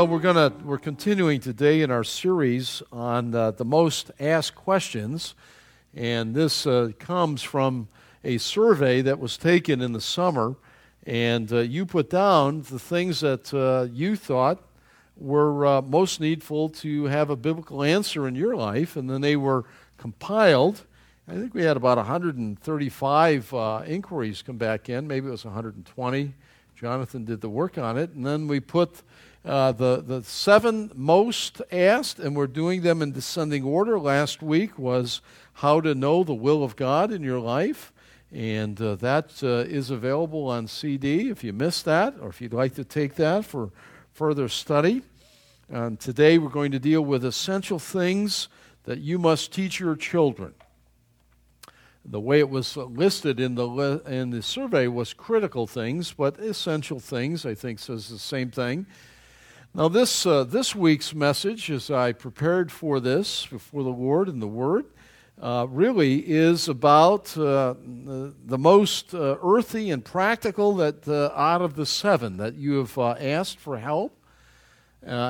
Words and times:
Well, 0.00 0.08
we're 0.08 0.20
gonna 0.20 0.50
we're 0.64 0.78
continuing 0.78 1.40
today 1.40 1.82
in 1.82 1.90
our 1.90 2.04
series 2.04 2.82
on 2.90 3.34
uh, 3.34 3.50
the 3.50 3.66
most 3.66 4.10
asked 4.18 4.54
questions, 4.54 5.34
and 5.94 6.34
this 6.34 6.66
uh, 6.66 6.92
comes 6.98 7.42
from 7.42 7.86
a 8.24 8.38
survey 8.38 9.02
that 9.02 9.18
was 9.18 9.36
taken 9.36 9.82
in 9.82 9.92
the 9.92 10.00
summer, 10.00 10.56
and 11.04 11.52
uh, 11.52 11.58
you 11.58 11.84
put 11.84 12.08
down 12.08 12.62
the 12.62 12.78
things 12.78 13.20
that 13.20 13.52
uh, 13.52 13.92
you 13.92 14.16
thought 14.16 14.62
were 15.18 15.66
uh, 15.66 15.82
most 15.82 16.18
needful 16.18 16.70
to 16.70 17.04
have 17.04 17.28
a 17.28 17.36
biblical 17.36 17.82
answer 17.82 18.26
in 18.26 18.34
your 18.34 18.56
life, 18.56 18.96
and 18.96 19.10
then 19.10 19.20
they 19.20 19.36
were 19.36 19.66
compiled. 19.98 20.86
I 21.28 21.34
think 21.34 21.52
we 21.52 21.64
had 21.64 21.76
about 21.76 21.98
135 21.98 23.52
uh, 23.52 23.82
inquiries 23.86 24.40
come 24.40 24.56
back 24.56 24.88
in. 24.88 25.06
Maybe 25.06 25.28
it 25.28 25.30
was 25.30 25.44
120. 25.44 26.32
Jonathan 26.74 27.26
did 27.26 27.42
the 27.42 27.50
work 27.50 27.76
on 27.76 27.98
it, 27.98 28.12
and 28.12 28.24
then 28.24 28.48
we 28.48 28.60
put 28.60 29.02
uh, 29.44 29.72
the, 29.72 30.02
the 30.06 30.22
seven 30.22 30.90
most 30.94 31.62
asked, 31.72 32.18
and 32.18 32.36
we're 32.36 32.46
doing 32.46 32.82
them 32.82 33.00
in 33.00 33.12
descending 33.12 33.64
order. 33.64 33.98
Last 33.98 34.42
week 34.42 34.78
was 34.78 35.22
how 35.54 35.80
to 35.80 35.94
know 35.94 36.24
the 36.24 36.34
will 36.34 36.62
of 36.62 36.76
God 36.76 37.10
in 37.10 37.22
your 37.22 37.40
life. 37.40 37.92
And 38.32 38.80
uh, 38.80 38.94
that 38.96 39.42
uh, 39.42 39.68
is 39.68 39.90
available 39.90 40.46
on 40.48 40.68
CD 40.68 41.30
if 41.30 41.42
you 41.42 41.52
missed 41.52 41.84
that, 41.86 42.14
or 42.20 42.28
if 42.28 42.40
you'd 42.40 42.52
like 42.52 42.74
to 42.74 42.84
take 42.84 43.16
that 43.16 43.44
for 43.44 43.70
further 44.12 44.48
study. 44.48 45.02
And 45.68 45.98
today 45.98 46.38
we're 46.38 46.48
going 46.48 46.72
to 46.72 46.78
deal 46.78 47.02
with 47.02 47.24
essential 47.24 47.78
things 47.78 48.48
that 48.84 48.98
you 48.98 49.18
must 49.18 49.52
teach 49.52 49.80
your 49.80 49.96
children. 49.96 50.54
The 52.04 52.20
way 52.20 52.38
it 52.38 52.50
was 52.50 52.76
listed 52.76 53.40
in 53.40 53.56
the, 53.56 54.02
in 54.06 54.30
the 54.30 54.42
survey 54.42 54.86
was 54.86 55.12
critical 55.12 55.66
things, 55.66 56.12
but 56.12 56.38
essential 56.38 57.00
things, 57.00 57.44
I 57.44 57.54
think, 57.54 57.78
says 57.78 58.08
the 58.08 58.18
same 58.18 58.50
thing. 58.50 58.86
Now, 59.72 59.86
this, 59.86 60.26
uh, 60.26 60.42
this 60.42 60.74
week's 60.74 61.14
message, 61.14 61.70
as 61.70 61.92
I 61.92 62.10
prepared 62.10 62.72
for 62.72 62.98
this 62.98 63.46
before 63.46 63.84
the 63.84 63.90
Lord 63.90 64.26
and 64.26 64.42
the 64.42 64.48
Word, 64.48 64.86
uh, 65.40 65.68
really 65.70 66.18
is 66.28 66.68
about 66.68 67.38
uh, 67.38 67.74
the, 67.78 68.34
the, 68.46 68.58
most 68.58 69.14
uh, 69.14 69.36
earthy 69.40 69.92
and 69.92 70.04
practical 70.04 70.74
that 70.74 71.06
uh, 71.06 71.30
out 71.36 71.62
of 71.62 71.76
the 71.76 71.86
seven 71.86 72.36
that 72.38 72.56
you 72.56 72.78
have 72.78 72.98
uh, 72.98 73.10
asked 73.20 73.60
for 73.60 73.78
help. 73.78 74.20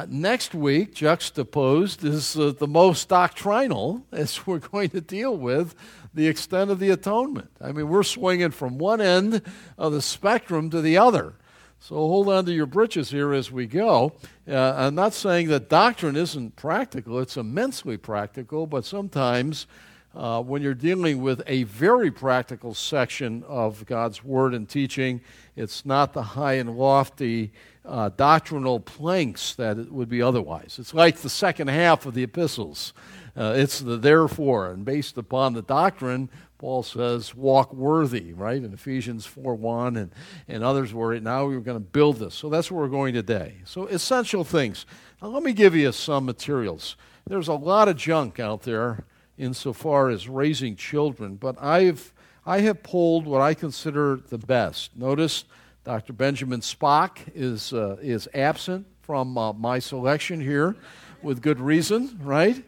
next 0.08 0.54
week, 0.54 0.94
juxtaposed, 0.94 2.02
is 2.02 2.32
the 2.32 2.66
most 2.66 3.10
doctrinal, 3.10 4.06
as 4.12 4.46
we're 4.46 4.58
going 4.58 4.88
to 4.88 5.02
deal 5.02 5.36
with 5.36 5.74
the 6.14 6.26
extent 6.26 6.70
of 6.70 6.78
the 6.78 6.88
atonement. 6.88 7.50
I 7.60 7.72
mean, 7.72 7.90
we're 7.90 8.02
swinging 8.04 8.52
from 8.52 8.78
one 8.78 9.02
end 9.02 9.42
of 9.76 9.92
the 9.92 10.00
spectrum 10.00 10.70
to 10.70 10.80
the 10.80 10.96
other. 10.96 11.34
So 11.82 11.94
hold 11.94 12.28
on 12.28 12.44
to 12.44 12.52
your 12.52 12.66
britches 12.66 13.10
here 13.10 13.32
as 13.32 13.50
we 13.50 13.66
go. 13.66 14.12
Uh, 14.46 14.74
I'm 14.76 14.94
not 14.94 15.14
saying 15.14 15.48
that 15.48 15.70
doctrine 15.70 16.14
isn't 16.14 16.54
practical, 16.54 17.18
it's 17.20 17.38
immensely 17.38 17.96
practical, 17.96 18.66
but 18.66 18.84
sometimes 18.84 19.66
uh, 20.14 20.42
when 20.42 20.60
you're 20.60 20.74
dealing 20.74 21.22
with 21.22 21.40
a 21.46 21.62
very 21.62 22.10
practical 22.10 22.74
section 22.74 23.42
of 23.48 23.86
God's 23.86 24.22
Word 24.22 24.52
and 24.52 24.68
teaching, 24.68 25.22
it's 25.56 25.86
not 25.86 26.12
the 26.12 26.22
high 26.22 26.54
and 26.54 26.76
lofty 26.76 27.50
uh, 27.86 28.10
doctrinal 28.14 28.78
planks 28.78 29.54
that 29.54 29.78
it 29.78 29.90
would 29.90 30.10
be 30.10 30.20
otherwise. 30.20 30.76
It's 30.78 30.92
like 30.92 31.16
the 31.16 31.30
second 31.30 31.68
half 31.68 32.04
of 32.04 32.12
the 32.12 32.24
epistles. 32.24 32.92
Uh, 33.34 33.54
it's 33.56 33.80
the 33.80 33.96
therefore, 33.96 34.70
and 34.70 34.84
based 34.84 35.16
upon 35.16 35.54
the 35.54 35.62
doctrine, 35.62 36.28
Paul 36.60 36.82
says, 36.82 37.34
walk 37.34 37.72
worthy, 37.72 38.34
right? 38.34 38.62
In 38.62 38.74
Ephesians 38.74 39.24
4 39.24 39.54
1 39.54 39.96
and, 39.96 40.12
and 40.46 40.62
others 40.62 40.92
where 40.92 41.18
now 41.18 41.46
we're 41.46 41.58
going 41.60 41.78
to 41.78 41.80
build 41.80 42.18
this. 42.18 42.34
So 42.34 42.50
that's 42.50 42.70
where 42.70 42.82
we're 42.82 42.88
going 42.88 43.14
today. 43.14 43.54
So, 43.64 43.86
essential 43.86 44.44
things. 44.44 44.84
Now, 45.22 45.28
let 45.28 45.42
me 45.42 45.54
give 45.54 45.74
you 45.74 45.90
some 45.90 46.26
materials. 46.26 46.96
There's 47.26 47.48
a 47.48 47.54
lot 47.54 47.88
of 47.88 47.96
junk 47.96 48.38
out 48.38 48.60
there 48.64 49.06
insofar 49.38 50.10
as 50.10 50.28
raising 50.28 50.76
children, 50.76 51.36
but 51.36 51.56
I've, 51.62 52.12
I 52.44 52.60
have 52.60 52.82
pulled 52.82 53.24
what 53.24 53.40
I 53.40 53.54
consider 53.54 54.20
the 54.28 54.36
best. 54.36 54.94
Notice 54.94 55.44
Dr. 55.84 56.12
Benjamin 56.12 56.60
Spock 56.60 57.20
is, 57.34 57.72
uh, 57.72 57.96
is 58.02 58.28
absent 58.34 58.86
from 59.00 59.38
uh, 59.38 59.54
my 59.54 59.78
selection 59.78 60.42
here 60.42 60.76
with 61.22 61.40
good 61.40 61.58
reason, 61.58 62.18
right? 62.22 62.62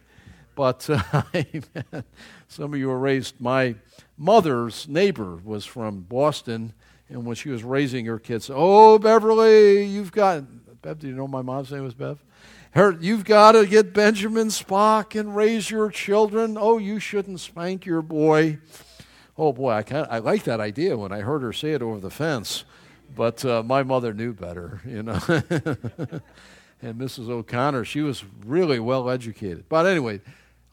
But 0.55 0.89
uh, 1.13 2.01
some 2.53 2.73
of 2.73 2.79
you 2.79 2.87
were 2.87 2.99
raised. 2.99 3.41
My 3.41 3.75
mother's 4.15 4.87
neighbor 4.87 5.39
was 5.43 5.65
from 5.65 6.01
Boston, 6.01 6.73
and 7.09 7.25
when 7.25 7.35
she 7.35 7.49
was 7.49 7.63
raising 7.63 8.05
her 8.05 8.19
kids, 8.19 8.49
oh, 8.53 8.99
Beverly, 8.99 9.83
you've 9.83 10.11
got. 10.11 10.43
Bev, 10.83 10.99
do 10.99 11.07
you 11.07 11.15
know 11.15 11.27
my 11.27 11.41
mom's 11.41 11.71
name 11.71 11.83
was 11.83 11.93
Bev? 11.93 12.23
Her, 12.71 12.91
you've 12.99 13.23
got 13.25 13.53
to 13.53 13.65
get 13.65 13.93
Benjamin 13.93 14.47
Spock 14.49 15.19
and 15.19 15.35
raise 15.35 15.71
your 15.71 15.89
children. 15.89 16.57
Oh, 16.59 16.77
you 16.77 16.99
shouldn't 16.99 17.39
spank 17.39 17.85
your 17.85 18.01
boy. 18.01 18.59
Oh 19.37 19.51
boy, 19.51 19.71
I, 19.71 19.83
I 19.91 20.19
like 20.19 20.43
that 20.43 20.59
idea 20.59 20.95
when 20.95 21.11
I 21.11 21.21
heard 21.21 21.41
her 21.41 21.53
say 21.53 21.71
it 21.71 21.81
over 21.81 21.99
the 21.99 22.11
fence, 22.11 22.65
but 23.15 23.43
uh, 23.45 23.63
my 23.63 23.81
mother 23.81 24.13
knew 24.13 24.33
better, 24.33 24.81
you 24.85 25.01
know. 25.01 25.13
and 26.81 26.99
Mrs. 26.99 27.29
O'Connor, 27.29 27.85
she 27.85 28.01
was 28.01 28.23
really 28.45 28.79
well 28.79 29.09
educated. 29.09 29.65
But 29.69 29.87
anyway, 29.87 30.21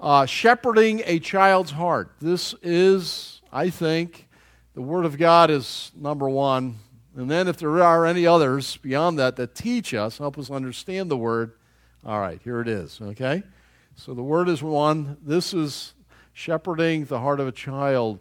uh, 0.00 0.24
shepherding 0.26 1.02
a 1.04 1.18
child's 1.18 1.72
heart. 1.72 2.12
This 2.20 2.54
is, 2.62 3.42
I 3.52 3.68
think, 3.70 4.28
the 4.74 4.82
Word 4.82 5.04
of 5.04 5.18
God 5.18 5.50
is 5.50 5.92
number 5.94 6.28
one. 6.28 6.76
And 7.16 7.30
then 7.30 7.48
if 7.48 7.58
there 7.58 7.82
are 7.82 8.06
any 8.06 8.26
others 8.26 8.76
beyond 8.78 9.18
that 9.18 9.36
that 9.36 9.54
teach 9.54 9.92
us, 9.92 10.18
help 10.18 10.38
us 10.38 10.50
understand 10.50 11.10
the 11.10 11.16
Word, 11.16 11.52
all 12.04 12.20
right, 12.20 12.40
here 12.42 12.60
it 12.60 12.68
is, 12.68 12.98
okay? 13.00 13.42
So 13.96 14.14
the 14.14 14.22
Word 14.22 14.48
is 14.48 14.62
one. 14.62 15.18
This 15.22 15.52
is 15.52 15.92
shepherding 16.32 17.04
the 17.04 17.20
heart 17.20 17.40
of 17.40 17.48
a 17.48 17.52
child. 17.52 18.20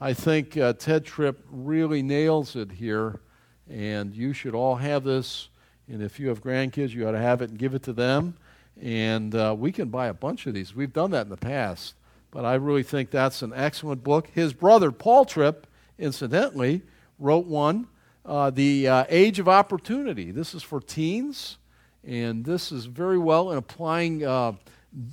I 0.00 0.14
think 0.14 0.56
uh, 0.56 0.72
Tedd 0.72 1.04
Tripp 1.04 1.44
really 1.50 2.02
nails 2.02 2.56
it 2.56 2.72
here, 2.72 3.20
and 3.68 4.14
you 4.14 4.32
should 4.32 4.54
all 4.54 4.76
have 4.76 5.04
this. 5.04 5.48
And 5.86 6.02
if 6.02 6.18
you 6.18 6.28
have 6.28 6.42
grandkids, 6.42 6.90
you 6.90 7.06
ought 7.06 7.12
to 7.12 7.18
have 7.18 7.42
it 7.42 7.50
and 7.50 7.58
give 7.58 7.74
it 7.74 7.82
to 7.84 7.92
them. 7.92 8.36
And 8.80 9.34
uh, 9.34 9.54
we 9.58 9.72
can 9.72 9.88
buy 9.88 10.08
a 10.08 10.14
bunch 10.14 10.46
of 10.46 10.54
these. 10.54 10.74
We've 10.74 10.92
done 10.92 11.10
that 11.12 11.22
in 11.22 11.30
the 11.30 11.36
past. 11.36 11.94
But 12.30 12.44
I 12.44 12.54
really 12.54 12.82
think 12.82 13.10
that's 13.10 13.42
an 13.42 13.52
excellent 13.54 14.04
book. 14.04 14.28
His 14.32 14.52
brother, 14.52 14.92
Paul 14.92 15.24
Tripp, 15.24 15.66
incidentally, 15.98 16.82
wrote 17.18 17.46
one, 17.46 17.88
uh, 18.24 18.50
The 18.50 18.88
uh, 18.88 19.04
Age 19.08 19.38
of 19.38 19.48
Opportunity. 19.48 20.30
This 20.30 20.54
is 20.54 20.62
for 20.62 20.80
teens, 20.80 21.58
and 22.04 22.44
this 22.44 22.70
is 22.70 22.86
very 22.86 23.18
well 23.18 23.50
in 23.50 23.58
applying 23.58 24.24
uh, 24.24 24.52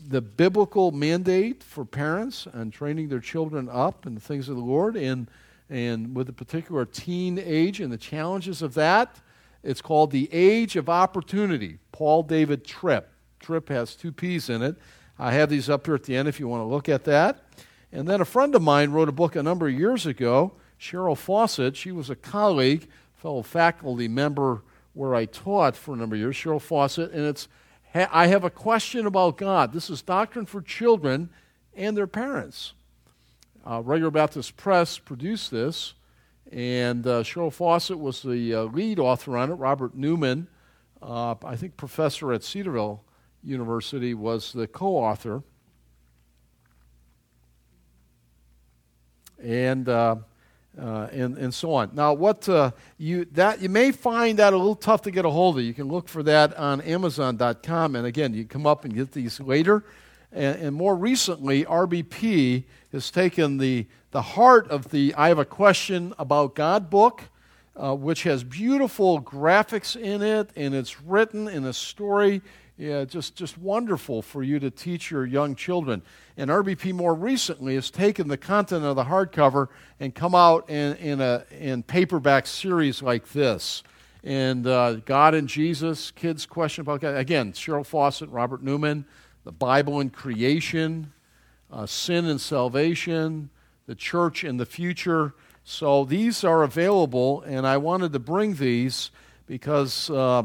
the 0.08 0.22
biblical 0.22 0.92
mandate 0.92 1.64
for 1.64 1.86
parents 1.86 2.48
and 2.54 2.72
training 2.72 3.10
their 3.10 3.20
children 3.20 3.68
up 3.72 4.06
in 4.06 4.14
the 4.14 4.22
things 4.22 4.48
of 4.48 4.56
the 4.56 4.62
Lord. 4.62 4.96
And, 4.96 5.30
and 5.70 6.16
with 6.16 6.30
a 6.30 6.34
particular 6.34 6.86
teen 6.86 7.40
age 7.40 7.82
and 7.82 7.92
the 7.92 7.98
challenges 7.98 8.62
of 8.62 8.76
that, 8.76 9.20
it's 9.64 9.82
called 9.82 10.12
The 10.12 10.30
Age 10.32 10.76
of 10.76 10.88
Opportunity. 10.88 11.80
Paul 11.92 12.24
David 12.24 12.64
Tripp. 12.64 13.10
Tripp 13.40 13.70
has 13.70 13.96
two 13.96 14.12
P's 14.12 14.50
in 14.50 14.62
it. 14.62 14.76
I 15.20 15.32
have 15.32 15.50
these 15.50 15.70
up 15.70 15.86
here 15.86 15.96
at 15.96 16.04
the 16.04 16.16
end 16.16 16.28
if 16.28 16.40
you 16.40 16.48
want 16.48 16.62
to 16.62 16.66
look 16.66 16.90
at 16.90 17.04
that. 17.06 17.44
And 17.92 18.08
then 18.08 18.22
a 18.22 18.26
friend 18.26 18.54
of 18.54 18.62
mine 18.62 18.92
wrote 18.92 19.10
a 19.10 19.14
book 19.14 19.36
a 19.36 19.44
number 19.44 19.68
of 19.68 19.74
years 19.74 20.06
ago, 20.06 20.54
Cheryl 20.80 21.18
Fawcett. 21.18 21.76
She 21.76 21.92
was 21.92 22.10
a 22.10 22.16
colleague, 22.16 22.88
fellow 23.16 23.42
faculty 23.42 24.08
member 24.08 24.64
where 24.94 25.16
I 25.16 25.26
taught 25.26 25.76
for 25.76 25.94
a 25.94 25.98
number 25.98 26.16
of 26.16 26.20
years, 26.20 26.36
Cheryl 26.36 26.62
Fawcett, 26.62 27.12
and 27.12 27.26
it's 27.26 27.48
I 27.94 28.28
have 28.28 28.44
a 28.44 28.50
question 28.50 29.08
about 29.08 29.38
God. 29.38 29.74
This 29.74 29.90
is 29.90 30.02
Doctrine 30.02 30.46
for 30.46 30.62
Children 30.62 31.30
and 31.76 31.96
their 31.96 32.08
parents. 32.08 32.74
Uh, 33.66 33.82
Regular 33.82 34.12
Baptist 34.12 34.58
Press 34.58 35.00
produced 35.00 35.52
this, 35.52 35.94
and 36.52 37.08
uh, 37.08 37.24
Cheryl 37.24 37.52
Fawcett 37.52 37.98
was 37.98 38.22
the 38.22 38.54
uh, 38.54 38.64
lead 38.64 39.00
author 39.00 39.38
on 39.38 39.52
it. 39.52 39.56
Robert 39.56 39.96
Newman, 39.96 40.48
uh, 41.02 41.36
I 41.44 41.56
think 41.56 41.78
professor 41.78 42.34
at 42.34 42.44
Cedarville 42.44 43.04
University, 43.48 44.14
was 44.14 44.54
the 44.54 44.68
co 44.68 44.98
author. 44.98 45.42
And 49.42 49.88
uh, 49.88 50.18
uh, 50.80 51.08
and, 51.12 51.38
and 51.38 51.54
so 51.54 51.74
on. 51.74 51.90
Now, 51.94 52.14
what 52.14 52.48
uh, 52.48 52.72
you 52.98 53.26
that 53.32 53.62
you 53.62 53.70
may 53.70 53.92
find 53.92 54.38
that 54.40 54.54
a 54.54 54.58
little 54.58 54.76
tough 54.76 55.02
to 55.04 55.12
get 55.12 55.26
a 55.26 55.30
hold 55.30 55.58
of. 55.58 55.64
You 55.64 55.74
can 55.74 55.88
look 55.88 56.08
for 56.08 56.24
that 56.24 56.56
on 56.56 56.82
Amazon.com, 56.82 57.96
and 57.96 58.06
again, 58.06 58.34
you 58.34 58.44
can 58.44 58.50
come 58.50 58.68
up 58.68 58.86
and 58.86 58.94
get 58.94 59.12
these 59.12 59.40
later. 59.40 59.84
And, 60.32 60.62
and 60.62 60.76
more 60.76 60.96
recently, 60.96 61.66
RBP 61.66 62.66
has 62.92 63.10
taken 63.10 63.58
the 63.58 63.88
the 64.12 64.22
heart 64.22 64.70
of 64.70 64.92
the 64.92 65.16
"I 65.16 65.30
Have 65.30 65.40
a 65.40 65.46
Question 65.46 66.14
About 66.20 66.54
God" 66.54 66.90
book, 66.90 67.24
uh, 67.76 67.96
which 67.96 68.24
has 68.24 68.44
beautiful 68.44 69.22
graphics 69.22 70.00
in 70.00 70.22
it, 70.22 70.52
and 70.56 70.76
it's 70.76 71.02
written 71.02 71.48
in 71.48 71.66
a 71.66 71.74
story 71.74 72.42
yeah, 72.78 73.06
just, 73.06 73.36
just 73.36 73.58
wonderful 73.58 74.22
for 74.22 74.44
you 74.44 74.60
to 74.60 74.70
teach 74.70 75.10
your 75.10 75.26
young 75.26 75.56
children. 75.56 76.04
And 76.38 76.52
RBP 76.52 76.94
more 76.94 77.16
recently 77.16 77.74
has 77.74 77.90
taken 77.90 78.28
the 78.28 78.38
content 78.38 78.86
of 78.86 78.96
the 78.96 79.06
hardcover 79.06 79.70
and 80.00 80.14
come 80.14 80.36
out 80.36 80.70
in, 80.70 80.96
in 80.98 81.20
a 81.20 81.44
in 81.60 81.82
paperback 81.82 82.46
series 82.46 83.02
like 83.02 83.30
this. 83.30 83.82
And 84.24 84.68
uh, 84.68 84.96
God 84.98 85.34
and 85.34 85.48
Jesus, 85.48 86.12
Kids 86.12 86.46
Question 86.46 86.82
About 86.82 87.02
God. 87.02 87.16
Again, 87.18 87.52
Cheryl 87.52 87.86
Fawcett, 87.86 88.30
Robert 88.30 88.62
Newman, 88.62 89.06
the 89.44 89.52
Bible 89.52 90.00
and 90.00 90.14
Creation, 90.14 91.12
uh, 91.72 91.88
Sin 91.88 92.26
and 92.26 92.40
Salvation, 92.40 93.50
the 93.88 93.96
Church 93.96 94.44
in 94.44 94.58
the 94.58 94.66
Future. 94.68 95.34
So 95.64 96.06
these 96.06 96.44
are 96.44 96.62
available, 96.62 97.42
and 97.42 97.66
I 97.66 97.78
wanted 97.78 98.14
to 98.14 98.20
bring 98.20 98.54
these 98.54 99.10
because. 99.48 100.12
Uh, 100.12 100.44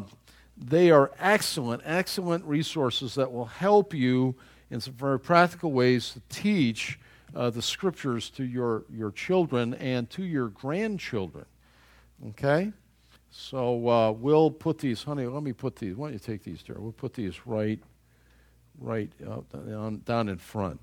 they 0.68 0.90
are 0.90 1.10
excellent, 1.18 1.82
excellent 1.84 2.44
resources 2.44 3.14
that 3.16 3.32
will 3.32 3.46
help 3.46 3.92
you 3.92 4.34
in 4.70 4.80
some 4.80 4.94
very 4.94 5.18
practical 5.18 5.72
ways 5.72 6.12
to 6.12 6.20
teach 6.28 6.98
uh, 7.34 7.50
the 7.50 7.62
scriptures 7.62 8.30
to 8.30 8.44
your, 8.44 8.84
your 8.90 9.10
children 9.10 9.74
and 9.74 10.08
to 10.10 10.24
your 10.24 10.48
grandchildren. 10.48 11.44
Okay? 12.30 12.72
So 13.30 13.88
uh, 13.88 14.12
we'll 14.12 14.50
put 14.50 14.78
these, 14.78 15.02
honey, 15.02 15.26
let 15.26 15.42
me 15.42 15.52
put 15.52 15.76
these, 15.76 15.96
why 15.96 16.08
don't 16.08 16.14
you 16.14 16.18
take 16.18 16.44
these, 16.44 16.62
there? 16.66 16.76
We'll 16.78 16.92
put 16.92 17.14
these 17.14 17.46
right, 17.46 17.80
right 18.78 19.10
uh, 19.26 19.40
down, 19.66 20.02
down 20.04 20.28
in 20.28 20.38
front. 20.38 20.80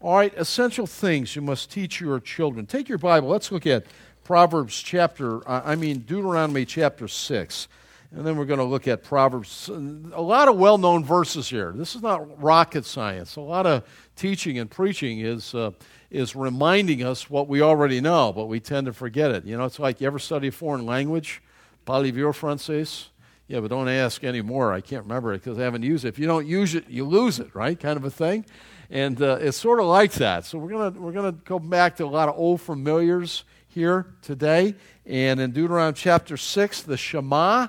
All 0.00 0.16
right, 0.16 0.34
essential 0.36 0.86
things 0.86 1.34
you 1.34 1.40
must 1.40 1.70
teach 1.70 2.00
your 2.00 2.20
children. 2.20 2.66
Take 2.66 2.90
your 2.90 2.98
Bible. 2.98 3.28
Let's 3.28 3.50
look 3.50 3.66
at 3.66 3.86
Proverbs 4.22 4.80
chapter, 4.82 5.46
I 5.48 5.76
mean, 5.76 6.00
Deuteronomy 6.00 6.64
chapter 6.66 7.08
6. 7.08 7.68
And 8.16 8.24
then 8.24 8.36
we're 8.36 8.44
going 8.44 8.60
to 8.60 8.64
look 8.64 8.86
at 8.86 9.02
Proverbs. 9.02 9.68
A 9.68 10.22
lot 10.22 10.46
of 10.46 10.56
well 10.56 10.78
known 10.78 11.04
verses 11.04 11.48
here. 11.48 11.72
This 11.74 11.96
is 11.96 12.02
not 12.02 12.40
rocket 12.40 12.84
science. 12.84 13.34
A 13.34 13.40
lot 13.40 13.66
of 13.66 13.82
teaching 14.14 14.56
and 14.60 14.70
preaching 14.70 15.18
is, 15.18 15.52
uh, 15.52 15.72
is 16.12 16.36
reminding 16.36 17.02
us 17.02 17.28
what 17.28 17.48
we 17.48 17.60
already 17.60 18.00
know, 18.00 18.32
but 18.32 18.46
we 18.46 18.60
tend 18.60 18.86
to 18.86 18.92
forget 18.92 19.32
it. 19.32 19.44
You 19.44 19.58
know, 19.58 19.64
it's 19.64 19.80
like 19.80 20.00
you 20.00 20.06
ever 20.06 20.20
study 20.20 20.46
a 20.46 20.52
foreign 20.52 20.86
language? 20.86 21.42
Parlez-vous 21.86 22.32
français? 22.32 23.08
Yeah, 23.48 23.58
but 23.58 23.68
don't 23.68 23.88
ask 23.88 24.22
anymore. 24.22 24.72
I 24.72 24.80
can't 24.80 25.02
remember 25.02 25.34
it 25.34 25.42
because 25.42 25.58
I 25.58 25.62
haven't 25.62 25.82
used 25.82 26.04
it. 26.04 26.08
If 26.08 26.18
you 26.20 26.26
don't 26.26 26.46
use 26.46 26.76
it, 26.76 26.88
you 26.88 27.04
lose 27.04 27.40
it, 27.40 27.52
right? 27.52 27.78
Kind 27.78 27.96
of 27.96 28.04
a 28.04 28.10
thing. 28.10 28.46
And 28.90 29.20
uh, 29.20 29.38
it's 29.40 29.56
sort 29.56 29.80
of 29.80 29.86
like 29.86 30.12
that. 30.12 30.44
So 30.44 30.58
we're 30.58 30.70
going 30.70 31.02
we're 31.02 31.12
gonna 31.12 31.32
go 31.32 31.58
back 31.58 31.96
to 31.96 32.04
a 32.04 32.06
lot 32.06 32.28
of 32.28 32.36
old 32.38 32.60
familiars 32.60 33.42
here 33.66 34.14
today. 34.22 34.76
And 35.04 35.40
in 35.40 35.50
Deuteronomy 35.50 35.96
chapter 35.96 36.36
6, 36.36 36.82
the 36.82 36.96
Shema. 36.96 37.66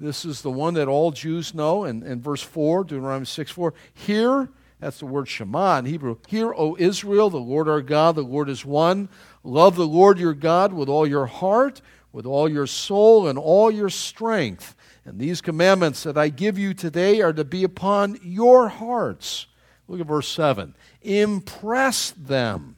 This 0.00 0.24
is 0.24 0.42
the 0.42 0.50
one 0.50 0.74
that 0.74 0.88
all 0.88 1.10
Jews 1.10 1.54
know. 1.54 1.84
And 1.84 2.04
in 2.04 2.20
verse 2.20 2.42
4, 2.42 2.84
Deuteronomy 2.84 3.26
6 3.26 3.50
4, 3.50 3.74
hear, 3.92 4.48
that's 4.80 4.98
the 4.98 5.06
word 5.06 5.28
Shema 5.28 5.78
in 5.78 5.86
Hebrew. 5.86 6.16
Hear, 6.28 6.54
O 6.54 6.76
Israel, 6.78 7.30
the 7.30 7.38
Lord 7.38 7.68
our 7.68 7.82
God, 7.82 8.14
the 8.14 8.22
Lord 8.22 8.48
is 8.48 8.64
one. 8.64 9.08
Love 9.42 9.74
the 9.74 9.86
Lord 9.86 10.18
your 10.18 10.34
God 10.34 10.72
with 10.72 10.88
all 10.88 11.06
your 11.06 11.26
heart, 11.26 11.80
with 12.12 12.26
all 12.26 12.48
your 12.48 12.66
soul, 12.66 13.26
and 13.26 13.38
all 13.38 13.70
your 13.70 13.90
strength. 13.90 14.76
And 15.04 15.18
these 15.18 15.40
commandments 15.40 16.04
that 16.04 16.16
I 16.16 16.28
give 16.28 16.58
you 16.58 16.74
today 16.74 17.20
are 17.22 17.32
to 17.32 17.44
be 17.44 17.64
upon 17.64 18.18
your 18.22 18.68
hearts. 18.68 19.46
Look 19.88 20.00
at 20.00 20.06
verse 20.06 20.28
7. 20.28 20.74
Impress 21.02 22.10
them 22.12 22.76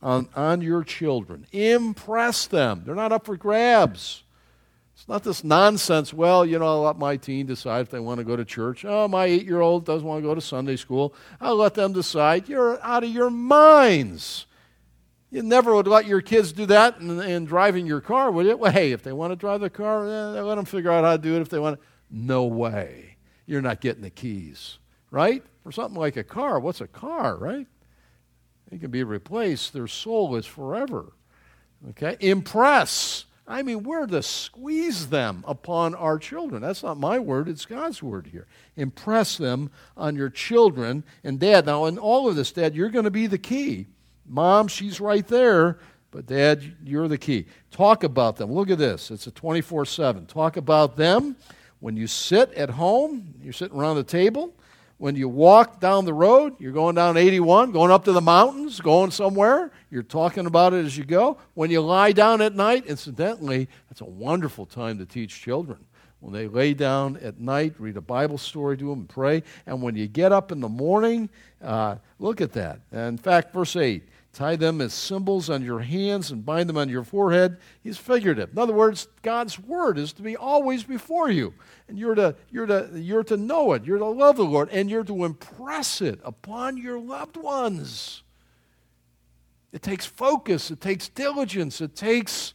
on, 0.00 0.28
on 0.34 0.62
your 0.62 0.82
children. 0.82 1.46
Impress 1.52 2.46
them. 2.46 2.82
They're 2.84 2.94
not 2.94 3.12
up 3.12 3.26
for 3.26 3.36
grabs. 3.36 4.24
It's 5.02 5.08
not 5.08 5.24
this 5.24 5.42
nonsense, 5.42 6.14
well, 6.14 6.46
you 6.46 6.60
know, 6.60 6.64
I'll 6.64 6.82
let 6.82 6.96
my 6.96 7.16
teen 7.16 7.44
decide 7.44 7.80
if 7.80 7.90
they 7.90 7.98
want 7.98 8.18
to 8.18 8.24
go 8.24 8.36
to 8.36 8.44
church. 8.44 8.84
Oh, 8.84 9.08
my 9.08 9.24
eight 9.24 9.44
year 9.44 9.60
old 9.60 9.84
doesn't 9.84 10.06
want 10.06 10.22
to 10.22 10.28
go 10.28 10.32
to 10.32 10.40
Sunday 10.40 10.76
school. 10.76 11.12
I'll 11.40 11.56
let 11.56 11.74
them 11.74 11.92
decide. 11.92 12.48
You're 12.48 12.80
out 12.80 13.02
of 13.02 13.10
your 13.10 13.28
minds. 13.28 14.46
You 15.28 15.42
never 15.42 15.74
would 15.74 15.88
let 15.88 16.06
your 16.06 16.20
kids 16.20 16.52
do 16.52 16.66
that 16.66 17.00
in, 17.00 17.20
in 17.20 17.46
driving 17.46 17.84
your 17.84 18.00
car, 18.00 18.30
would 18.30 18.46
you? 18.46 18.56
Well, 18.56 18.70
hey, 18.70 18.92
if 18.92 19.02
they 19.02 19.12
want 19.12 19.32
to 19.32 19.36
drive 19.36 19.60
the 19.60 19.70
car, 19.70 20.06
eh, 20.06 20.40
let 20.40 20.54
them 20.54 20.66
figure 20.66 20.92
out 20.92 21.02
how 21.02 21.16
to 21.16 21.20
do 21.20 21.34
it 21.34 21.40
if 21.40 21.48
they 21.48 21.58
want 21.58 21.80
to. 21.80 21.86
No 22.08 22.44
way. 22.44 23.16
You're 23.44 23.60
not 23.60 23.80
getting 23.80 24.02
the 24.02 24.10
keys, 24.10 24.78
right? 25.10 25.42
For 25.64 25.72
something 25.72 25.98
like 25.98 26.16
a 26.16 26.22
car, 26.22 26.60
what's 26.60 26.80
a 26.80 26.86
car, 26.86 27.36
right? 27.36 27.66
It 28.70 28.80
can 28.80 28.92
be 28.92 29.02
replaced. 29.02 29.72
Their 29.72 29.88
soul 29.88 30.36
is 30.36 30.46
forever. 30.46 31.12
Okay? 31.90 32.16
Impress 32.20 33.24
I 33.52 33.62
mean, 33.62 33.82
we're 33.82 34.06
to 34.06 34.22
squeeze 34.22 35.08
them 35.08 35.44
upon 35.46 35.94
our 35.94 36.18
children. 36.18 36.62
That's 36.62 36.82
not 36.82 36.98
my 36.98 37.18
word, 37.18 37.48
it's 37.48 37.66
God's 37.66 38.02
word 38.02 38.28
here. 38.32 38.46
Impress 38.76 39.36
them 39.36 39.70
on 39.96 40.16
your 40.16 40.30
children 40.30 41.04
and 41.22 41.38
dad. 41.38 41.66
Now, 41.66 41.84
in 41.84 41.98
all 41.98 42.28
of 42.28 42.36
this, 42.36 42.50
dad, 42.50 42.74
you're 42.74 42.88
going 42.88 43.04
to 43.04 43.10
be 43.10 43.26
the 43.26 43.38
key. 43.38 43.86
Mom, 44.26 44.68
she's 44.68 45.00
right 45.00 45.26
there, 45.26 45.78
but 46.10 46.26
dad, 46.26 46.76
you're 46.82 47.08
the 47.08 47.18
key. 47.18 47.46
Talk 47.70 48.04
about 48.04 48.36
them. 48.36 48.50
Look 48.50 48.70
at 48.70 48.78
this. 48.78 49.10
It's 49.10 49.26
a 49.26 49.30
24 49.30 49.84
7. 49.84 50.26
Talk 50.26 50.56
about 50.56 50.96
them 50.96 51.36
when 51.82 51.96
you 51.96 52.06
sit 52.06 52.54
at 52.54 52.70
home, 52.70 53.34
you're 53.42 53.52
sitting 53.52 53.76
around 53.76 53.96
the 53.96 54.04
table. 54.04 54.54
When 55.02 55.16
you 55.16 55.28
walk 55.28 55.80
down 55.80 56.04
the 56.04 56.14
road, 56.14 56.54
you're 56.60 56.70
going 56.70 56.94
down 56.94 57.16
81, 57.16 57.72
going 57.72 57.90
up 57.90 58.04
to 58.04 58.12
the 58.12 58.20
mountains, 58.20 58.80
going 58.80 59.10
somewhere, 59.10 59.72
you're 59.90 60.04
talking 60.04 60.46
about 60.46 60.74
it 60.74 60.84
as 60.86 60.96
you 60.96 61.02
go. 61.02 61.38
When 61.54 61.72
you 61.72 61.80
lie 61.80 62.12
down 62.12 62.40
at 62.40 62.54
night, 62.54 62.86
incidentally, 62.86 63.68
that's 63.88 64.00
a 64.00 64.04
wonderful 64.04 64.64
time 64.64 64.98
to 64.98 65.04
teach 65.04 65.40
children. 65.40 65.84
When 66.20 66.32
they 66.32 66.46
lay 66.46 66.72
down 66.72 67.16
at 67.16 67.40
night, 67.40 67.74
read 67.80 67.96
a 67.96 68.00
Bible 68.00 68.38
story 68.38 68.76
to 68.76 68.90
them 68.90 69.00
and 69.00 69.08
pray. 69.08 69.42
And 69.66 69.82
when 69.82 69.96
you 69.96 70.06
get 70.06 70.30
up 70.30 70.52
in 70.52 70.60
the 70.60 70.68
morning, 70.68 71.30
uh, 71.60 71.96
look 72.20 72.40
at 72.40 72.52
that. 72.52 72.78
In 72.92 73.18
fact, 73.18 73.52
verse 73.52 73.74
8 73.74 74.04
tie 74.32 74.56
them 74.56 74.80
as 74.80 74.94
symbols 74.94 75.50
on 75.50 75.62
your 75.62 75.80
hands 75.80 76.30
and 76.30 76.44
bind 76.44 76.68
them 76.68 76.78
on 76.78 76.88
your 76.88 77.04
forehead. 77.04 77.58
He's 77.82 77.98
figurative. 77.98 78.50
In 78.52 78.58
other 78.58 78.72
words, 78.72 79.08
God's 79.20 79.58
word 79.58 79.98
is 79.98 80.12
to 80.14 80.22
be 80.22 80.36
always 80.36 80.84
before 80.84 81.30
you. 81.30 81.52
And 81.88 81.98
you're 81.98 82.14
to, 82.14 82.34
you're 82.50 82.66
to, 82.66 82.90
you're 82.94 83.24
to 83.24 83.36
know 83.36 83.72
it. 83.74 83.84
You're 83.84 83.98
to 83.98 84.06
love 84.06 84.36
the 84.36 84.44
Lord. 84.44 84.70
And 84.70 84.90
you're 84.90 85.04
to 85.04 85.24
impress 85.24 86.00
it 86.00 86.20
upon 86.24 86.78
your 86.78 86.98
loved 86.98 87.36
ones. 87.36 88.22
It 89.72 89.82
takes 89.82 90.06
focus. 90.06 90.70
It 90.70 90.80
takes 90.80 91.08
diligence. 91.08 91.80
It 91.80 91.94
takes 91.94 92.54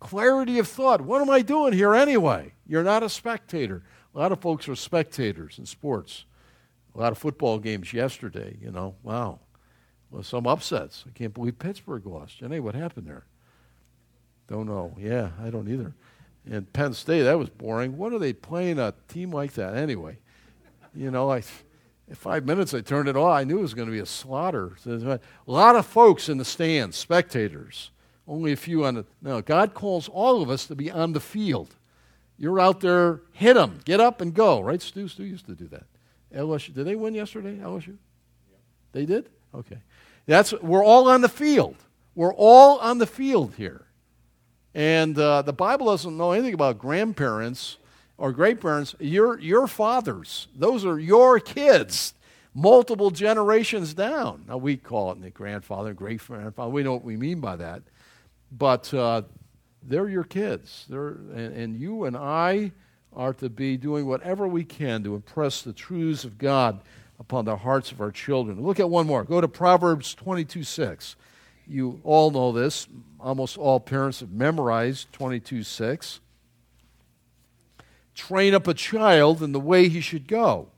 clarity 0.00 0.58
of 0.58 0.68
thought. 0.68 1.00
What 1.00 1.22
am 1.22 1.30
I 1.30 1.40
doing 1.40 1.72
here 1.72 1.94
anyway? 1.94 2.52
You're 2.66 2.84
not 2.84 3.02
a 3.02 3.08
spectator. 3.08 3.82
A 4.14 4.18
lot 4.18 4.32
of 4.32 4.40
folks 4.40 4.68
are 4.68 4.76
spectators 4.76 5.58
in 5.58 5.64
sports. 5.64 6.26
A 6.94 6.98
lot 6.98 7.12
of 7.12 7.18
football 7.18 7.58
games 7.58 7.92
yesterday, 7.92 8.56
you 8.60 8.70
know. 8.70 8.94
Wow. 9.02 9.40
Well, 10.14 10.22
some 10.22 10.46
upsets. 10.46 11.04
I 11.08 11.10
can't 11.10 11.34
believe 11.34 11.58
Pittsburgh 11.58 12.06
lost. 12.06 12.38
Jenny, 12.38 12.60
what 12.60 12.76
happened 12.76 13.08
there? 13.08 13.24
Don't 14.46 14.68
know. 14.68 14.94
Yeah, 14.96 15.30
I 15.42 15.50
don't 15.50 15.68
either. 15.68 15.92
And 16.48 16.72
Penn 16.72 16.92
State, 16.92 17.22
that 17.24 17.36
was 17.36 17.50
boring. 17.50 17.96
What 17.96 18.12
are 18.12 18.20
they 18.20 18.32
playing 18.32 18.78
a 18.78 18.94
team 19.08 19.32
like 19.32 19.54
that 19.54 19.74
anyway? 19.74 20.18
You 20.94 21.10
know, 21.10 21.32
I, 21.32 21.42
in 22.06 22.14
five 22.14 22.44
minutes 22.44 22.72
I 22.72 22.80
turned 22.80 23.08
it 23.08 23.16
off. 23.16 23.32
I 23.32 23.42
knew 23.42 23.58
it 23.58 23.62
was 23.62 23.74
going 23.74 23.88
to 23.88 23.92
be 23.92 23.98
a 23.98 24.06
slaughter. 24.06 24.76
A 24.86 25.18
lot 25.48 25.74
of 25.74 25.84
folks 25.84 26.28
in 26.28 26.38
the 26.38 26.44
stands, 26.44 26.96
spectators. 26.96 27.90
Only 28.28 28.52
a 28.52 28.56
few 28.56 28.84
on 28.84 28.94
the. 28.94 29.06
No, 29.20 29.42
God 29.42 29.74
calls 29.74 30.08
all 30.08 30.42
of 30.42 30.48
us 30.48 30.64
to 30.66 30.76
be 30.76 30.92
on 30.92 31.12
the 31.12 31.18
field. 31.18 31.74
You're 32.38 32.60
out 32.60 32.78
there, 32.78 33.22
hit 33.32 33.54
them, 33.54 33.80
get 33.84 33.98
up 33.98 34.20
and 34.20 34.32
go. 34.32 34.60
Right, 34.60 34.80
Stu? 34.80 35.08
Stu 35.08 35.24
used 35.24 35.46
to 35.46 35.56
do 35.56 35.66
that. 35.68 35.86
LSU, 36.32 36.72
did 36.72 36.86
they 36.86 36.94
win 36.94 37.14
yesterday? 37.14 37.58
LSU? 37.58 37.88
Yeah. 37.88 38.58
They 38.92 39.06
did? 39.06 39.28
Okay. 39.52 39.78
That's, 40.26 40.52
we're 40.54 40.84
all 40.84 41.08
on 41.08 41.20
the 41.20 41.28
field. 41.28 41.76
We're 42.14 42.34
all 42.34 42.78
on 42.78 42.98
the 42.98 43.06
field 43.06 43.54
here. 43.56 43.86
And 44.74 45.18
uh, 45.18 45.42
the 45.42 45.52
Bible 45.52 45.86
doesn't 45.86 46.16
know 46.16 46.32
anything 46.32 46.54
about 46.54 46.78
grandparents 46.78 47.78
or 48.16 48.32
great 48.32 48.60
parents. 48.60 48.94
Your, 48.98 49.38
your 49.38 49.66
fathers, 49.66 50.48
those 50.56 50.84
are 50.84 50.98
your 50.98 51.38
kids, 51.40 52.14
multiple 52.54 53.10
generations 53.10 53.94
down. 53.94 54.44
Now, 54.48 54.56
we 54.56 54.76
call 54.76 55.12
it 55.12 55.20
the 55.20 55.30
grandfather, 55.30 55.92
great 55.94 56.26
grandfather. 56.26 56.70
We 56.70 56.82
know 56.82 56.92
what 56.92 57.04
we 57.04 57.16
mean 57.16 57.40
by 57.40 57.56
that. 57.56 57.82
But 58.50 58.92
uh, 58.94 59.22
they're 59.82 60.08
your 60.08 60.24
kids. 60.24 60.86
They're, 60.88 61.08
and, 61.08 61.56
and 61.56 61.76
you 61.76 62.04
and 62.04 62.16
I 62.16 62.72
are 63.12 63.34
to 63.34 63.48
be 63.48 63.76
doing 63.76 64.06
whatever 64.06 64.48
we 64.48 64.64
can 64.64 65.04
to 65.04 65.14
impress 65.14 65.62
the 65.62 65.72
truths 65.72 66.24
of 66.24 66.38
God 66.38 66.80
upon 67.18 67.44
the 67.44 67.56
hearts 67.56 67.92
of 67.92 68.00
our 68.00 68.10
children. 68.10 68.62
Look 68.62 68.80
at 68.80 68.90
one 68.90 69.06
more. 69.06 69.24
Go 69.24 69.40
to 69.40 69.48
Proverbs 69.48 70.14
22 70.14 70.64
6. 70.64 71.16
You 71.66 72.00
all 72.04 72.30
know 72.30 72.52
this. 72.52 72.86
Almost 73.20 73.56
all 73.56 73.80
parents 73.80 74.20
have 74.20 74.30
memorized 74.30 75.12
22 75.12 75.62
6. 75.62 76.20
Train 78.14 78.54
up 78.54 78.68
a 78.68 78.74
child 78.74 79.42
in 79.42 79.52
the 79.52 79.60
way 79.60 79.88
he 79.88 80.00
should 80.00 80.28
go. 80.28 80.68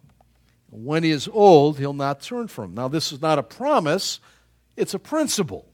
When 0.71 1.05
he 1.05 1.11
is 1.11 1.29
old, 1.33 1.79
he'll 1.79 1.93
not 1.93 2.21
turn 2.21 2.49
from 2.49 2.67
him. 2.67 2.75
Now, 2.75 2.89
this 2.89 3.13
is 3.13 3.21
not 3.21 3.39
a 3.39 3.43
promise, 3.43 4.21
it's 4.77 4.95
a 4.95 4.99
principle. 4.99 5.67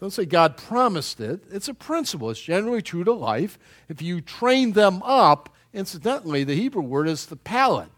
Don't 0.00 0.12
say 0.12 0.24
God 0.24 0.56
promised 0.56 1.20
it. 1.20 1.44
It's 1.52 1.68
a 1.68 1.74
principle. 1.74 2.30
It's 2.30 2.40
generally 2.40 2.82
true 2.82 3.04
to 3.04 3.12
life. 3.12 3.58
If 3.88 4.02
you 4.02 4.20
train 4.20 4.72
them 4.72 5.00
up, 5.04 5.54
incidentally, 5.72 6.42
the 6.42 6.56
Hebrew 6.56 6.82
word 6.82 7.08
is 7.08 7.26
the 7.26 7.36
palate. 7.36 7.90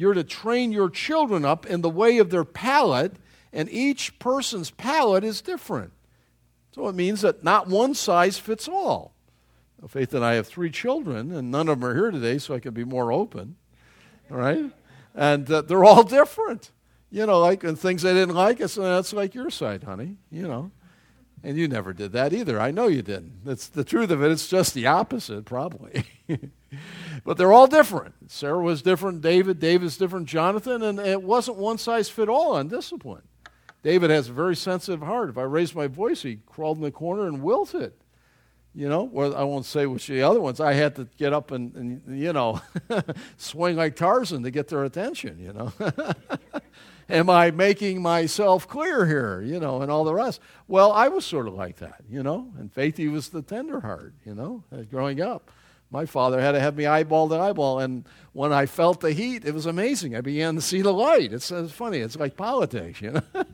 You're 0.00 0.14
to 0.14 0.24
train 0.24 0.72
your 0.72 0.88
children 0.88 1.44
up 1.44 1.66
in 1.66 1.82
the 1.82 1.90
way 1.90 2.16
of 2.16 2.30
their 2.30 2.42
palate, 2.42 3.16
and 3.52 3.68
each 3.68 4.18
person's 4.18 4.70
palate 4.70 5.24
is 5.24 5.42
different. 5.42 5.92
So 6.74 6.88
it 6.88 6.94
means 6.94 7.20
that 7.20 7.44
not 7.44 7.68
one 7.68 7.92
size 7.92 8.38
fits 8.38 8.66
all. 8.66 9.12
Faith 9.86 10.14
and 10.14 10.24
I 10.24 10.36
have 10.36 10.46
three 10.46 10.70
children, 10.70 11.30
and 11.32 11.50
none 11.50 11.68
of 11.68 11.80
them 11.80 11.90
are 11.90 11.94
here 11.94 12.10
today, 12.10 12.38
so 12.38 12.54
I 12.54 12.60
can 12.60 12.72
be 12.72 12.82
more 12.82 13.12
open. 13.12 13.56
All 14.30 14.38
right? 14.38 14.72
And 15.14 15.50
uh, 15.50 15.60
they're 15.60 15.84
all 15.84 16.02
different. 16.02 16.70
You 17.10 17.26
know, 17.26 17.38
like 17.38 17.62
and 17.62 17.78
things 17.78 18.00
they 18.00 18.14
didn't 18.14 18.34
like, 18.34 18.62
I 18.62 18.66
said, 18.68 18.84
that's 18.84 19.12
like 19.12 19.34
your 19.34 19.50
side, 19.50 19.82
honey. 19.82 20.16
You 20.30 20.48
know. 20.48 20.70
And 21.44 21.58
you 21.58 21.68
never 21.68 21.92
did 21.92 22.12
that 22.12 22.32
either. 22.32 22.58
I 22.58 22.70
know 22.70 22.86
you 22.86 23.02
didn't. 23.02 23.44
That's 23.44 23.68
the 23.68 23.84
truth 23.84 24.10
of 24.10 24.22
it. 24.22 24.30
It's 24.30 24.48
just 24.48 24.72
the 24.72 24.86
opposite, 24.86 25.44
probably. 25.44 26.04
but 27.24 27.36
they're 27.36 27.52
all 27.52 27.66
different. 27.66 28.14
Sarah 28.30 28.62
was 28.62 28.82
different, 28.82 29.20
David, 29.20 29.58
David's 29.58 29.96
different, 29.96 30.28
Jonathan, 30.28 30.82
and 30.82 30.98
it 30.98 31.22
wasn't 31.22 31.56
one 31.56 31.78
size 31.78 32.08
fit 32.08 32.28
all 32.28 32.52
on 32.56 32.68
discipline. 32.68 33.22
David 33.82 34.10
has 34.10 34.28
a 34.28 34.32
very 34.32 34.56
sensitive 34.56 35.00
heart. 35.00 35.30
If 35.30 35.38
I 35.38 35.42
raised 35.42 35.74
my 35.74 35.86
voice, 35.86 36.22
he 36.22 36.38
crawled 36.46 36.78
in 36.78 36.82
the 36.82 36.90
corner 36.90 37.26
and 37.26 37.42
wilted. 37.42 37.92
You 38.72 38.88
know, 38.88 39.02
well, 39.02 39.34
I 39.34 39.42
won't 39.42 39.64
say 39.64 39.86
which 39.86 40.06
the 40.06 40.22
other 40.22 40.40
ones. 40.40 40.60
I 40.60 40.74
had 40.74 40.94
to 40.96 41.08
get 41.18 41.32
up 41.32 41.50
and, 41.50 41.74
and 41.74 42.20
you 42.20 42.32
know, 42.32 42.60
swing 43.36 43.74
like 43.74 43.96
Tarzan 43.96 44.44
to 44.44 44.50
get 44.52 44.68
their 44.68 44.84
attention, 44.84 45.40
you 45.40 45.52
know. 45.52 45.72
Am 47.08 47.28
I 47.28 47.50
making 47.50 48.00
myself 48.00 48.68
clear 48.68 49.04
here, 49.06 49.42
you 49.42 49.58
know, 49.58 49.82
and 49.82 49.90
all 49.90 50.04
the 50.04 50.14
rest? 50.14 50.40
Well, 50.68 50.92
I 50.92 51.08
was 51.08 51.24
sort 51.24 51.48
of 51.48 51.54
like 51.54 51.78
that, 51.78 52.04
you 52.08 52.22
know, 52.22 52.52
and 52.56 52.72
Faithy 52.72 53.10
was 53.10 53.30
the 53.30 53.42
tender 53.42 53.80
heart, 53.80 54.14
you 54.24 54.36
know, 54.36 54.62
uh, 54.72 54.82
growing 54.82 55.20
up. 55.20 55.50
My 55.90 56.06
father 56.06 56.40
had 56.40 56.52
to 56.52 56.60
have 56.60 56.76
me 56.76 56.86
eyeball 56.86 57.28
to 57.28 57.36
eyeball, 57.36 57.80
and 57.80 58.04
when 58.32 58.52
I 58.52 58.66
felt 58.66 59.00
the 59.00 59.12
heat, 59.12 59.44
it 59.44 59.52
was 59.52 59.66
amazing. 59.66 60.14
I 60.14 60.20
began 60.20 60.54
to 60.54 60.60
see 60.60 60.82
the 60.82 60.92
light. 60.92 61.32
It's, 61.32 61.50
it's 61.50 61.72
funny. 61.72 61.98
It's 61.98 62.16
like 62.16 62.36
politics, 62.36 63.00
you 63.00 63.12
know. 63.12 63.22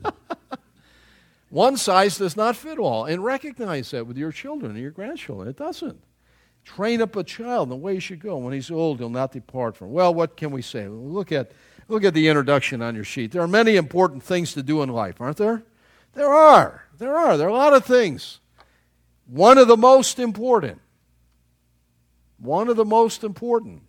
One 1.49 1.77
size 1.77 2.17
does 2.17 2.35
not 2.35 2.55
fit 2.55 2.77
all, 2.77 3.05
and 3.05 3.23
recognize 3.23 3.91
that 3.91 4.05
with 4.05 4.17
your 4.17 4.31
children 4.31 4.71
and 4.71 4.81
your 4.81 4.91
grandchildren. 4.91 5.47
It 5.47 5.57
doesn't. 5.57 6.03
Train 6.63 7.01
up 7.01 7.15
a 7.15 7.23
child 7.23 7.67
in 7.67 7.69
the 7.69 7.75
way 7.77 7.95
he 7.95 7.99
should 7.99 8.19
go. 8.19 8.37
When 8.37 8.53
he's 8.53 8.69
old, 8.69 8.99
he'll 8.99 9.09
not 9.09 9.31
depart 9.31 9.77
from. 9.77 9.91
Well, 9.91 10.13
what 10.13 10.35
can 10.35 10.51
we 10.51 10.61
say? 10.61 10.87
Look 10.87 11.31
at, 11.31 11.51
look 11.87 12.03
at 12.03 12.13
the 12.13 12.27
introduction 12.27 12.81
on 12.81 12.93
your 12.93 13.05
sheet. 13.05 13.31
There 13.31 13.41
are 13.41 13.47
many 13.47 13.77
important 13.77 14.21
things 14.21 14.53
to 14.53 14.61
do 14.61 14.83
in 14.83 14.89
life, 14.89 15.21
aren't 15.21 15.37
there? 15.37 15.63
There 16.13 16.31
are. 16.31 16.83
There 16.97 17.15
are. 17.15 17.37
There 17.37 17.47
are 17.47 17.51
a 17.51 17.53
lot 17.53 17.73
of 17.73 17.85
things. 17.85 18.41
One 19.25 19.57
of 19.57 19.67
the 19.67 19.77
most 19.77 20.19
important, 20.19 20.81
one 22.37 22.69
of 22.69 22.75
the 22.75 22.85
most 22.85 23.23
important 23.23 23.83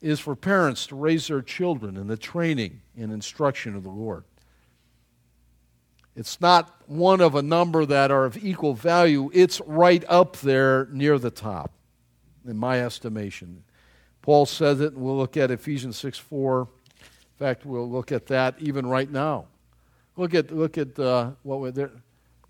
is 0.00 0.18
for 0.18 0.34
parents 0.34 0.86
to 0.88 0.96
raise 0.96 1.28
their 1.28 1.42
children 1.42 1.96
in 1.96 2.08
the 2.08 2.16
training 2.16 2.80
and 2.96 3.12
instruction 3.12 3.76
of 3.76 3.84
the 3.84 3.90
Lord. 3.90 4.24
It's 6.14 6.40
not 6.40 6.82
one 6.86 7.20
of 7.20 7.34
a 7.34 7.42
number 7.42 7.86
that 7.86 8.10
are 8.10 8.24
of 8.24 8.36
equal 8.44 8.74
value. 8.74 9.30
It's 9.32 9.60
right 9.62 10.04
up 10.08 10.36
there 10.38 10.86
near 10.90 11.18
the 11.18 11.30
top, 11.30 11.72
in 12.46 12.58
my 12.58 12.80
estimation. 12.80 13.64
Paul 14.20 14.44
says 14.44 14.80
it, 14.80 14.92
and 14.92 15.02
we'll 15.02 15.16
look 15.16 15.36
at 15.36 15.50
Ephesians 15.50 15.96
6 15.96 16.18
4. 16.18 16.60
In 16.60 17.06
fact, 17.38 17.64
we'll 17.64 17.90
look 17.90 18.12
at 18.12 18.26
that 18.26 18.56
even 18.58 18.86
right 18.86 19.10
now. 19.10 19.46
Look 20.16 20.34
at, 20.34 20.50
look 20.50 20.76
at 20.76 20.98
uh, 20.98 21.30
what 21.42 21.60
we're 21.60 21.70
there. 21.70 21.90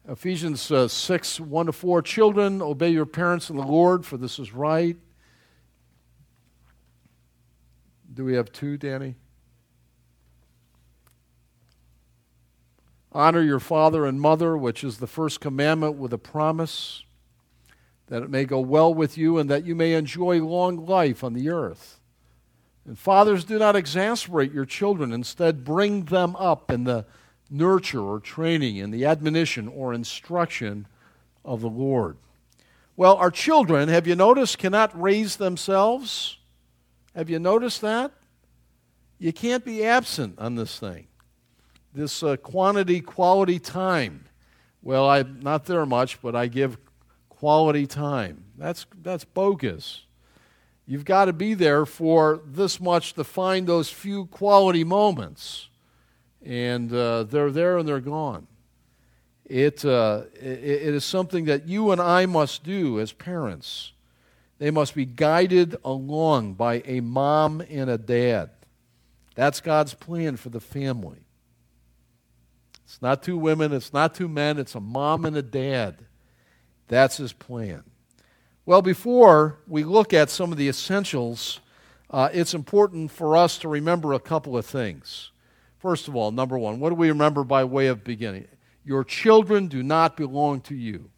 Ephesians 0.09 0.71
uh, 0.71 0.88
6 0.88 1.40
1 1.40 1.66
to 1.66 1.73
4. 1.73 2.02
Children, 2.02 2.61
obey 2.61 2.90
your 2.90 3.06
parents 3.06 3.50
in 3.50 3.56
the 3.56 3.62
Lord, 3.62 4.04
for 4.04 4.16
this 4.16 4.38
is 4.38 4.52
right. 4.52 4.97
Do 8.12 8.25
we 8.25 8.35
have 8.35 8.52
two, 8.52 8.76
Danny? 8.76 9.14
Honor 13.12 13.42
your 13.42 13.61
father 13.61 14.06
and 14.06 14.21
mother, 14.21 14.56
which 14.56 14.82
is 14.82 14.99
the 14.99 15.06
first 15.06 15.40
commandment 15.40 15.97
with 15.97 16.12
a 16.12 16.18
promise 16.18 17.04
that 18.09 18.23
it 18.23 18.30
may 18.30 18.44
go 18.44 18.59
well 18.59 18.92
with 18.92 19.16
you 19.16 19.38
and 19.38 19.49
that 19.49 19.64
you 19.64 19.75
may 19.75 19.94
enjoy 19.94 20.42
long 20.42 20.85
life 20.85 21.23
on 21.23 21.32
the 21.32 21.49
earth. 21.49 22.00
And 22.85 22.99
fathers, 22.99 23.44
do 23.44 23.59
not 23.59 23.76
exasperate 23.76 24.52
your 24.52 24.64
children. 24.64 25.12
Instead, 25.12 25.64
bring 25.64 26.06
them 26.06 26.35
up 26.37 26.71
in 26.71 26.85
the 26.85 27.06
nurture 27.52 28.00
or 28.00 28.18
training, 28.18 28.76
in 28.76 28.90
the 28.90 29.04
admonition 29.04 29.68
or 29.68 29.92
instruction 29.92 30.87
of 31.44 31.61
the 31.61 31.68
Lord. 31.68 32.16
Well, 32.97 33.16
our 33.16 33.30
children, 33.30 33.88
have 33.88 34.06
you 34.06 34.16
noticed, 34.16 34.59
cannot 34.59 34.99
raise 35.00 35.37
themselves? 35.37 36.38
Have 37.14 37.28
you 37.28 37.38
noticed 37.38 37.80
that? 37.82 38.12
You 39.18 39.32
can't 39.32 39.64
be 39.64 39.85
absent 39.85 40.38
on 40.38 40.56
this 40.56 40.78
thing 40.78 41.06
this 41.94 42.23
uh, 42.23 42.37
quantity 42.37 43.00
quality 43.00 43.59
time. 43.59 44.25
Well, 44.82 45.09
I'm 45.09 45.40
not 45.40 45.66
there 45.66 45.87
much, 45.87 46.21
but 46.23 46.35
I 46.35 46.47
give 46.47 46.78
quality 47.28 47.87
time. 47.87 48.44
That's, 48.56 48.87
that's 49.02 49.25
bogus. 49.25 50.04
You've 50.87 51.04
got 51.04 51.26
to 51.26 51.32
be 51.32 51.54
there 51.54 51.87
for 51.87 52.40
this 52.44 52.80
much 52.80 53.14
to 53.14 53.25
find 53.25 53.66
those 53.66 53.90
few 53.90 54.26
quality 54.26 54.85
moments. 54.85 55.68
And 56.44 56.92
uh, 56.92 57.25
they're 57.25 57.50
there 57.50 57.78
and 57.78 57.88
they're 57.88 58.00
gone. 58.00 58.46
It, 59.44 59.84
uh, 59.84 60.22
it, 60.34 60.58
it 60.62 60.94
is 60.94 61.04
something 61.04 61.44
that 61.46 61.68
you 61.68 61.90
and 61.90 62.00
I 62.00 62.26
must 62.26 62.64
do 62.64 63.00
as 63.00 63.12
parents. 63.12 63.92
They 64.58 64.70
must 64.70 64.94
be 64.94 65.04
guided 65.04 65.76
along 65.84 66.54
by 66.54 66.82
a 66.87 67.00
mom 67.00 67.62
and 67.68 67.90
a 67.90 67.99
dad. 67.99 68.50
That's 69.34 69.61
God's 69.61 69.94
plan 69.94 70.37
for 70.37 70.50
the 70.50 70.61
family. 70.61 71.18
It's 72.84 73.02
not 73.02 73.22
two 73.22 73.37
women, 73.37 73.72
it's 73.72 73.92
not 73.92 74.14
two 74.14 74.28
men, 74.28 74.58
it's 74.58 74.75
a 74.75 74.80
mom 74.80 75.25
and 75.25 75.37
a 75.37 75.42
dad. 75.42 76.04
That's 76.88 77.16
his 77.16 77.32
plan. 77.32 77.84
Well, 78.64 78.82
before 78.82 79.58
we 79.66 79.82
look 79.82 80.12
at 80.12 80.30
some 80.30 80.52
of 80.52 80.58
the 80.58 80.68
essentials, 80.68 81.58
uh, 82.11 82.28
it's 82.32 82.54
important 82.54 83.11
for 83.11 83.37
us 83.37 83.58
to 83.58 83.68
remember 83.68 84.12
a 84.12 84.20
couple 84.20 84.56
of 84.56 84.64
things. 84.64 85.31
First 85.82 86.06
of 86.06 86.14
all, 86.14 86.30
number 86.30 86.56
one, 86.56 86.78
what 86.78 86.90
do 86.90 86.94
we 86.94 87.08
remember 87.08 87.42
by 87.42 87.64
way 87.64 87.88
of 87.88 88.04
beginning? 88.04 88.46
Your 88.84 89.02
children 89.02 89.66
do 89.66 89.82
not 89.82 90.16
belong 90.16 90.60
to 90.62 90.76
you, 90.76 91.10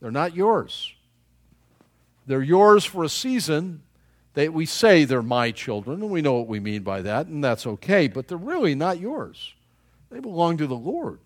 they're 0.00 0.10
not 0.10 0.34
yours. 0.34 0.92
They're 2.26 2.42
yours 2.42 2.84
for 2.84 3.04
a 3.04 3.08
season. 3.08 3.82
We 4.34 4.66
say 4.66 5.04
they're 5.04 5.22
my 5.22 5.50
children, 5.50 6.02
and 6.02 6.10
we 6.10 6.22
know 6.22 6.34
what 6.34 6.48
we 6.48 6.60
mean 6.60 6.82
by 6.82 7.02
that, 7.02 7.26
and 7.26 7.42
that's 7.42 7.66
okay, 7.66 8.08
but 8.08 8.26
they're 8.26 8.36
really 8.36 8.74
not 8.74 8.98
yours. 8.98 9.54
They 10.10 10.20
belong 10.20 10.56
to 10.58 10.66
the 10.66 10.74
Lord. 10.74 11.18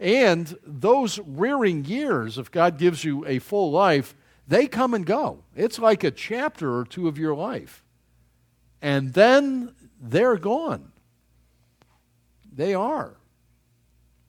And 0.00 0.56
those 0.66 1.18
rearing 1.18 1.84
years, 1.84 2.36
if 2.36 2.50
God 2.50 2.78
gives 2.78 3.04
you 3.04 3.26
a 3.26 3.38
full 3.38 3.70
life, 3.70 4.14
they 4.48 4.66
come 4.66 4.92
and 4.92 5.06
go. 5.06 5.44
It's 5.54 5.78
like 5.78 6.04
a 6.04 6.10
chapter 6.10 6.76
or 6.76 6.84
two 6.84 7.08
of 7.08 7.16
your 7.16 7.34
life. 7.34 7.82
And 8.82 9.14
then 9.14 9.74
they're 10.00 10.36
gone. 10.36 10.90
They 12.54 12.74
are. 12.74 13.16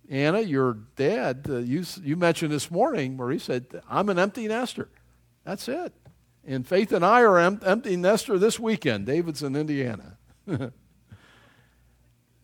Anna, 0.10 0.42
your 0.42 0.78
dad, 0.96 1.46
uh, 1.50 1.58
you, 1.58 1.84
you 2.02 2.16
mentioned 2.16 2.52
this 2.52 2.70
morning 2.70 3.18
where 3.18 3.32
he 3.32 3.40
said, 3.40 3.82
I'm 3.90 4.10
an 4.10 4.20
empty 4.20 4.48
nester. 4.48 4.90
That's 5.44 5.68
it. 5.68 5.94
And 6.46 6.68
Faith 6.68 6.92
and 6.92 7.04
I 7.04 7.22
are 7.22 7.40
em- 7.40 7.62
empty 7.66 7.96
nester 7.96 8.38
this 8.38 8.60
weekend. 8.60 9.08
David's 9.08 9.42
in 9.42 9.56
Indiana. 9.56 10.18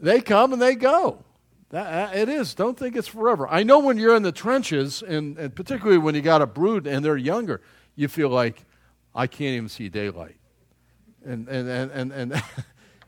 They 0.01 0.19
come 0.19 0.51
and 0.51 0.61
they 0.61 0.75
go. 0.75 1.23
That, 1.69 2.15
it 2.15 2.27
is. 2.27 2.53
Don't 2.53 2.77
think 2.77 2.95
it's 2.95 3.07
forever. 3.07 3.47
I 3.47 3.63
know 3.63 3.79
when 3.79 3.97
you're 3.97 4.15
in 4.15 4.23
the 4.23 4.31
trenches, 4.31 5.01
and, 5.03 5.37
and 5.37 5.55
particularly 5.55 5.99
when 5.99 6.15
you 6.15 6.21
got 6.21 6.41
a 6.41 6.47
brood 6.47 6.85
and 6.87 7.05
they're 7.05 7.15
younger, 7.15 7.61
you 7.95 8.07
feel 8.07 8.29
like, 8.29 8.65
I 9.13 9.27
can't 9.27 9.55
even 9.55 9.69
see 9.69 9.89
daylight. 9.89 10.37
And, 11.23 11.47
and, 11.47 11.69
and, 11.69 11.91
and, 11.91 12.11
and, 12.11 12.31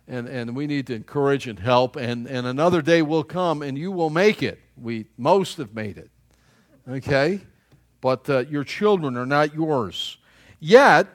and, 0.07 0.27
and 0.27 0.55
we 0.55 0.67
need 0.67 0.88
to 0.88 0.95
encourage 0.95 1.48
and 1.48 1.60
help. 1.60 1.95
And, 1.95 2.27
and 2.27 2.45
another 2.45 2.81
day 2.81 3.01
will 3.01 3.24
come 3.24 3.62
and 3.62 3.77
you 3.77 3.91
will 3.91 4.10
make 4.10 4.43
it. 4.43 4.60
We 4.75 5.05
most 5.17 5.57
have 5.57 5.74
made 5.74 5.98
it. 5.98 6.10
Okay? 6.88 7.41
But 8.01 8.29
uh, 8.29 8.39
your 8.39 8.63
children 8.63 9.15
are 9.15 9.25
not 9.25 9.53
yours. 9.53 10.17
Yet, 10.60 11.07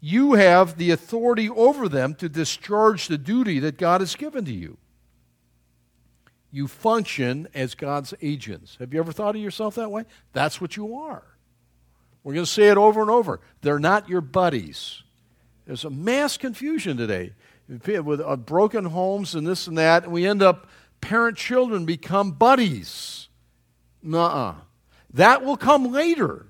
you 0.00 0.34
have 0.34 0.78
the 0.78 0.92
authority 0.92 1.48
over 1.48 1.88
them 1.88 2.14
to 2.16 2.28
discharge 2.28 3.08
the 3.08 3.18
duty 3.18 3.58
that 3.60 3.76
God 3.76 4.00
has 4.00 4.14
given 4.14 4.44
to 4.44 4.52
you. 4.52 4.78
You 6.52 6.66
function 6.66 7.48
as 7.54 7.74
God's 7.74 8.14
agents. 8.22 8.76
Have 8.80 8.92
you 8.92 9.00
ever 9.00 9.12
thought 9.12 9.36
of 9.36 9.42
yourself 9.42 9.74
that 9.76 9.90
way? 9.90 10.04
That's 10.32 10.60
what 10.60 10.76
you 10.76 10.96
are. 10.96 11.22
We're 12.24 12.34
going 12.34 12.44
to 12.46 12.50
say 12.50 12.68
it 12.68 12.76
over 12.76 13.00
and 13.00 13.10
over. 13.10 13.40
They're 13.62 13.78
not 13.78 14.08
your 14.08 14.20
buddies. 14.20 15.02
There's 15.66 15.84
a 15.84 15.90
mass 15.90 16.36
confusion 16.36 16.96
today 16.96 17.32
with 17.70 18.20
uh, 18.20 18.36
broken 18.36 18.84
homes 18.84 19.34
and 19.34 19.46
this 19.46 19.66
and 19.66 19.78
that, 19.78 20.04
and 20.04 20.12
we 20.12 20.26
end 20.26 20.42
up, 20.42 20.66
parent 21.00 21.36
children 21.36 21.86
become 21.86 22.32
buddies. 22.32 23.28
Nuh 24.02 24.54
That 25.14 25.44
will 25.44 25.56
come 25.56 25.92
later. 25.92 26.46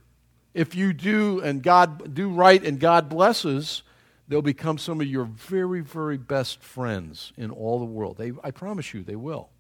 If 0.54 0.74
you 0.74 0.92
do 0.92 1.40
and 1.40 1.62
God 1.62 2.14
do 2.14 2.28
right 2.28 2.64
and 2.64 2.80
God 2.80 3.08
blesses, 3.08 3.82
they'll 4.26 4.42
become 4.42 4.78
some 4.78 5.00
of 5.00 5.06
your 5.06 5.24
very, 5.24 5.80
very 5.80 6.16
best 6.16 6.62
friends 6.62 7.32
in 7.36 7.50
all 7.50 7.78
the 7.78 7.84
world. 7.84 8.16
They, 8.16 8.32
I 8.42 8.50
promise 8.50 8.94
you, 8.94 9.02
they 9.02 9.16
will. 9.16 9.50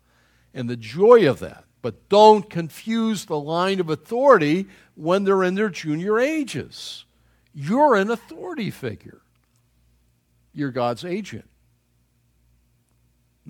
And 0.54 0.68
the 0.68 0.76
joy 0.76 1.28
of 1.28 1.40
that. 1.40 1.64
But 1.82 2.08
don't 2.08 2.48
confuse 2.50 3.24
the 3.24 3.38
line 3.38 3.80
of 3.80 3.88
authority 3.88 4.66
when 4.94 5.24
they're 5.24 5.42
in 5.42 5.54
their 5.54 5.70
junior 5.70 6.18
ages. 6.18 7.04
You're 7.54 7.94
an 7.94 8.10
authority 8.10 8.70
figure, 8.70 9.20
you're 10.52 10.70
God's 10.70 11.04
agent. 11.04 11.49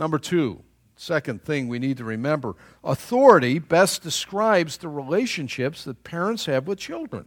Number 0.00 0.18
two, 0.18 0.62
second 0.96 1.44
thing 1.44 1.68
we 1.68 1.78
need 1.78 1.98
to 1.98 2.04
remember 2.04 2.56
authority 2.82 3.58
best 3.58 4.02
describes 4.02 4.78
the 4.78 4.88
relationships 4.88 5.84
that 5.84 6.04
parents 6.04 6.46
have 6.46 6.66
with 6.66 6.78
children. 6.78 7.26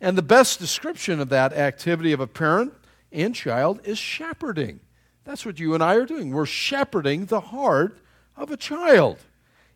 And 0.00 0.16
the 0.16 0.22
best 0.22 0.60
description 0.60 1.18
of 1.18 1.30
that 1.30 1.52
activity 1.52 2.12
of 2.12 2.20
a 2.20 2.28
parent 2.28 2.74
and 3.10 3.34
child 3.34 3.80
is 3.82 3.98
shepherding. 3.98 4.78
That's 5.24 5.44
what 5.44 5.58
you 5.58 5.74
and 5.74 5.82
I 5.82 5.96
are 5.96 6.06
doing. 6.06 6.30
We're 6.30 6.46
shepherding 6.46 7.26
the 7.26 7.40
heart 7.40 7.98
of 8.36 8.52
a 8.52 8.56
child 8.56 9.18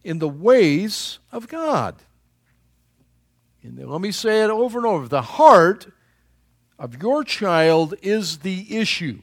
in 0.04 0.20
the 0.20 0.28
ways 0.28 1.18
of 1.32 1.48
God. 1.48 1.96
And 3.64 3.76
let 3.76 4.00
me 4.00 4.12
say 4.12 4.44
it 4.44 4.50
over 4.50 4.78
and 4.78 4.86
over 4.86 5.08
the 5.08 5.22
heart 5.22 5.88
of 6.78 7.02
your 7.02 7.24
child 7.24 7.94
is 8.02 8.38
the 8.38 8.76
issue. 8.76 9.22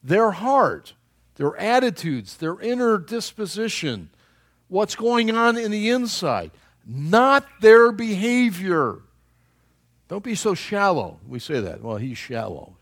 Their 0.00 0.30
heart, 0.30 0.94
their 1.36 1.56
attitudes, 1.56 2.36
their 2.36 2.60
inner 2.60 2.98
disposition, 2.98 4.10
what's 4.68 4.94
going 4.94 5.30
on 5.30 5.56
in 5.56 5.70
the 5.70 5.90
inside, 5.90 6.50
not 6.86 7.46
their 7.60 7.92
behavior. 7.92 8.98
Don't 10.08 10.24
be 10.24 10.34
so 10.34 10.54
shallow. 10.54 11.20
We 11.26 11.38
say 11.38 11.60
that. 11.60 11.82
Well, 11.82 11.96
he's 11.96 12.18
shallow. 12.18 12.76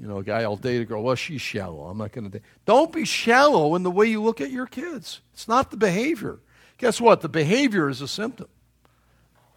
You 0.00 0.06
know, 0.06 0.18
a 0.18 0.22
guy 0.22 0.46
will 0.46 0.56
date 0.56 0.80
a 0.80 0.84
girl. 0.84 1.02
Well, 1.02 1.16
she's 1.16 1.40
shallow. 1.40 1.86
I'm 1.88 1.98
not 1.98 2.12
going 2.12 2.24
to 2.24 2.38
date. 2.38 2.46
Don't 2.64 2.92
be 2.92 3.04
shallow 3.04 3.74
in 3.74 3.82
the 3.82 3.90
way 3.90 4.06
you 4.06 4.22
look 4.22 4.40
at 4.40 4.50
your 4.50 4.66
kids. 4.66 5.20
It's 5.32 5.48
not 5.48 5.70
the 5.70 5.76
behavior. 5.76 6.38
Guess 6.78 7.00
what? 7.00 7.20
The 7.20 7.28
behavior 7.28 7.88
is 7.88 8.00
a 8.00 8.08
symptom. 8.08 8.48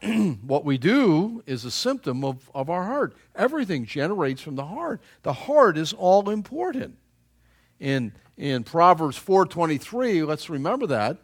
what 0.42 0.66
we 0.66 0.80
do 0.80 1.44
is 1.46 1.63
a 1.63 1.72
symptom 1.72 2.24
of, 2.24 2.50
of 2.56 2.70
our 2.72 2.86
heart. 2.86 3.13
Everything 3.36 3.86
generates 3.86 4.42
from 4.42 4.56
the 4.56 4.66
heart. 4.66 5.00
The 5.22 5.34
heart 5.34 5.78
is 5.78 5.94
all 5.94 6.30
important. 6.30 6.98
In, 7.82 8.14
in 8.38 8.64
Proverbs 8.64 9.18
4.23, 9.18 10.26
let's 10.26 10.52
remember 10.52 10.86
that. 10.88 11.17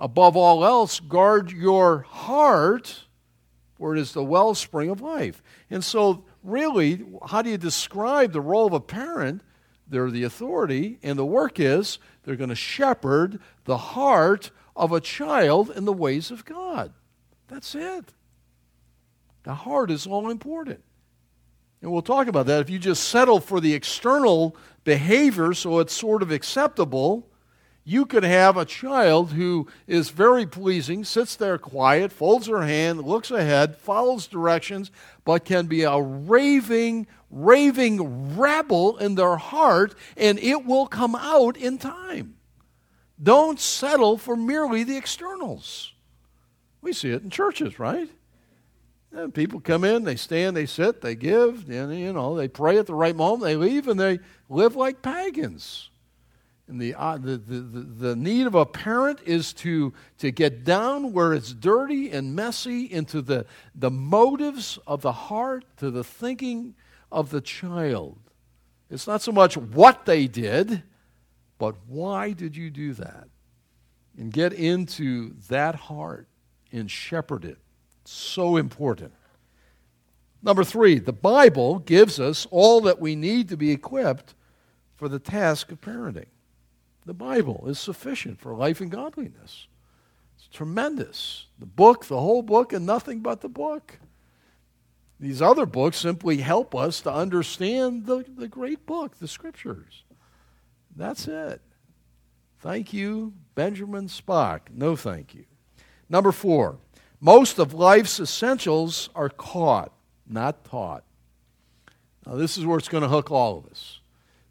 Above 0.00 0.36
all 0.36 0.64
else, 0.64 1.00
guard 1.00 1.52
your 1.52 2.00
heart, 2.00 3.04
for 3.74 3.94
it 3.94 4.00
is 4.00 4.12
the 4.12 4.24
wellspring 4.24 4.88
of 4.88 5.02
life. 5.02 5.42
And 5.68 5.84
so 5.84 6.24
really, 6.42 7.04
how 7.26 7.42
do 7.42 7.50
you 7.50 7.58
describe 7.58 8.32
the 8.32 8.40
role 8.40 8.66
of 8.66 8.72
a 8.72 8.80
parent? 8.80 9.42
They're 9.86 10.10
the 10.10 10.24
authority, 10.24 10.98
and 11.02 11.18
the 11.18 11.26
work 11.26 11.60
is 11.60 11.98
they're 12.24 12.36
going 12.36 12.48
to 12.48 12.56
shepherd 12.56 13.38
the 13.64 13.76
heart 13.78 14.50
of 14.74 14.92
a 14.92 15.00
child 15.00 15.70
in 15.70 15.84
the 15.84 15.92
ways 15.92 16.30
of 16.30 16.46
God. 16.46 16.94
That's 17.48 17.74
it. 17.74 18.14
The 19.42 19.54
heart 19.54 19.90
is 19.90 20.06
all 20.06 20.30
important. 20.30 20.82
And 21.80 21.92
we'll 21.92 22.02
talk 22.02 22.28
about 22.28 22.46
that. 22.46 22.60
If 22.60 22.70
you 22.70 22.78
just 22.78 23.04
settle 23.08 23.40
for 23.40 23.60
the 23.60 23.74
external 23.74 24.56
behavior 24.88 25.52
so 25.52 25.80
it's 25.80 25.92
sort 25.92 26.22
of 26.22 26.32
acceptable, 26.32 27.28
you 27.84 28.06
could 28.06 28.22
have 28.22 28.56
a 28.56 28.64
child 28.64 29.32
who 29.32 29.68
is 29.86 30.08
very 30.08 30.46
pleasing, 30.46 31.04
sits 31.04 31.36
there 31.36 31.58
quiet, 31.58 32.10
folds 32.10 32.46
her 32.46 32.62
hand, 32.62 33.02
looks 33.02 33.30
ahead, 33.30 33.76
follows 33.76 34.26
directions, 34.26 34.90
but 35.26 35.44
can 35.44 35.66
be 35.66 35.82
a 35.82 36.00
raving, 36.00 37.06
raving 37.30 38.34
rebel 38.38 38.96
in 38.96 39.14
their 39.14 39.36
heart, 39.36 39.94
and 40.16 40.38
it 40.38 40.64
will 40.64 40.86
come 40.86 41.14
out 41.14 41.58
in 41.58 41.76
time. 41.76 42.36
Don't 43.22 43.60
settle 43.60 44.16
for 44.16 44.36
merely 44.36 44.84
the 44.84 44.96
externals. 44.96 45.92
We 46.80 46.94
see 46.94 47.10
it 47.10 47.22
in 47.22 47.28
churches, 47.28 47.78
right? 47.78 48.08
And 49.12 49.32
people 49.32 49.60
come 49.60 49.84
in, 49.84 50.04
they 50.04 50.16
stand, 50.16 50.56
they 50.56 50.66
sit, 50.66 51.00
they 51.00 51.14
give, 51.14 51.68
and 51.70 51.98
you 51.98 52.12
know, 52.12 52.36
they 52.36 52.48
pray 52.48 52.78
at 52.78 52.86
the 52.86 52.94
right 52.94 53.16
moment, 53.16 53.42
they 53.42 53.56
leave, 53.56 53.88
and 53.88 53.98
they 53.98 54.20
live 54.48 54.76
like 54.76 55.00
pagans. 55.00 55.88
And 56.68 56.78
the, 56.78 56.94
uh, 56.94 57.16
the, 57.16 57.38
the, 57.38 57.60
the, 57.60 58.16
need 58.16 58.46
of 58.46 58.54
a 58.54 58.66
parent 58.66 59.20
is 59.24 59.54
to, 59.54 59.94
to 60.18 60.30
get 60.30 60.64
down 60.64 61.14
where 61.14 61.32
it's 61.32 61.54
dirty 61.54 62.10
and 62.10 62.36
messy 62.36 62.84
into 62.84 63.22
the, 63.22 63.46
the 63.74 63.90
motives 63.90 64.78
of 64.86 65.00
the 65.00 65.12
heart, 65.12 65.64
to 65.78 65.90
the 65.90 66.04
thinking 66.04 66.74
of 67.10 67.30
the 67.30 67.40
child. 67.40 68.18
It's 68.90 69.06
not 69.06 69.22
so 69.22 69.32
much 69.32 69.56
what 69.56 70.04
they 70.04 70.26
did, 70.26 70.82
but 71.58 71.74
why 71.86 72.32
did 72.32 72.54
you 72.54 72.68
do 72.68 72.92
that? 72.94 73.28
And 74.18 74.30
get 74.30 74.52
into 74.52 75.34
that 75.48 75.74
heart 75.74 76.28
and 76.70 76.90
shepherd 76.90 77.46
it. 77.46 77.58
So 78.10 78.56
important. 78.56 79.12
Number 80.42 80.64
three, 80.64 80.98
the 80.98 81.12
Bible 81.12 81.78
gives 81.80 82.18
us 82.18 82.46
all 82.50 82.80
that 82.82 83.00
we 83.00 83.14
need 83.14 83.50
to 83.50 83.56
be 83.58 83.70
equipped 83.70 84.34
for 84.96 85.10
the 85.10 85.18
task 85.18 85.70
of 85.70 85.82
parenting. 85.82 86.28
The 87.04 87.12
Bible 87.12 87.64
is 87.66 87.78
sufficient 87.78 88.40
for 88.40 88.54
life 88.54 88.80
and 88.80 88.90
godliness. 88.90 89.66
It's 90.38 90.48
tremendous. 90.48 91.48
The 91.58 91.66
book, 91.66 92.06
the 92.06 92.18
whole 92.18 92.40
book, 92.40 92.72
and 92.72 92.86
nothing 92.86 93.20
but 93.20 93.42
the 93.42 93.48
book. 93.50 93.98
These 95.20 95.42
other 95.42 95.66
books 95.66 95.98
simply 95.98 96.38
help 96.38 96.74
us 96.74 97.02
to 97.02 97.12
understand 97.12 98.06
the, 98.06 98.24
the 98.38 98.48
great 98.48 98.86
book, 98.86 99.18
the 99.18 99.28
Scriptures. 99.28 100.04
That's 100.96 101.28
it. 101.28 101.60
Thank 102.60 102.94
you, 102.94 103.34
Benjamin 103.54 104.08
Spock. 104.08 104.60
No, 104.72 104.96
thank 104.96 105.34
you. 105.34 105.44
Number 106.08 106.32
four, 106.32 106.78
most 107.20 107.58
of 107.58 107.74
life's 107.74 108.20
essentials 108.20 109.10
are 109.14 109.28
caught, 109.28 109.92
not 110.28 110.64
taught. 110.64 111.04
Now, 112.26 112.34
this 112.34 112.58
is 112.58 112.66
where 112.66 112.78
it's 112.78 112.88
going 112.88 113.02
to 113.02 113.08
hook 113.08 113.30
all 113.30 113.58
of 113.58 113.66
us. 113.66 114.00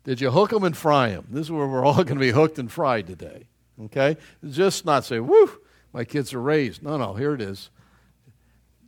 Did 0.04 0.22
you 0.22 0.32
hook 0.32 0.52
them 0.52 0.64
and 0.64 0.76
fry 0.76 1.10
them? 1.10 1.28
This 1.30 1.48
is 1.48 1.52
where 1.52 1.68
we're 1.68 1.86
all 1.86 1.96
going 1.96 2.08
to 2.08 2.16
be 2.16 2.32
hooked 2.32 2.60
and 2.60 2.72
fried 2.72 3.08
today. 3.08 3.48
Okay? 3.86 4.18
Just 4.50 4.86
not 4.86 5.06
say, 5.06 5.20
whoo, 5.20 5.52
my 5.94 6.04
kids 6.04 6.34
are 6.34 6.42
raised. 6.42 6.82
No, 6.82 6.98
no, 6.98 7.14
here 7.14 7.34
it 7.34 7.42
is. 7.42 7.70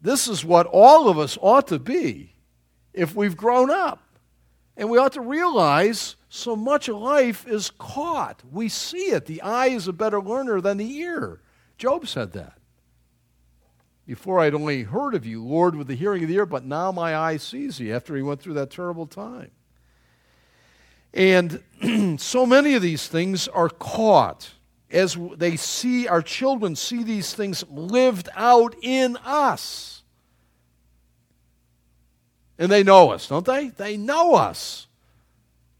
This 0.01 0.27
is 0.27 0.45
what 0.45 0.65
all 0.65 1.09
of 1.09 1.19
us 1.19 1.37
ought 1.41 1.67
to 1.67 1.79
be 1.79 2.35
if 2.93 3.15
we've 3.15 3.37
grown 3.37 3.69
up. 3.69 4.01
And 4.77 4.89
we 4.89 4.97
ought 4.97 5.13
to 5.13 5.21
realize 5.21 6.15
so 6.29 6.55
much 6.55 6.87
of 6.87 6.95
life 6.95 7.45
is 7.47 7.71
caught. 7.71 8.41
We 8.49 8.69
see 8.69 9.11
it. 9.11 9.25
The 9.25 9.41
eye 9.41 9.67
is 9.67 9.89
a 9.89 9.93
better 9.93 10.21
learner 10.21 10.61
than 10.61 10.77
the 10.77 10.97
ear. 10.99 11.41
Job 11.77 12.07
said 12.07 12.31
that. 12.33 12.58
Before 14.09 14.39
I'd 14.39 14.55
only 14.55 14.81
heard 14.81 15.13
of 15.13 15.23
you, 15.23 15.43
Lord, 15.43 15.75
with 15.75 15.85
the 15.85 15.93
hearing 15.93 16.23
of 16.23 16.29
the 16.29 16.35
ear, 16.35 16.47
but 16.47 16.65
now 16.65 16.91
my 16.91 17.15
eye 17.15 17.37
sees 17.37 17.79
you 17.79 17.93
after 17.93 18.15
he 18.15 18.23
went 18.23 18.41
through 18.41 18.55
that 18.55 18.71
terrible 18.71 19.05
time. 19.05 19.51
And 21.13 21.61
so 22.19 22.47
many 22.47 22.73
of 22.73 22.81
these 22.81 23.07
things 23.07 23.47
are 23.47 23.69
caught 23.69 24.49
as 24.89 25.15
they 25.35 25.57
see 25.57 26.07
our 26.07 26.23
children 26.23 26.75
see 26.75 27.03
these 27.03 27.35
things 27.35 27.63
lived 27.69 28.29
out 28.35 28.73
in 28.81 29.15
us. 29.17 30.01
And 32.57 32.71
they 32.71 32.81
know 32.81 33.11
us, 33.11 33.27
don't 33.27 33.45
they? 33.45 33.67
They 33.67 33.95
know 33.95 34.33
us. 34.33 34.87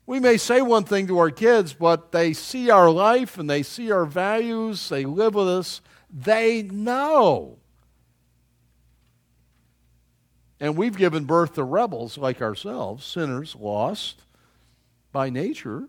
We 0.06 0.20
may 0.20 0.38
say 0.38 0.62
one 0.62 0.84
thing 0.84 1.08
to 1.08 1.18
our 1.18 1.32
kids, 1.32 1.74
but 1.74 2.12
they 2.12 2.34
see 2.34 2.70
our 2.70 2.92
life 2.92 3.40
and 3.40 3.50
they 3.50 3.64
see 3.64 3.90
our 3.90 4.06
values, 4.06 4.88
they 4.90 5.06
live 5.06 5.34
with 5.34 5.50
us, 5.50 5.82
they 6.14 6.62
know. 6.62 7.59
And 10.60 10.76
we've 10.76 10.98
given 10.98 11.26
birth 11.26 11.54
to 11.54 11.64
rebels 11.64 12.18
like 12.18 12.42
ourselves, 12.42 13.06
sinners, 13.06 13.56
lost 13.56 14.24
by 15.12 15.30
nature, 15.30 15.88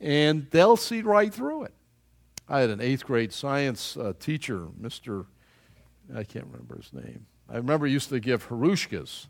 and 0.00 0.46
they'll 0.50 0.76
see 0.76 1.02
right 1.02 1.32
through 1.32 1.64
it. 1.64 1.74
I 2.48 2.60
had 2.60 2.70
an 2.70 2.80
eighth 2.80 3.04
grade 3.04 3.32
science 3.32 3.96
uh, 3.96 4.14
teacher, 4.18 4.68
Mr. 4.80 5.26
I 6.14 6.24
can't 6.24 6.46
remember 6.46 6.76
his 6.76 6.92
name. 6.92 7.26
I 7.48 7.56
remember 7.56 7.86
he 7.86 7.92
used 7.92 8.08
to 8.08 8.20
give 8.20 8.48
harushkas. 8.48 9.26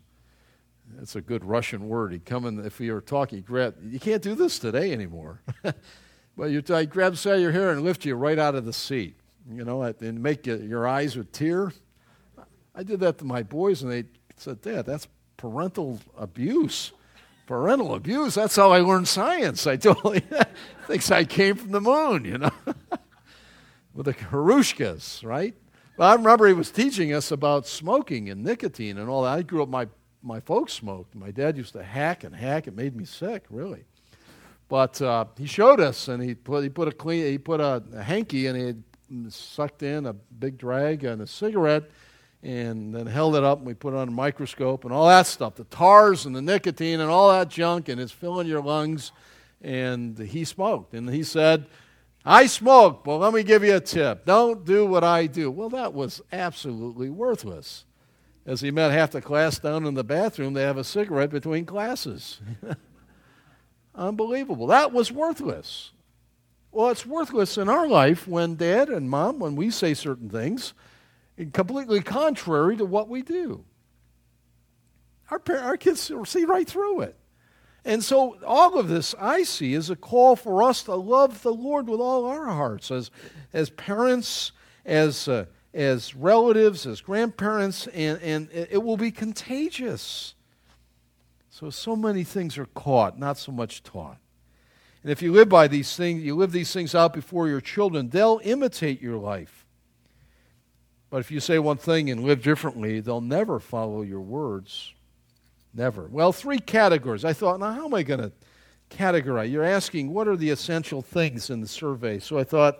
That's 0.95 1.15
a 1.15 1.21
good 1.21 1.43
Russian 1.43 1.87
word. 1.87 2.11
He'd 2.11 2.25
come 2.25 2.45
in, 2.45 2.65
if 2.65 2.79
we 2.79 2.91
were 2.91 3.01
talking, 3.01 3.39
he'd 3.39 3.45
grab, 3.45 3.75
you 3.83 3.99
can't 3.99 4.21
do 4.21 4.35
this 4.35 4.59
today 4.59 4.91
anymore. 4.91 5.41
But 6.35 6.45
you'd 6.45 6.69
I 6.71 6.85
grab 6.85 7.13
of 7.13 7.39
your 7.39 7.51
hair 7.51 7.71
and 7.71 7.83
lift 7.83 8.05
you 8.05 8.15
right 8.15 8.39
out 8.39 8.55
of 8.55 8.65
the 8.65 8.73
seat, 8.73 9.17
you 9.51 9.63
know, 9.63 9.83
and 9.83 10.23
make 10.23 10.47
you, 10.47 10.57
your 10.57 10.87
eyes 10.87 11.15
would 11.15 11.31
tear. 11.31 11.71
I 12.73 12.81
did 12.81 12.99
that 13.01 13.19
to 13.19 13.25
my 13.25 13.43
boys, 13.43 13.83
and 13.83 13.91
they 13.91 14.05
said, 14.43 14.61
Dad, 14.61 14.85
that's 14.85 15.07
parental 15.37 15.99
abuse. 16.17 16.91
Parental 17.45 17.95
abuse, 17.95 18.35
that's 18.35 18.55
how 18.55 18.71
I 18.71 18.79
learned 18.79 19.07
science. 19.07 19.67
I 19.67 19.75
totally 19.75 20.23
thinks 20.87 21.11
I 21.11 21.25
came 21.25 21.55
from 21.55 21.71
the 21.71 21.81
moon, 21.81 22.25
you 22.25 22.37
know, 22.37 22.51
with 23.93 24.05
the 24.05 24.13
Harushkas, 24.13 25.25
right? 25.25 25.53
But 25.97 26.05
I 26.05 26.15
remember 26.15 26.47
he 26.47 26.53
was 26.53 26.71
teaching 26.71 27.13
us 27.13 27.31
about 27.31 27.67
smoking 27.67 28.29
and 28.29 28.43
nicotine 28.43 28.97
and 28.97 29.09
all 29.09 29.23
that. 29.23 29.37
I 29.37 29.41
grew 29.41 29.61
up, 29.63 29.69
my, 29.69 29.87
my 30.21 30.39
folks 30.39 30.73
smoked. 30.73 31.15
My 31.15 31.31
dad 31.31 31.57
used 31.57 31.73
to 31.73 31.83
hack 31.83 32.23
and 32.23 32.33
hack. 32.33 32.67
It 32.67 32.75
made 32.75 32.95
me 32.95 33.05
sick, 33.05 33.45
really. 33.49 33.83
But 34.69 35.01
uh, 35.01 35.25
he 35.37 35.45
showed 35.45 35.79
us, 35.79 36.07
and 36.07 36.23
he 36.23 36.33
put, 36.33 36.63
he 36.63 36.69
put 36.69 36.87
a 36.87 36.91
clean, 36.91 37.25
he 37.25 37.37
put 37.37 37.59
a, 37.59 37.83
a 37.93 38.01
hanky, 38.01 38.47
and 38.47 38.83
he 39.09 39.29
sucked 39.29 39.83
in 39.83 40.05
a 40.05 40.13
big 40.13 40.57
drag 40.57 41.03
and 41.03 41.21
a 41.21 41.27
cigarette, 41.27 41.83
and 42.43 42.93
then 42.93 43.07
held 43.07 43.35
it 43.35 43.43
up, 43.43 43.59
and 43.59 43.67
we 43.67 43.73
put 43.73 43.93
it 43.93 43.97
on 43.97 44.09
a 44.09 44.11
microscope, 44.11 44.83
and 44.83 44.93
all 44.93 45.07
that 45.07 45.25
stuff, 45.25 45.55
the 45.55 45.63
tars 45.65 46.25
and 46.25 46.35
the 46.35 46.41
nicotine 46.41 46.99
and 46.99 47.09
all 47.09 47.31
that 47.31 47.49
junk, 47.49 47.87
and 47.87 48.01
it's 48.01 48.11
filling 48.11 48.47
your 48.47 48.61
lungs. 48.61 49.13
And 49.61 50.19
he 50.19 50.43
smoked, 50.43 50.93
and 50.93 51.09
he 51.09 51.23
said, 51.23 51.67
I 52.25 52.47
smoke, 52.47 53.05
but 53.05 53.17
let 53.17 53.33
me 53.33 53.43
give 53.43 53.63
you 53.63 53.75
a 53.75 53.79
tip. 53.79 54.25
Don't 54.25 54.65
do 54.65 54.85
what 54.85 55.05
I 55.05 55.25
do. 55.25 55.49
Well, 55.49 55.69
that 55.69 55.93
was 55.93 56.21
absolutely 56.33 57.09
worthless. 57.09 57.85
As 58.45 58.59
he 58.59 58.71
met 58.71 58.91
half 58.91 59.11
the 59.11 59.21
class 59.21 59.57
down 59.57 59.85
in 59.85 59.93
the 59.93 60.03
bathroom, 60.03 60.53
they 60.53 60.63
have 60.63 60.77
a 60.77 60.83
cigarette 60.83 61.29
between 61.29 61.65
classes. 61.65 62.41
Unbelievable. 63.95 64.67
That 64.67 64.91
was 64.91 65.11
worthless. 65.11 65.91
Well, 66.71 66.89
it's 66.89 67.05
worthless 67.05 67.57
in 67.57 67.69
our 67.69 67.87
life 67.87 68.27
when 68.27 68.55
dad 68.55 68.89
and 68.89 69.09
mom, 69.09 69.39
when 69.39 69.55
we 69.55 69.69
say 69.69 69.93
certain 69.93 70.29
things, 70.29 70.73
completely 71.51 72.01
contrary 72.01 72.77
to 72.77 72.85
what 72.85 73.09
we 73.09 73.21
do. 73.21 73.63
Our, 75.29 75.39
parents, 75.39 75.65
our 75.65 75.77
kids 75.77 76.11
see 76.29 76.45
right 76.45 76.67
through 76.67 77.01
it. 77.01 77.17
And 77.85 78.03
so, 78.03 78.37
all 78.45 78.79
of 78.79 78.87
this 78.87 79.13
I 79.19 79.43
see 79.43 79.73
is 79.73 79.89
a 79.89 79.95
call 79.95 80.35
for 80.35 80.63
us 80.63 80.83
to 80.83 80.95
love 80.95 81.41
the 81.43 81.53
Lord 81.53 81.89
with 81.89 81.99
all 81.99 82.25
our 82.25 82.45
hearts 82.45 82.91
as, 82.91 83.11
as 83.51 83.69
parents, 83.71 84.53
as, 84.85 85.27
uh, 85.27 85.45
as 85.73 86.15
relatives, 86.15 86.85
as 86.85 87.01
grandparents, 87.01 87.87
and, 87.87 88.21
and 88.21 88.49
it 88.53 88.81
will 88.81 88.95
be 88.95 89.11
contagious. 89.11 90.33
So, 91.49 91.69
so 91.69 91.95
many 91.95 92.23
things 92.23 92.57
are 92.57 92.67
caught, 92.67 93.19
not 93.19 93.37
so 93.37 93.51
much 93.51 93.83
taught. 93.83 94.17
And 95.03 95.11
if 95.11 95.21
you 95.21 95.33
live 95.33 95.49
by 95.49 95.67
these 95.67 95.95
things, 95.95 96.23
you 96.23 96.35
live 96.35 96.53
these 96.53 96.71
things 96.71 96.95
out 96.95 97.13
before 97.13 97.49
your 97.49 97.59
children, 97.61 98.09
they'll 98.09 98.39
imitate 98.43 99.01
your 99.01 99.17
life. 99.17 99.62
But 101.13 101.19
if 101.19 101.29
you 101.29 101.39
say 101.39 101.59
one 101.59 101.77
thing 101.77 102.09
and 102.09 102.23
live 102.23 102.41
differently, 102.41 102.99
they'll 102.99 103.21
never 103.21 103.59
follow 103.59 104.01
your 104.01 104.21
words. 104.21 104.93
Never. 105.71 106.07
Well, 106.07 106.33
three 106.33 106.57
categories. 106.57 107.23
I 107.23 107.33
thought, 107.33 107.59
now 107.59 107.71
how 107.71 107.85
am 107.85 107.93
I 107.93 108.01
going 108.01 108.19
to 108.19 108.31
categorize? 108.89 109.51
You're 109.51 109.63
asking 109.63 110.11
what 110.11 110.27
are 110.27 110.35
the 110.35 110.49
essential 110.49 111.03
things 111.03 111.51
in 111.51 111.61
the 111.61 111.67
survey. 111.67 112.17
So 112.17 112.39
I 112.39 112.43
thought, 112.43 112.79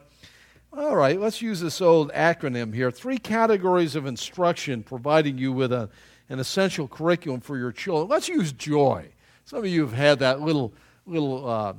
all 0.76 0.96
right, 0.96 1.22
let's 1.22 1.44
use 1.44 1.60
this 1.60 1.80
old 1.80 2.12
acronym 2.14 2.74
here. 2.74 2.90
Three 2.90 3.20
categories 3.20 3.96
of 3.96 4.08
instruction 4.08 4.82
providing 4.82 5.38
you 5.38 5.54
with 5.54 5.72
a, 5.72 5.92
an 6.28 6.40
essential 6.40 6.88
curriculum 6.88 7.40
for 7.40 7.60
your 7.60 7.72
children. 7.72 8.08
Let's 8.08 8.28
use 8.28 8.52
joy. 8.52 9.10
Some 9.46 9.60
of 9.60 9.68
you 9.68 9.82
have 9.82 9.94
had 9.94 10.18
that 10.18 10.42
little, 10.42 10.74
little, 11.06 11.48
uh, 11.48 11.74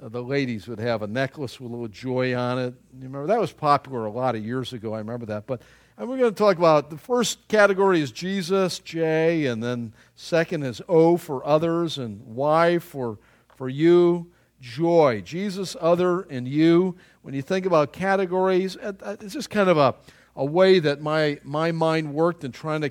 the 0.00 0.22
ladies 0.22 0.68
would 0.68 0.80
have 0.80 1.02
a 1.02 1.06
necklace 1.06 1.60
with 1.60 1.70
a 1.70 1.74
little 1.74 1.86
joy 1.86 2.34
on 2.34 2.58
it. 2.58 2.74
You 2.94 3.08
remember 3.08 3.26
that 3.26 3.38
was 3.38 3.52
popular 3.52 4.06
a 4.06 4.10
lot 4.10 4.34
of 4.34 4.42
years 4.42 4.72
ago. 4.72 4.94
I 4.94 4.98
remember 4.98 5.26
that. 5.26 5.46
But 5.46 5.60
and 6.02 6.10
we're 6.10 6.18
going 6.18 6.34
to 6.34 6.36
talk 6.36 6.58
about 6.58 6.90
the 6.90 6.98
first 6.98 7.46
category 7.46 8.00
is 8.00 8.10
Jesus, 8.10 8.80
J, 8.80 9.46
and 9.46 9.62
then 9.62 9.92
second 10.16 10.64
is 10.64 10.82
O 10.88 11.16
for 11.16 11.46
others, 11.46 11.96
and 11.96 12.20
Y 12.26 12.80
for, 12.80 13.20
for 13.54 13.68
you, 13.68 14.28
joy. 14.60 15.22
Jesus, 15.24 15.76
other, 15.80 16.22
and 16.22 16.48
you. 16.48 16.96
When 17.22 17.34
you 17.34 17.42
think 17.42 17.66
about 17.66 17.92
categories, 17.92 18.76
uh, 18.76 19.16
it's 19.20 19.34
just 19.34 19.48
kind 19.48 19.70
of 19.70 19.78
a, 19.78 19.94
a 20.34 20.44
way 20.44 20.80
that 20.80 21.00
my, 21.00 21.38
my 21.44 21.70
mind 21.70 22.12
worked 22.12 22.42
in 22.42 22.50
trying 22.50 22.80
to 22.80 22.90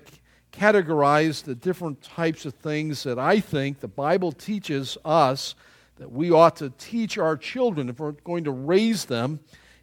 categorize 0.54 1.44
the 1.44 1.54
different 1.54 2.02
types 2.02 2.46
of 2.46 2.54
things 2.54 3.04
that 3.04 3.20
I 3.20 3.42
think 3.42 3.82
the 3.82 3.90
Bible 3.90 4.32
teaches 4.32 4.98
us 5.04 5.56
that 5.98 6.10
we 6.10 6.32
ought 6.32 6.56
to 6.56 6.70
teach 6.78 7.18
our 7.18 7.36
children 7.36 7.90
if 7.90 8.00
we're 8.00 8.14
going 8.14 8.46
to 8.46 8.52
raise 8.52 9.04
them 9.04 9.42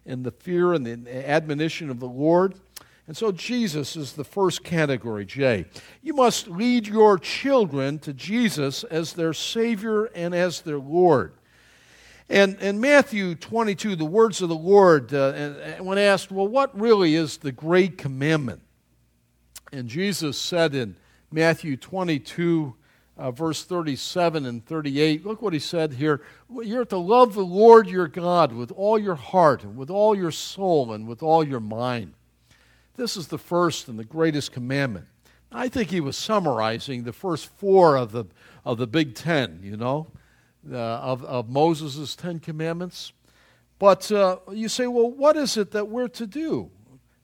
in 0.09 0.23
the 0.23 0.31
fear 0.31 0.73
and 0.73 0.83
the 0.83 1.29
admonition 1.29 1.91
of 1.91 1.99
the 1.99 2.07
Lord. 2.07 2.55
And 3.09 3.17
so 3.17 3.31
Jesus 3.31 3.95
is 3.95 4.13
the 4.13 4.23
first 4.23 4.63
category, 4.63 5.25
J. 5.25 5.65
You 6.03 6.13
must 6.13 6.47
lead 6.47 6.85
your 6.85 7.17
children 7.17 7.97
to 8.01 8.13
Jesus 8.13 8.83
as 8.83 9.13
their 9.13 9.33
Savior 9.33 10.05
and 10.13 10.35
as 10.35 10.61
their 10.61 10.77
Lord. 10.77 11.33
And 12.29 12.55
in 12.59 12.79
Matthew 12.79 13.33
22, 13.33 13.95
the 13.95 14.05
words 14.05 14.43
of 14.43 14.49
the 14.49 14.55
Lord, 14.55 15.11
uh, 15.11 15.33
when 15.79 15.97
asked, 15.97 16.31
well, 16.31 16.47
what 16.47 16.79
really 16.79 17.15
is 17.15 17.37
the 17.37 17.51
great 17.51 17.97
commandment? 17.97 18.61
And 19.73 19.89
Jesus 19.89 20.37
said 20.37 20.75
in 20.75 20.95
Matthew 21.31 21.77
22, 21.77 22.75
uh, 23.17 23.31
verse 23.31 23.63
37 23.63 24.45
and 24.45 24.63
38, 24.63 25.25
look 25.25 25.41
what 25.41 25.53
he 25.53 25.57
said 25.57 25.93
here. 25.93 26.21
You're 26.61 26.85
to 26.85 26.97
love 26.99 27.33
the 27.33 27.41
Lord 27.41 27.87
your 27.87 28.07
God 28.07 28.53
with 28.53 28.71
all 28.71 28.99
your 28.99 29.15
heart, 29.15 29.63
and 29.63 29.75
with 29.75 29.89
all 29.89 30.15
your 30.15 30.29
soul, 30.29 30.93
and 30.93 31.07
with 31.07 31.23
all 31.23 31.43
your 31.43 31.59
mind. 31.59 32.13
This 32.99 33.15
is 33.15 33.29
the 33.29 33.37
first 33.37 33.87
and 33.87 33.97
the 33.97 34.03
greatest 34.03 34.51
commandment. 34.51 35.05
I 35.53 35.69
think 35.69 35.89
he 35.89 36.01
was 36.01 36.17
summarizing 36.17 37.03
the 37.03 37.13
first 37.13 37.47
four 37.57 37.95
of 37.95 38.11
the, 38.11 38.25
of 38.65 38.77
the 38.77 38.87
Big 38.87 39.15
Ten, 39.15 39.61
you 39.63 39.77
know, 39.77 40.07
uh, 40.69 40.75
of, 40.75 41.23
of 41.23 41.47
Moses' 41.47 42.17
Ten 42.17 42.39
Commandments. 42.39 43.13
But 43.79 44.11
uh, 44.11 44.39
you 44.51 44.67
say, 44.67 44.85
well, 44.87 45.09
what 45.09 45.37
is 45.37 45.55
it 45.55 45.71
that 45.71 45.87
we're 45.87 46.09
to 46.09 46.27
do? 46.27 46.71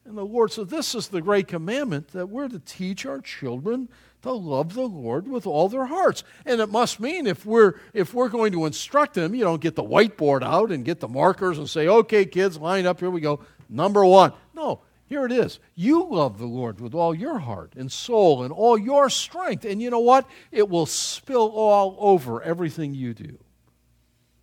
And 0.06 0.16
the 0.16 0.24
Lord 0.24 0.50
said, 0.50 0.70
This 0.70 0.94
is 0.94 1.08
the 1.08 1.20
great 1.20 1.46
commandment 1.46 2.08
that 2.12 2.30
we're 2.30 2.48
to 2.48 2.58
teach 2.58 3.04
our 3.04 3.20
children 3.20 3.90
to 4.22 4.32
love 4.32 4.72
the 4.72 4.88
Lord 4.88 5.28
with 5.28 5.46
all 5.46 5.68
their 5.68 5.86
hearts. 5.86 6.24
And 6.46 6.62
it 6.62 6.70
must 6.70 7.00
mean 7.00 7.26
if 7.26 7.44
we're 7.44 7.74
if 7.92 8.14
we're 8.14 8.30
going 8.30 8.52
to 8.52 8.64
instruct 8.64 9.12
them, 9.12 9.34
you 9.34 9.44
don't 9.44 9.60
get 9.60 9.74
the 9.74 9.84
whiteboard 9.84 10.42
out 10.42 10.70
and 10.70 10.86
get 10.86 11.00
the 11.00 11.08
markers 11.08 11.58
and 11.58 11.68
say, 11.68 11.86
okay, 11.86 12.24
kids, 12.24 12.56
line 12.56 12.86
up, 12.86 13.00
here 13.00 13.10
we 13.10 13.20
go. 13.20 13.40
Number 13.68 14.06
one. 14.06 14.32
No, 14.54 14.80
here 15.08 15.24
it 15.24 15.32
is. 15.32 15.60
You 15.74 16.04
love 16.04 16.38
the 16.38 16.46
Lord 16.46 16.80
with 16.80 16.94
all 16.94 17.14
your 17.14 17.38
heart 17.38 17.74
and 17.76 17.90
soul 17.90 18.42
and 18.42 18.52
all 18.52 18.76
your 18.76 19.08
strength. 19.08 19.64
And 19.64 19.80
you 19.80 19.88
know 19.88 20.00
what? 20.00 20.28
It 20.50 20.68
will 20.68 20.86
spill 20.86 21.52
all 21.54 21.96
over 22.00 22.42
everything 22.42 22.94
you 22.94 23.14
do. 23.14 23.38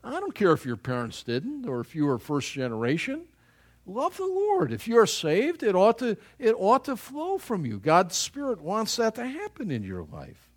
I 0.04 0.20
don't 0.20 0.36
care 0.36 0.54
if 0.54 0.66
your 0.66 0.78
parents 0.78 1.24
didn't 1.24 1.68
or 1.68 1.82
if 1.82 1.96
you 1.96 2.06
were 2.06 2.18
first 2.18 2.52
generation. 2.52 3.24
Love 3.86 4.16
the 4.16 4.26
Lord. 4.26 4.72
If 4.72 4.88
you're 4.88 5.06
saved, 5.06 5.64
it 5.64 5.76
ought 5.76 5.98
to, 6.00 6.16
it 6.40 6.56
ought 6.58 6.86
to 6.86 6.96
flow 6.96 7.38
from 7.38 7.66
you. 7.66 7.80
God's 7.80 8.16
Spirit 8.16 8.62
wants 8.62 8.96
that 8.96 9.16
to 9.16 9.26
happen 9.26 9.70
in 9.70 9.84
your 9.84 10.04
life. 10.04 10.50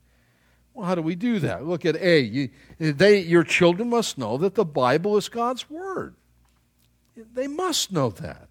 Well, 0.73 0.87
how 0.87 0.95
do 0.95 1.03
we 1.03 1.17
do 1.17 1.41
that? 1.41 1.65
Look 1.65 1.85
at 1.85 1.97
A. 1.97 2.21
You, 2.21 2.51
they, 2.79 3.21
your 3.21 3.43
children 3.43 3.91
must 3.91 4.19
know 4.19 4.37
that 4.39 4.55
the 4.55 4.65
Bible 4.65 5.17
is 5.17 5.29
God's 5.29 5.69
Word. 5.69 6.15
They 7.17 7.49
must 7.49 7.91
know 7.91 8.11
that. 8.11 8.49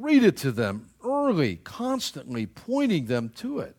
Read 0.00 0.24
it 0.24 0.38
to 0.38 0.50
them 0.50 0.88
early, 1.04 1.56
constantly 1.56 2.46
pointing 2.46 3.04
them 3.04 3.28
to 3.36 3.58
it. 3.58 3.76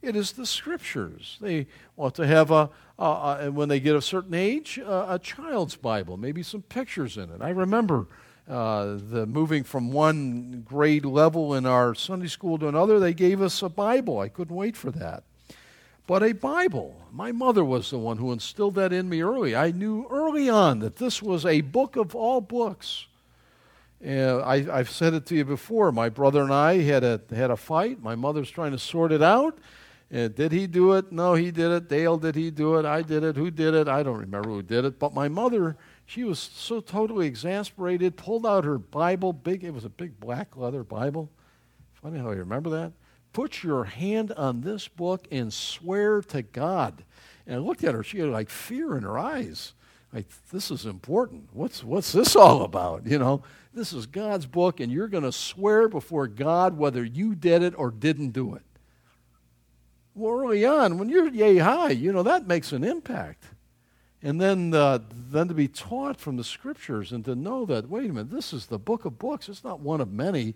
It 0.00 0.14
is 0.14 0.32
the 0.32 0.46
scriptures. 0.46 1.38
They 1.40 1.66
want 1.96 2.14
to 2.14 2.26
have 2.26 2.52
a, 2.52 2.70
a, 3.00 3.04
a 3.04 3.50
when 3.50 3.68
they 3.68 3.80
get 3.80 3.96
a 3.96 4.00
certain 4.00 4.32
age, 4.32 4.78
a, 4.78 5.14
a, 5.14 5.18
child's 5.18 5.74
Bible, 5.74 6.16
maybe 6.16 6.44
some 6.44 6.62
pictures 6.62 7.16
in 7.16 7.30
it. 7.30 7.42
I 7.42 7.50
remember 7.50 8.06
uh, 8.48 8.96
the 9.10 9.26
moving 9.26 9.64
from 9.64 9.90
one 9.90 10.62
grade 10.64 11.04
level 11.04 11.54
in 11.54 11.66
our 11.66 11.96
Sunday 11.96 12.28
school 12.28 12.56
to 12.58 12.68
another. 12.68 13.00
They 13.00 13.12
gave 13.12 13.42
us 13.42 13.60
a 13.60 13.68
Bible. 13.68 14.20
I 14.20 14.28
couldn't 14.28 14.54
wait 14.54 14.76
for 14.76 14.92
that. 14.92 15.24
But 16.06 16.22
a 16.22 16.32
Bible. 16.32 16.96
My 17.12 17.32
mother 17.32 17.64
was 17.64 17.90
the 17.90 17.98
one 17.98 18.18
who 18.18 18.30
instilled 18.30 18.76
that 18.76 18.92
in 18.92 19.08
me 19.08 19.20
early. 19.20 19.56
I 19.56 19.72
knew 19.72 20.06
early 20.10 20.48
on 20.48 20.78
that 20.78 20.96
this 20.96 21.20
was 21.20 21.44
a 21.44 21.60
book 21.60 21.96
of 21.96 22.14
all 22.14 22.40
books. 22.40 23.06
And 24.00 24.42
I, 24.42 24.62
have 24.78 24.90
said 24.90 25.12
it 25.12 25.26
to 25.26 25.36
you 25.36 25.44
before. 25.44 25.92
My 25.92 26.08
brother 26.08 26.42
and 26.42 26.52
I 26.52 26.78
had 26.78 27.04
a, 27.04 27.20
had 27.34 27.50
a 27.50 27.56
fight. 27.56 28.02
My 28.02 28.14
mother's 28.14 28.50
trying 28.50 28.72
to 28.72 28.78
sort 28.78 29.12
it 29.12 29.22
out. 29.22 29.58
And 30.10 30.34
did 30.34 30.52
he 30.52 30.66
do 30.66 30.92
it? 30.94 31.12
No, 31.12 31.34
he 31.34 31.50
did 31.50 31.70
it. 31.70 31.88
Dale, 31.88 32.16
did 32.16 32.34
he 32.34 32.50
do 32.50 32.76
it? 32.76 32.84
I 32.84 33.02
did 33.02 33.22
it. 33.22 33.36
Who 33.36 33.50
did 33.50 33.74
it? 33.74 33.88
I 33.88 34.02
don't 34.02 34.18
remember 34.18 34.48
who 34.48 34.62
did 34.62 34.84
it. 34.84 34.98
But 34.98 35.14
my 35.14 35.28
mother, 35.28 35.76
she 36.04 36.24
was 36.24 36.38
so 36.38 36.80
totally 36.80 37.26
exasperated, 37.26 38.16
pulled 38.16 38.44
out 38.44 38.64
her 38.64 38.78
Bible, 38.78 39.32
big, 39.32 39.62
it 39.62 39.72
was 39.72 39.84
a 39.84 39.90
big 39.90 40.18
black 40.18 40.56
leather 40.56 40.82
Bible. 40.82 41.30
Funny 41.92 42.18
how 42.18 42.30
you 42.30 42.38
remember 42.38 42.70
that. 42.70 42.92
Put 43.32 43.62
your 43.62 43.84
hand 43.84 44.32
on 44.32 44.62
this 44.62 44.88
book 44.88 45.28
and 45.30 45.52
swear 45.52 46.22
to 46.22 46.42
God. 46.42 47.04
And 47.46 47.56
I 47.56 47.58
looked 47.58 47.84
at 47.84 47.94
her, 47.94 48.02
she 48.02 48.18
had 48.18 48.30
like 48.30 48.50
fear 48.50 48.96
in 48.96 49.04
her 49.04 49.18
eyes. 49.18 49.74
like, 50.12 50.26
this 50.50 50.72
is 50.72 50.86
important. 50.86 51.50
What's, 51.52 51.84
what's 51.84 52.10
this 52.10 52.34
all 52.34 52.62
about? 52.62 53.06
You 53.06 53.18
know, 53.18 53.42
this 53.72 53.92
is 53.92 54.06
God's 54.06 54.46
book, 54.46 54.80
and 54.80 54.90
you're 54.90 55.08
going 55.08 55.24
to 55.24 55.32
swear 55.32 55.88
before 55.88 56.26
God 56.26 56.76
whether 56.76 57.04
you 57.04 57.34
did 57.34 57.62
it 57.62 57.78
or 57.78 57.90
didn't 57.90 58.30
do 58.30 58.54
it. 58.54 58.62
Well, 60.14 60.40
early 60.40 60.64
on, 60.64 60.98
when 60.98 61.08
you're 61.08 61.28
yay 61.28 61.58
high, 61.58 61.90
you 61.90 62.12
know, 62.12 62.24
that 62.24 62.46
makes 62.46 62.72
an 62.72 62.82
impact. 62.82 63.44
And 64.22 64.40
then, 64.40 64.74
uh, 64.74 64.98
then 65.30 65.48
to 65.48 65.54
be 65.54 65.68
taught 65.68 66.20
from 66.20 66.36
the 66.36 66.44
scriptures 66.44 67.12
and 67.12 67.24
to 67.24 67.34
know 67.34 67.64
that, 67.66 67.88
wait 67.88 68.10
a 68.10 68.12
minute, 68.12 68.30
this 68.30 68.52
is 68.52 68.66
the 68.66 68.78
book 68.78 69.04
of 69.04 69.18
books. 69.18 69.48
It's 69.48 69.64
not 69.64 69.80
one 69.80 70.00
of 70.00 70.12
many. 70.12 70.54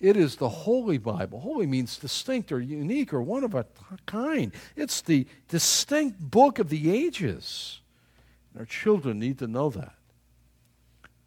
It 0.00 0.16
is 0.16 0.36
the 0.36 0.48
Holy 0.48 0.98
Bible. 0.98 1.40
Holy 1.40 1.66
means 1.66 1.98
distinct 1.98 2.52
or 2.52 2.60
unique 2.60 3.12
or 3.12 3.22
one 3.22 3.44
of 3.44 3.54
a 3.54 3.66
kind. 4.06 4.52
It's 4.76 5.00
the 5.00 5.26
distinct 5.48 6.18
book 6.20 6.58
of 6.58 6.70
the 6.70 6.90
ages. 6.90 7.80
And 8.52 8.60
our 8.60 8.66
children 8.66 9.18
need 9.18 9.38
to 9.40 9.46
know 9.46 9.68
that. 9.70 9.94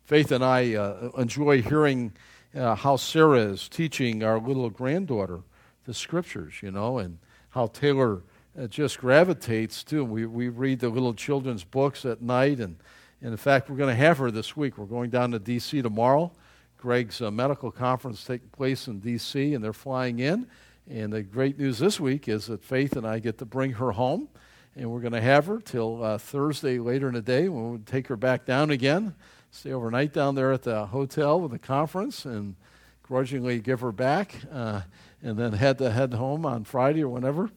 Faith 0.06 0.32
and 0.32 0.46
I 0.46 0.76
uh, 0.76 1.10
enjoy 1.18 1.64
hearing 1.64 2.14
uh, 2.56 2.76
how 2.76 2.96
Sarah 2.96 3.40
is 3.40 3.68
teaching 3.68 4.24
our 4.24 4.40
little 4.40 4.70
granddaughter 4.70 5.42
the 5.86 5.96
scriptures, 5.96 6.54
you 6.62 6.70
know, 6.70 7.00
and 7.00 7.18
how 7.50 7.66
Taylor 7.68 8.22
uh, 8.60 8.68
just 8.68 9.00
gravitates 9.00 9.84
to. 9.86 10.06
We, 10.06 10.28
we 10.28 10.50
read 10.50 10.80
the 10.80 10.90
little 10.90 11.16
children's 11.16 11.64
books 11.64 12.06
at 12.06 12.22
night, 12.22 12.60
and, 12.60 12.78
and 13.20 13.32
in 13.32 13.38
fact, 13.38 13.68
we're 13.68 13.78
going 13.78 13.90
to 13.90 13.96
have 13.96 14.20
her 14.20 14.30
this 14.30 14.56
week. 14.56 14.78
We're 14.78 14.86
going 14.86 15.10
down 15.10 15.32
to 15.32 15.40
D.C. 15.40 15.82
tomorrow. 15.82 16.32
Greg's 16.78 17.20
uh, 17.20 17.32
medical 17.32 17.72
conference 17.72 18.24
taking 18.24 18.50
place 18.50 18.88
in 18.88 19.00
D.C., 19.00 19.56
and 19.56 19.64
they're 19.64 19.74
flying 19.74 20.20
in. 20.20 20.46
And 20.88 21.14
the 21.14 21.24
great 21.24 21.58
news 21.58 21.80
this 21.80 22.00
week 22.00 22.28
is 22.28 22.46
that 22.46 22.64
Faith 22.64 22.96
and 22.96 23.08
I 23.08 23.18
get 23.18 23.40
to 23.40 23.46
bring 23.46 23.72
her 23.72 23.94
home 23.94 24.30
and 24.76 24.92
we're 24.92 25.00
going 25.00 25.14
to 25.14 25.22
have 25.22 25.46
her 25.46 25.60
till 25.60 26.04
uh, 26.04 26.18
Thursday 26.18 26.80
later 26.80 27.08
in 27.08 27.14
the 27.14 27.22
day 27.22 27.48
when 27.48 27.72
we 27.72 27.78
take 27.80 28.08
her 28.08 28.18
back 28.18 28.46
down 28.46 28.72
again, 28.72 29.16
stay 29.56 29.72
overnight 29.72 30.12
down 30.12 30.36
there 30.36 30.52
at 30.52 30.64
the 30.64 30.88
hotel 30.88 31.40
with 31.40 31.52
the 31.52 31.60
conference, 31.60 32.26
and 32.26 32.56
grudgingly 33.02 33.60
give 33.60 33.80
her 33.80 33.92
back, 33.94 34.36
uh, 34.52 34.82
and 35.24 35.40
then 35.40 35.54
head 35.54 35.78
to 35.78 35.90
head 35.90 36.14
home 36.14 36.46
on 36.46 36.66
Friday 36.66 37.04
or 37.04 37.10
whenever. 37.10 37.50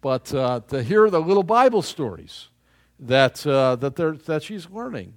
But 0.00 0.32
uh, 0.34 0.60
to 0.68 0.82
hear 0.82 1.10
the 1.10 1.20
little 1.20 1.42
Bible 1.42 1.82
stories 1.82 2.48
that 2.98 3.46
uh, 3.46 3.76
that 3.76 3.96
that 4.24 4.42
she's 4.42 4.70
learning, 4.70 5.14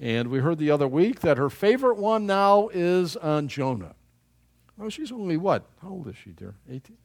and 0.00 0.28
we 0.28 0.40
heard 0.40 0.58
the 0.58 0.70
other 0.70 0.88
week 0.88 1.20
that 1.20 1.38
her 1.38 1.48
favorite 1.48 1.96
one 1.96 2.26
now 2.26 2.68
is 2.72 3.16
on 3.16 3.46
Jonah. 3.46 3.94
Well, 4.76 4.90
she's 4.90 5.12
only 5.12 5.36
what? 5.36 5.64
How 5.80 5.90
old 5.90 6.08
is 6.08 6.16
she, 6.16 6.30
dear? 6.30 6.54
18? 6.68 6.96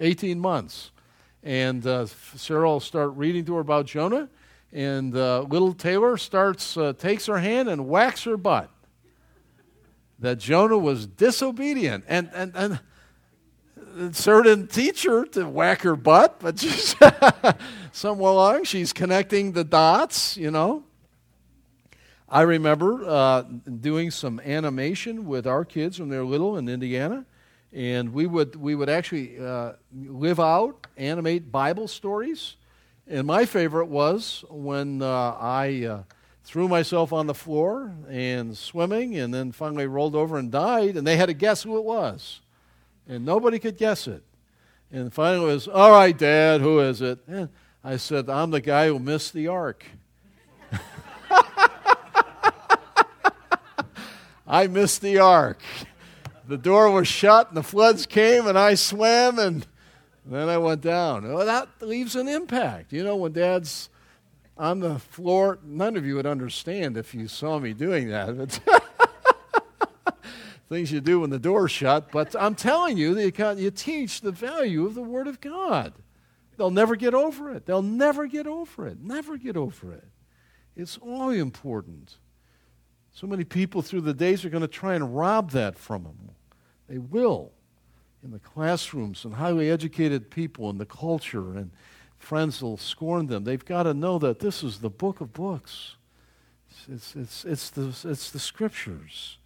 18 0.00 0.40
months. 0.40 0.90
And 1.44 1.86
uh, 1.86 2.06
Sarah 2.06 2.66
will 2.68 2.80
start 2.80 3.12
reading 3.14 3.44
to 3.44 3.54
her 3.54 3.60
about 3.60 3.86
Jonah, 3.86 4.28
and 4.72 5.16
uh, 5.16 5.42
little 5.42 5.72
Taylor 5.72 6.16
starts 6.16 6.76
uh, 6.76 6.92
takes 6.92 7.26
her 7.26 7.38
hand 7.38 7.68
and 7.68 7.88
whacks 7.88 8.24
her 8.24 8.36
butt. 8.36 8.70
That 10.18 10.38
Jonah 10.38 10.78
was 10.78 11.06
disobedient, 11.06 12.04
and 12.08 12.30
and 12.34 12.52
and 12.54 14.16
Sarah 14.16 14.44
didn't 14.44 14.70
teach 14.70 15.04
her 15.04 15.24
to 15.26 15.48
whack 15.48 15.82
her 15.82 15.96
butt, 15.96 16.40
but 16.40 16.56
just 16.56 16.96
somewhere 17.92 18.32
along 18.32 18.64
she's 18.64 18.92
connecting 18.92 19.52
the 19.52 19.64
dots, 19.64 20.36
you 20.36 20.50
know. 20.50 20.84
I 22.28 22.42
remember 22.42 23.08
uh, 23.08 23.42
doing 23.42 24.10
some 24.10 24.38
animation 24.40 25.26
with 25.26 25.46
our 25.46 25.64
kids 25.64 25.98
when 25.98 26.10
they 26.10 26.18
were 26.18 26.24
little 26.24 26.58
in 26.58 26.68
Indiana 26.68 27.24
and 27.72 28.12
we 28.12 28.26
would 28.26 28.56
we 28.56 28.74
would 28.74 28.88
actually 28.88 29.38
uh, 29.38 29.72
live 29.92 30.40
out 30.40 30.86
animate 30.96 31.52
bible 31.52 31.86
stories 31.86 32.56
and 33.08 33.26
my 33.26 33.44
favorite 33.44 33.86
was 33.86 34.44
when 34.50 35.02
uh, 35.02 35.36
i 35.40 35.84
uh, 35.84 36.02
threw 36.44 36.68
myself 36.68 37.12
on 37.12 37.26
the 37.26 37.34
floor 37.34 37.92
and 38.08 38.56
swimming 38.56 39.16
and 39.16 39.34
then 39.34 39.52
finally 39.52 39.86
rolled 39.86 40.14
over 40.14 40.38
and 40.38 40.50
died 40.50 40.96
and 40.96 41.06
they 41.06 41.16
had 41.16 41.26
to 41.26 41.34
guess 41.34 41.62
who 41.62 41.76
it 41.76 41.84
was. 41.84 42.40
And 43.06 43.24
nobody 43.24 43.58
could 43.58 43.76
guess 43.76 44.06
it. 44.06 44.22
And 44.90 45.12
finally 45.12 45.50
it 45.50 45.54
was 45.54 45.68
all 45.68 45.90
right 45.90 46.16
dad 46.16 46.62
who 46.62 46.80
is 46.80 47.02
it? 47.02 47.18
And 47.26 47.50
i 47.84 47.96
said 47.96 48.28
i'm 48.30 48.50
the 48.50 48.60
guy 48.60 48.88
who 48.88 48.98
missed 48.98 49.32
the 49.32 49.48
ark 49.48 49.84
i 54.46 54.66
missed 54.66 55.00
the 55.02 55.18
ark 55.18 55.60
the 56.48 56.56
door 56.56 56.90
was 56.90 57.06
shut 57.06 57.48
and 57.48 57.56
the 57.56 57.62
floods 57.62 58.06
came 58.06 58.46
and 58.46 58.58
I 58.58 58.74
swam 58.74 59.38
and 59.38 59.66
then 60.34 60.48
I 60.48 60.58
went 60.58 60.80
down. 60.80 61.32
Well, 61.32 61.46
that 61.46 61.68
leaves 61.80 62.16
an 62.16 62.28
impact. 62.28 62.92
You 62.92 63.04
know, 63.04 63.16
when 63.16 63.32
dad's 63.32 63.88
on 64.56 64.80
the 64.80 64.98
floor, 64.98 65.58
none 65.64 65.96
of 65.96 66.04
you 66.04 66.16
would 66.16 66.26
understand 66.26 66.96
if 66.96 67.14
you 67.14 67.28
saw 67.28 67.58
me 67.58 67.72
doing 67.72 68.08
that. 68.08 68.60
things 70.68 70.92
you 70.92 71.00
do 71.00 71.20
when 71.20 71.30
the 71.30 71.38
door's 71.38 71.70
shut. 71.70 72.10
But 72.12 72.36
I'm 72.38 72.54
telling 72.54 72.96
you, 72.96 73.18
you 73.18 73.70
teach 73.70 74.20
the 74.20 74.32
value 74.32 74.86
of 74.86 74.94
the 74.94 75.02
Word 75.02 75.26
of 75.26 75.40
God. 75.40 75.94
They'll 76.56 76.70
never 76.70 76.96
get 76.96 77.14
over 77.14 77.52
it. 77.52 77.66
They'll 77.66 77.82
never 77.82 78.26
get 78.26 78.46
over 78.46 78.86
it. 78.86 79.00
Never 79.00 79.36
get 79.36 79.56
over 79.56 79.92
it. 79.92 80.08
It's 80.76 80.98
all 80.98 81.30
important. 81.30 82.16
So 83.12 83.26
many 83.26 83.44
people 83.44 83.82
through 83.82 84.02
the 84.02 84.14
days 84.14 84.44
are 84.44 84.50
going 84.50 84.62
to 84.62 84.68
try 84.68 84.94
and 84.94 85.16
rob 85.16 85.52
that 85.52 85.78
from 85.78 86.04
them. 86.04 86.30
They 86.88 86.98
will 86.98 87.52
in 88.22 88.30
the 88.30 88.38
classrooms 88.38 89.24
and 89.24 89.34
highly 89.34 89.70
educated 89.70 90.30
people 90.30 90.70
in 90.70 90.78
the 90.78 90.86
culture 90.86 91.56
and 91.56 91.70
friends 92.18 92.62
will 92.62 92.76
scorn 92.76 93.26
them. 93.26 93.44
They've 93.44 93.64
got 93.64 93.84
to 93.84 93.94
know 93.94 94.18
that 94.18 94.40
this 94.40 94.62
is 94.62 94.80
the 94.80 94.90
book 94.90 95.20
of 95.20 95.32
books. 95.32 95.94
It's, 96.90 97.14
it's, 97.14 97.44
it's, 97.44 97.70
the, 97.70 97.94
it's 98.04 98.30
the 98.30 98.38
scriptures. 98.38 99.38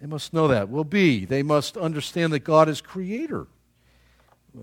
They 0.00 0.06
must 0.06 0.32
know 0.32 0.48
that. 0.48 0.68
Will 0.68 0.84
be. 0.84 1.24
They 1.24 1.42
must 1.42 1.76
understand 1.76 2.32
that 2.32 2.40
God 2.40 2.68
is 2.68 2.80
creator. 2.80 3.46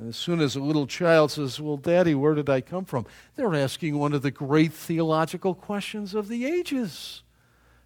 As 0.07 0.15
soon 0.15 0.41
as 0.41 0.55
a 0.55 0.59
little 0.59 0.87
child 0.87 1.31
says, 1.31 1.59
Well, 1.59 1.77
Daddy, 1.77 2.15
where 2.15 2.33
did 2.33 2.49
I 2.49 2.61
come 2.61 2.85
from? 2.85 3.05
They're 3.35 3.53
asking 3.53 3.97
one 3.97 4.13
of 4.13 4.21
the 4.21 4.31
great 4.31 4.73
theological 4.73 5.53
questions 5.53 6.13
of 6.13 6.27
the 6.27 6.45
ages. 6.45 7.21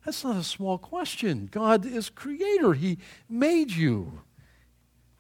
That's 0.05 0.23
not 0.23 0.38
a 0.38 0.43
small 0.43 0.77
question. 0.77 1.49
God 1.51 1.86
is 1.86 2.10
creator, 2.10 2.73
He 2.73 2.97
made 3.27 3.71
you. 3.71 4.21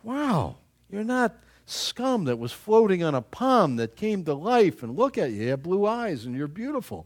Wow, 0.03 0.57
you're 0.89 1.03
not 1.03 1.35
scum 1.65 2.25
that 2.25 2.39
was 2.39 2.51
floating 2.51 3.03
on 3.03 3.13
a 3.15 3.21
pond 3.21 3.79
that 3.79 3.95
came 3.95 4.23
to 4.25 4.33
life 4.33 4.81
and 4.81 4.95
look 4.95 5.17
at 5.17 5.31
you. 5.31 5.43
You 5.43 5.49
have 5.49 5.63
blue 5.63 5.85
eyes 5.85 6.25
and 6.25 6.35
you're 6.35 6.47
beautiful. 6.47 7.05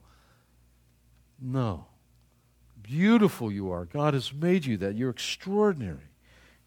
No. 1.42 1.86
Beautiful 2.82 3.52
you 3.52 3.72
are. 3.72 3.86
God 3.86 4.14
has 4.14 4.34
made 4.34 4.66
you 4.66 4.78
that. 4.78 4.96
You're 4.96 5.10
extraordinary. 5.10 6.10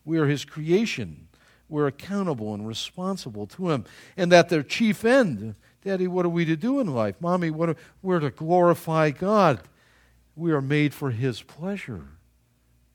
We 0.05 0.19
are 0.19 0.27
His 0.27 0.45
creation. 0.45 1.29
We're 1.69 1.87
accountable 1.87 2.55
and 2.55 2.67
responsible 2.67 3.47
to 3.49 3.71
Him. 3.71 3.85
And 4.17 4.31
that 4.33 4.49
their 4.49 4.62
chief 4.62 5.05
end, 5.05 5.55
Daddy, 5.83 6.07
what 6.07 6.27
are 6.27 6.31
we 6.31 6.45
to 6.45 6.57
do 6.57 6.81
in 6.81 6.93
life? 6.95 7.17
Mommy, 7.21 7.51
what 7.51 7.71
are, 7.71 7.77
we're 8.03 8.21
to 8.21 8.31
glorify 8.31 9.11
God. 9.11 9.61
We 10.35 10.53
are 10.53 10.62
made 10.62 10.93
for 10.95 11.11
His 11.11 11.43
pleasure. 11.43 12.05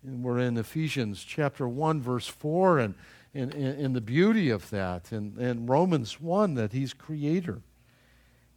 And 0.03 0.23
we're 0.23 0.39
in 0.39 0.57
Ephesians 0.57 1.23
chapter 1.23 1.67
1, 1.67 2.01
verse 2.01 2.27
4, 2.27 2.79
and 2.79 2.95
in, 3.33 3.51
in, 3.51 3.79
in 3.79 3.93
the 3.93 4.01
beauty 4.01 4.49
of 4.49 4.69
that. 4.69 5.11
And, 5.11 5.37
and 5.37 5.69
Romans 5.69 6.19
1, 6.19 6.55
that 6.55 6.73
He's 6.73 6.93
creator. 6.93 7.61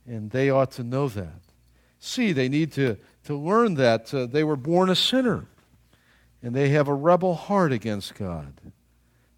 And 0.06 0.30
they 0.30 0.50
ought 0.50 0.72
to 0.72 0.84
know 0.84 1.08
that. 1.08 1.40
See, 1.98 2.32
they 2.32 2.48
need 2.48 2.72
to, 2.72 2.98
to 3.24 3.36
learn 3.36 3.74
that 3.74 4.12
uh, 4.12 4.26
they 4.26 4.44
were 4.44 4.56
born 4.56 4.90
a 4.90 4.96
sinner 4.96 5.46
and 6.42 6.54
they 6.54 6.68
have 6.68 6.88
a 6.88 6.94
rebel 6.94 7.34
heart 7.34 7.72
against 7.72 8.14
God. 8.14 8.52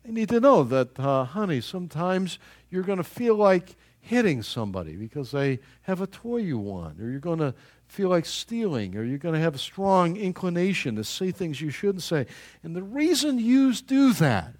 They 0.05 0.11
need 0.11 0.29
to 0.31 0.41
know 0.41 0.65
that, 0.65 0.99
uh, 0.99 1.25
honey, 1.25 1.61
sometimes 1.61 2.41
you're 2.69 2.83
going 2.83 2.99
to 2.99 3.05
feel 3.05 3.37
like 3.37 3.77
hitting 4.01 4.43
somebody 4.43 4.97
because 4.97 5.31
they 5.31 5.61
have 5.83 6.01
a 6.01 6.09
toy 6.09 6.39
you 6.39 6.59
want, 6.59 7.01
or 7.01 7.09
you're 7.09 7.21
going 7.21 7.39
to 7.39 7.55
feel 7.87 8.09
like 8.09 8.27
stealing, 8.27 8.97
or 8.97 9.05
you're 9.05 9.19
going 9.19 9.35
to 9.35 9.41
have 9.41 9.55
a 9.55 9.59
strong 9.59 10.17
inclination 10.17 10.97
to 10.97 11.05
say 11.05 11.31
things 11.31 11.61
you 11.61 11.71
shouldn't 11.71 12.03
say. 12.03 12.27
And 12.65 12.75
the 12.75 12.83
reason 12.83 13.39
you 13.39 13.73
do 13.73 14.13
that 14.15 14.55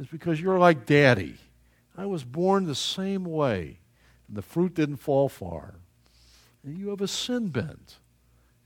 is 0.00 0.08
because 0.08 0.40
you're 0.40 0.58
like 0.58 0.86
daddy. 0.86 1.36
I 1.96 2.06
was 2.06 2.24
born 2.24 2.64
the 2.64 2.74
same 2.74 3.24
way, 3.24 3.78
and 4.26 4.36
the 4.36 4.42
fruit 4.42 4.74
didn't 4.74 4.96
fall 4.96 5.28
far. 5.28 5.74
And 6.64 6.78
you 6.78 6.88
have 6.88 7.02
a 7.02 7.08
sin 7.08 7.48
bent, 7.48 7.98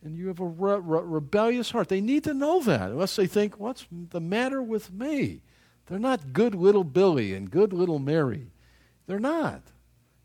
and 0.03 0.17
you 0.17 0.29
have 0.29 0.39
a 0.39 0.47
re- 0.47 0.79
re- 0.79 1.03
rebellious 1.03 1.73
heart. 1.73 1.89
They 1.89 2.01
need 2.01 2.25
to 2.25 2.35
know 2.35 2.63
that, 2.63 2.91
unless 2.91 3.17
they 3.17 3.27
think, 3.27 3.59
what's 3.59 3.85
the 3.91 4.21
matter 4.21 4.63
with 4.63 4.93
me? 4.93 5.43
They're 5.87 5.99
not 5.99 6.33
good 6.33 6.55
little 6.55 6.85
Billy 6.85 7.35
and 7.35 7.51
good 7.51 7.73
little 7.73 7.99
Mary. 7.99 8.53
They're 9.07 9.19
not. 9.19 9.63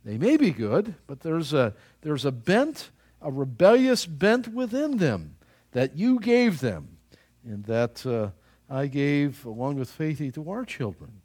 They 0.05 0.17
may 0.17 0.37
be 0.37 0.51
good, 0.51 0.95
but 1.07 1.21
there's 1.21 1.53
a, 1.53 1.73
there's 2.01 2.23
a 2.23 2.31
bent, 2.31 2.91
a 3.21 3.31
rebellious 3.31 4.05
bent 4.05 4.47
within 4.47 4.97
them 4.97 5.37
that 5.71 5.97
you 5.97 6.19
gave 6.19 6.59
them, 6.59 6.97
and 7.43 7.65
that 7.65 8.05
uh, 8.05 8.29
I 8.69 8.87
gave, 8.87 9.45
along 9.45 9.77
with 9.79 9.89
Faithy, 9.95 10.33
to 10.33 10.49
our 10.49 10.63
children. 10.65 11.21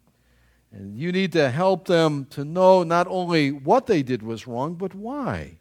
And 0.71 0.97
you 0.97 1.11
need 1.11 1.31
to 1.33 1.51
help 1.51 1.87
them 1.87 2.25
to 2.31 2.43
know 2.43 2.83
not 2.83 3.07
only 3.07 3.51
what 3.51 3.85
they 3.85 4.03
did 4.03 4.23
was 4.23 4.47
wrong, 4.47 4.75
but 4.75 4.93
why. 4.93 5.57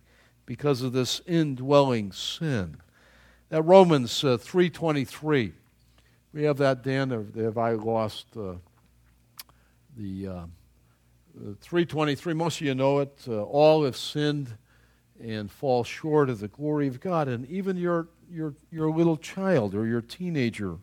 because 0.46 0.82
of 0.82 0.92
this 0.92 1.20
indwelling 1.26 2.12
sin. 2.12 2.76
That 3.48 3.62
Romans 3.62 4.24
uh, 4.24 4.36
3.23, 4.38 5.52
we 6.32 6.42
have 6.42 6.58
that, 6.58 6.82
Dan, 6.82 7.10
have 7.36 7.58
I 7.58 7.72
lost 7.72 8.26
uh, 8.36 8.54
the 9.96 10.26
uh, 10.28 10.46
3.23? 11.64 12.36
Most 12.36 12.60
of 12.60 12.66
you 12.66 12.74
know 12.74 13.00
it. 13.00 13.18
Uh, 13.28 13.42
all 13.42 13.84
have 13.84 13.96
sinned 13.96 14.56
and 15.22 15.50
fall 15.50 15.84
short 15.84 16.28
of 16.28 16.40
the 16.40 16.48
glory 16.48 16.88
of 16.88 17.00
God. 17.00 17.28
And 17.28 17.48
even 17.48 17.76
your, 17.76 18.08
your, 18.30 18.54
your 18.70 18.90
little 18.90 19.16
child 19.16 19.74
or 19.74 19.86
your 19.86 20.00
teenager 20.00 20.76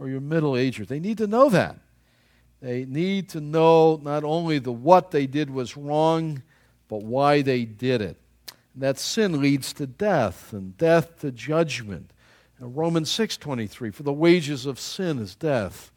or 0.00 0.08
your 0.08 0.20
middle 0.20 0.56
ager, 0.56 0.86
they 0.86 0.98
need 0.98 1.18
to 1.18 1.26
know 1.26 1.50
that. 1.50 1.76
They 2.62 2.86
need 2.86 3.28
to 3.30 3.40
know 3.40 4.00
not 4.02 4.24
only 4.24 4.58
the 4.58 4.72
what 4.72 5.10
they 5.10 5.26
did 5.26 5.50
was 5.50 5.76
wrong, 5.76 6.42
but 6.88 7.02
why 7.02 7.42
they 7.42 7.64
did 7.66 8.00
it. 8.00 8.16
And 8.74 8.82
that 8.82 8.98
sin 8.98 9.40
leads 9.40 9.72
to 9.74 9.86
death, 9.86 10.52
and 10.52 10.76
death 10.76 11.20
to 11.20 11.30
judgment. 11.30 12.12
And 12.58 12.76
Romans 12.76 13.10
6:23, 13.10 13.90
for 13.90 14.02
the 14.02 14.12
wages 14.12 14.64
of 14.64 14.80
sin 14.80 15.18
is 15.18 15.34
death, 15.34 15.92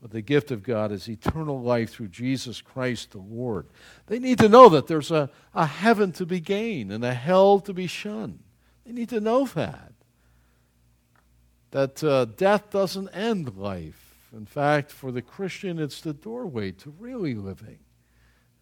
but 0.00 0.10
the 0.10 0.22
gift 0.22 0.50
of 0.50 0.62
God 0.62 0.90
is 0.90 1.08
eternal 1.08 1.62
life 1.62 1.90
through 1.90 2.08
Jesus 2.08 2.60
Christ 2.62 3.12
the 3.12 3.18
Lord. 3.18 3.66
They 4.06 4.18
need 4.18 4.38
to 4.38 4.48
know 4.48 4.70
that 4.70 4.86
there's 4.86 5.10
a, 5.10 5.30
a 5.54 5.66
heaven 5.66 6.10
to 6.12 6.26
be 6.26 6.40
gained 6.40 6.90
and 6.90 7.04
a 7.04 7.14
hell 7.14 7.60
to 7.60 7.74
be 7.74 7.86
shunned. 7.86 8.40
They 8.84 8.92
need 8.92 9.10
to 9.10 9.20
know 9.20 9.44
that. 9.46 9.91
That 11.72 12.02
uh, 12.02 12.26
death 12.26 12.70
doesn't 12.70 13.08
end 13.08 13.56
life 13.56 14.02
in 14.32 14.46
fact, 14.46 14.90
for 14.90 15.12
the 15.12 15.22
Christian, 15.22 15.78
it's 15.78 16.00
the 16.00 16.14
doorway 16.14 16.72
to 16.72 16.94
really 16.98 17.34
living. 17.34 17.78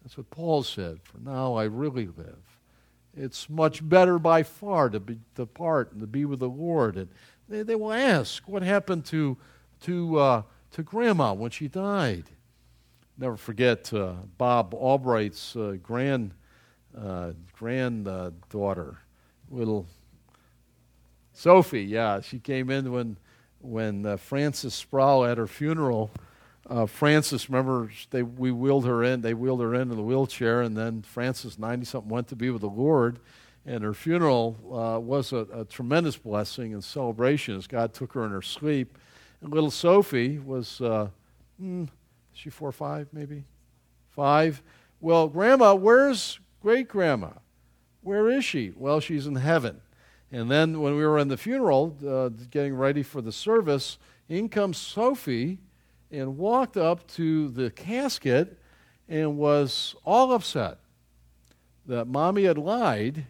That's 0.01 0.17
what 0.17 0.29
Paul 0.29 0.63
said. 0.63 0.99
For 1.01 1.19
now 1.19 1.53
I 1.53 1.63
really 1.63 2.07
live. 2.07 2.59
It's 3.15 3.49
much 3.49 3.87
better 3.87 4.19
by 4.19 4.43
far 4.43 4.89
to 4.89 4.99
be, 4.99 5.19
depart 5.35 5.91
and 5.91 6.01
to 6.01 6.07
be 6.07 6.25
with 6.25 6.39
the 6.39 6.49
Lord. 6.49 6.97
And 6.97 7.09
they, 7.47 7.63
they 7.63 7.75
will 7.75 7.93
ask, 7.93 8.47
what 8.47 8.63
happened 8.63 9.05
to, 9.05 9.37
to, 9.81 10.19
uh, 10.19 10.41
to 10.71 10.83
Grandma 10.83 11.33
when 11.33 11.51
she 11.51 11.67
died? 11.67 12.25
Never 13.17 13.37
forget 13.37 13.93
uh, 13.93 14.13
Bob 14.37 14.73
Albright's 14.73 15.55
uh, 15.55 15.77
grand, 15.81 16.33
uh, 16.97 17.31
granddaughter, 17.53 18.97
little 19.49 19.87
Sophie. 21.41 21.81
Yeah, 21.81 22.21
she 22.21 22.37
came 22.37 22.69
in 22.69 22.91
when 22.91 23.17
when 23.61 24.05
uh, 24.05 24.17
Frances 24.17 24.75
Sproul 24.75 25.25
at 25.25 25.39
her 25.39 25.47
funeral, 25.47 26.11
uh, 26.69 26.85
Frances, 26.85 27.49
remember, 27.49 27.89
they, 28.11 28.21
we 28.21 28.51
wheeled 28.51 28.85
her 28.85 29.03
in, 29.03 29.21
they 29.21 29.33
wheeled 29.33 29.59
her 29.61 29.73
in 29.73 29.89
in 29.89 29.89
the 29.89 30.03
wheelchair, 30.03 30.61
and 30.61 30.77
then 30.77 31.01
Frances, 31.01 31.57
90 31.57 31.85
something, 31.85 32.09
went 32.09 32.27
to 32.27 32.35
be 32.35 32.51
with 32.51 32.61
the 32.61 32.69
Lord. 32.69 33.19
And 33.65 33.83
her 33.83 33.93
funeral 33.93 34.57
uh, 34.71 34.99
was 34.99 35.33
a, 35.33 35.47
a, 35.53 35.65
tremendous 35.65 36.17
blessing 36.17 36.73
and 36.73 36.83
celebration 36.83 37.55
as 37.55 37.67
God 37.67 37.93
took 37.93 38.13
her 38.13 38.25
in 38.25 38.31
her 38.31 38.41
sleep. 38.41 38.97
And 39.41 39.51
little 39.51 39.69
Sophie 39.69 40.39
was, 40.39 40.79
uh, 40.81 41.07
hmm, 41.59 41.85
she 42.33 42.49
four 42.49 42.69
or 42.69 42.71
five, 42.71 43.07
maybe? 43.13 43.43
Five. 44.09 44.63
Well, 44.99 45.27
Grandma, 45.27 45.75
where's 45.75 46.39
great 46.61 46.87
grandma? 46.87 47.31
Where 48.01 48.29
is 48.29 48.45
she? 48.45 48.73
Well, 48.75 48.99
she's 48.99 49.27
in 49.27 49.35
heaven. 49.35 49.81
And 50.31 50.49
then 50.49 50.81
when 50.81 50.95
we 50.95 51.05
were 51.05 51.19
in 51.19 51.27
the 51.27 51.37
funeral, 51.37 51.97
uh, 52.07 52.29
getting 52.49 52.75
ready 52.75 53.03
for 53.03 53.21
the 53.21 53.31
service, 53.31 53.97
in 54.29 54.47
comes 54.47 54.77
Sophie 54.77 55.59
and 56.09 56.37
walked 56.37 56.77
up 56.77 57.05
to 57.09 57.49
the 57.49 57.69
casket 57.69 58.57
and 59.09 59.37
was 59.37 59.95
all 60.05 60.31
upset 60.31 60.77
that 61.85 62.07
mommy 62.07 62.43
had 62.43 62.57
lied 62.57 63.25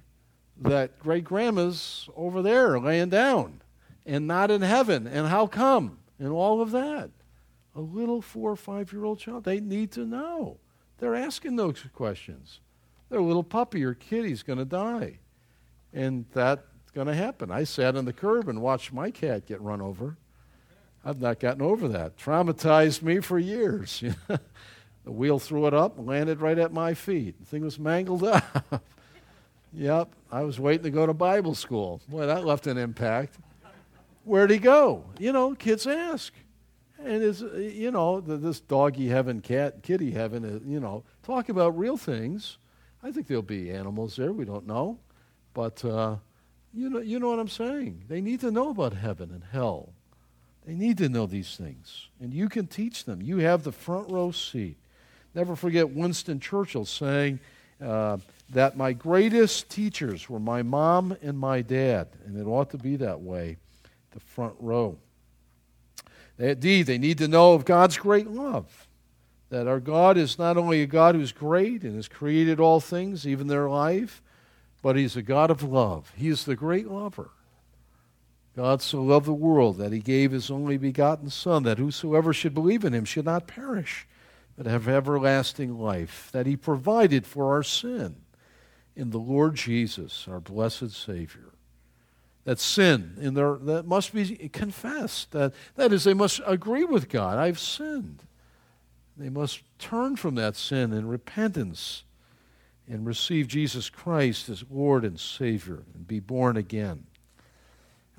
that 0.57 0.99
great 0.99 1.23
grandma's 1.23 2.07
over 2.15 2.41
there 2.41 2.79
laying 2.79 3.09
down 3.09 3.61
and 4.05 4.27
not 4.27 4.51
in 4.51 4.61
heaven. 4.61 5.07
And 5.07 5.27
how 5.27 5.47
come? 5.47 5.97
And 6.19 6.29
all 6.29 6.61
of 6.61 6.71
that. 6.71 7.09
A 7.75 7.81
little 7.81 8.21
four 8.21 8.51
or 8.51 8.55
five 8.55 8.91
year 8.91 9.05
old 9.05 9.19
child, 9.19 9.43
they 9.43 9.59
need 9.59 9.91
to 9.93 10.05
know. 10.05 10.59
They're 10.99 11.15
asking 11.15 11.55
those 11.55 11.83
questions. 11.93 12.59
Their 13.09 13.21
little 13.21 13.43
puppy 13.43 13.83
or 13.83 13.93
kitty's 13.93 14.43
going 14.43 14.59
to 14.59 14.65
die. 14.65 15.19
And 15.93 16.25
that 16.33 16.65
going 16.93 17.08
to 17.08 17.13
happen. 17.13 17.51
I 17.51 17.63
sat 17.63 17.95
on 17.95 18.06
the 18.06 18.13
curb 18.13 18.49
and 18.49 18.62
watched 18.62 18.93
my 18.93 19.12
cat 19.12 19.45
get 19.45 19.62
run 19.62 19.82
over. 19.82 20.17
I've 21.04 21.19
not 21.19 21.39
gotten 21.39 21.62
over 21.62 21.88
that. 21.89 22.17
Traumatized 22.17 23.01
me 23.01 23.19
for 23.21 23.39
years. 23.39 24.04
the 24.27 25.12
wheel 25.12 25.39
threw 25.39 25.65
it 25.67 25.73
up, 25.73 25.95
landed 25.97 26.41
right 26.41 26.58
at 26.58 26.71
my 26.71 26.93
feet. 26.93 27.39
The 27.39 27.45
thing 27.45 27.63
was 27.63 27.80
mangled 27.80 28.23
up. 28.25 28.84
yep, 29.73 30.10
I 30.32 30.43
was 30.43 30.60
waiting 30.60 30.84
to 30.84 30.91
go 30.91 31.06
to 31.06 31.13
Bible 31.13 31.56
school. 31.56 32.01
Boy, 32.08 32.27
that 32.27 32.45
left 32.45 32.67
an 32.67 32.77
impact. 32.77 33.38
Where'd 34.23 34.51
he 34.51 34.60
go? 34.60 35.06
You 35.17 35.32
know, 35.32 35.56
kids 35.56 35.88
ask. 35.88 36.34
And 37.04 37.23
it's, 37.23 37.41
you 37.41 37.89
know, 37.89 38.19
this 38.19 38.60
doggy 38.60 39.08
heaven, 39.08 39.41
cat, 39.41 39.82
kitty 39.82 40.12
heaven, 40.12 40.45
uh, 40.45 40.60
you 40.69 40.80
know, 40.80 41.04
talk 41.23 41.49
about 41.49 41.75
real 41.75 41.97
things. 41.97 42.60
I 43.01 43.12
think 43.12 43.25
there'll 43.25 43.41
be 43.41 43.71
animals 43.71 44.17
there. 44.17 44.32
We 44.32 44.45
don't 44.45 44.67
know. 44.67 44.99
But, 45.56 45.84
uh, 45.84 46.17
you 46.73 46.89
know, 46.89 46.99
you 46.99 47.19
know 47.19 47.29
what 47.29 47.39
I'm 47.39 47.49
saying? 47.49 48.03
They 48.07 48.21
need 48.21 48.39
to 48.41 48.51
know 48.51 48.69
about 48.69 48.93
heaven 48.93 49.31
and 49.31 49.43
hell. 49.51 49.89
They 50.65 50.73
need 50.73 50.97
to 50.99 51.10
know 51.10 51.25
these 51.25 51.55
things. 51.55 52.07
And 52.19 52.34
you 52.34 52.47
can 52.47 52.67
teach 52.67 53.05
them. 53.05 53.21
You 53.21 53.39
have 53.39 53.63
the 53.63 53.71
front 53.71 54.10
row 54.10 54.31
seat. 54.31 54.77
Never 55.34 55.55
forget 55.55 55.89
Winston 55.89 56.39
Churchill 56.39 56.86
saying 56.86 57.39
uh, 57.84 58.17
that 58.51 58.77
my 58.77 58.93
greatest 58.93 59.69
teachers 59.69 60.29
were 60.29 60.39
my 60.39 60.62
mom 60.62 61.17
and 61.21 61.38
my 61.38 61.62
dad. 61.62 62.07
And 62.25 62.38
it 62.38 62.45
ought 62.45 62.69
to 62.71 62.77
be 62.77 62.95
that 62.97 63.21
way, 63.21 63.57
the 64.12 64.19
front 64.19 64.55
row. 64.60 64.97
Indeed, 66.38 66.86
they 66.88 66.97
need 66.97 67.17
to 67.19 67.27
know 67.27 67.53
of 67.53 67.65
God's 67.65 67.97
great 67.97 68.27
love. 68.27 68.88
That 69.49 69.67
our 69.67 69.79
God 69.79 70.17
is 70.17 70.39
not 70.39 70.57
only 70.57 70.81
a 70.81 70.88
God 70.88 71.15
who's 71.15 71.31
great 71.31 71.84
and 71.84 71.95
has 71.95 72.07
created 72.07 72.60
all 72.60 72.79
things, 72.79 73.27
even 73.27 73.47
their 73.47 73.69
life, 73.69 74.21
but 74.81 74.95
He's 74.95 75.15
a 75.15 75.21
God 75.21 75.51
of 75.51 75.63
love. 75.63 76.11
He 76.15 76.27
is 76.27 76.45
the 76.45 76.55
great 76.55 76.87
lover. 76.87 77.31
God 78.55 78.81
so 78.81 79.01
loved 79.01 79.25
the 79.25 79.33
world 79.33 79.77
that 79.77 79.93
He 79.93 79.99
gave 79.99 80.31
His 80.31 80.51
only 80.51 80.77
begotten 80.77 81.29
Son, 81.29 81.63
that 81.63 81.77
whosoever 81.77 82.33
should 82.33 82.53
believe 82.53 82.83
in 82.83 82.93
Him 82.93 83.05
should 83.05 83.25
not 83.25 83.47
perish, 83.47 84.07
but 84.57 84.65
have 84.65 84.87
everlasting 84.87 85.79
life, 85.79 86.29
that 86.33 86.45
He 86.45 86.55
provided 86.57 87.25
for 87.25 87.53
our 87.53 87.63
sin 87.63 88.17
in 88.95 89.11
the 89.11 89.19
Lord 89.19 89.55
Jesus, 89.55 90.27
our 90.29 90.39
blessed 90.39 90.91
Savior. 90.91 91.53
That 92.43 92.59
sin 92.59 93.17
in 93.21 93.35
their 93.35 93.55
that 93.57 93.85
must 93.85 94.13
be 94.13 94.49
confessed. 94.49 95.31
That 95.31 95.53
that 95.75 95.93
is, 95.93 96.03
they 96.03 96.15
must 96.15 96.41
agree 96.45 96.83
with 96.83 97.07
God. 97.07 97.37
I've 97.37 97.59
sinned. 97.59 98.23
They 99.15 99.29
must 99.29 99.61
turn 99.77 100.15
from 100.15 100.35
that 100.35 100.55
sin 100.55 100.91
in 100.91 101.07
repentance 101.07 102.03
and 102.91 103.06
receive 103.06 103.47
Jesus 103.47 103.89
Christ 103.89 104.49
as 104.49 104.65
Lord 104.69 105.06
and 105.06 105.17
Savior 105.17 105.84
and 105.95 106.06
be 106.06 106.19
born 106.19 106.58
again. 106.58 107.06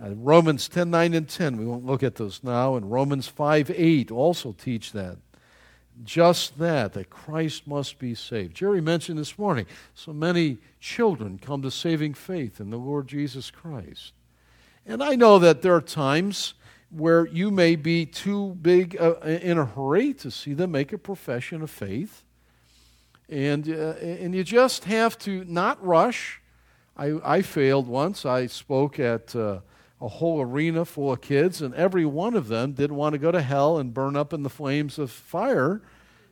Uh, 0.02 0.14
Romans 0.14 0.66
10 0.68 0.90
9 0.90 1.12
and 1.12 1.28
10, 1.28 1.58
we 1.58 1.66
won't 1.66 1.84
look 1.84 2.02
at 2.02 2.16
those 2.16 2.42
now, 2.42 2.74
and 2.74 2.90
Romans 2.90 3.28
5 3.28 3.70
8 3.70 4.10
also 4.10 4.52
teach 4.52 4.92
that. 4.92 5.18
Just 6.02 6.58
that, 6.58 6.94
that 6.94 7.10
Christ 7.10 7.66
must 7.66 7.98
be 7.98 8.14
saved. 8.14 8.56
Jerry 8.56 8.80
mentioned 8.80 9.18
this 9.18 9.38
morning 9.38 9.66
so 9.94 10.14
many 10.14 10.56
children 10.80 11.38
come 11.38 11.60
to 11.60 11.70
saving 11.70 12.14
faith 12.14 12.58
in 12.58 12.70
the 12.70 12.78
Lord 12.78 13.06
Jesus 13.06 13.50
Christ. 13.50 14.14
And 14.86 15.02
I 15.02 15.16
know 15.16 15.38
that 15.38 15.60
there 15.60 15.74
are 15.74 15.82
times 15.82 16.54
where 16.88 17.26
you 17.26 17.50
may 17.50 17.76
be 17.76 18.06
too 18.06 18.56
big 18.62 18.96
uh, 18.98 19.16
in 19.20 19.58
a 19.58 19.66
hurry 19.66 20.14
to 20.14 20.30
see 20.30 20.54
them 20.54 20.72
make 20.72 20.94
a 20.94 20.98
profession 20.98 21.60
of 21.60 21.70
faith. 21.70 22.24
And, 23.32 23.66
uh, 23.66 23.94
and 23.98 24.34
you 24.34 24.44
just 24.44 24.84
have 24.84 25.18
to 25.20 25.42
not 25.44 25.82
rush. 25.82 26.42
I, 26.98 27.18
I 27.24 27.40
failed 27.40 27.88
once. 27.88 28.26
I 28.26 28.46
spoke 28.46 29.00
at 29.00 29.34
uh, 29.34 29.60
a 30.02 30.08
whole 30.08 30.42
arena 30.42 30.84
full 30.84 31.12
of 31.12 31.22
kids, 31.22 31.62
and 31.62 31.74
every 31.74 32.04
one 32.04 32.34
of 32.34 32.48
them 32.48 32.72
didn't 32.72 32.96
want 32.96 33.14
to 33.14 33.18
go 33.18 33.32
to 33.32 33.40
hell 33.40 33.78
and 33.78 33.94
burn 33.94 34.16
up 34.16 34.34
in 34.34 34.42
the 34.42 34.50
flames 34.50 34.98
of 34.98 35.10
fire. 35.10 35.80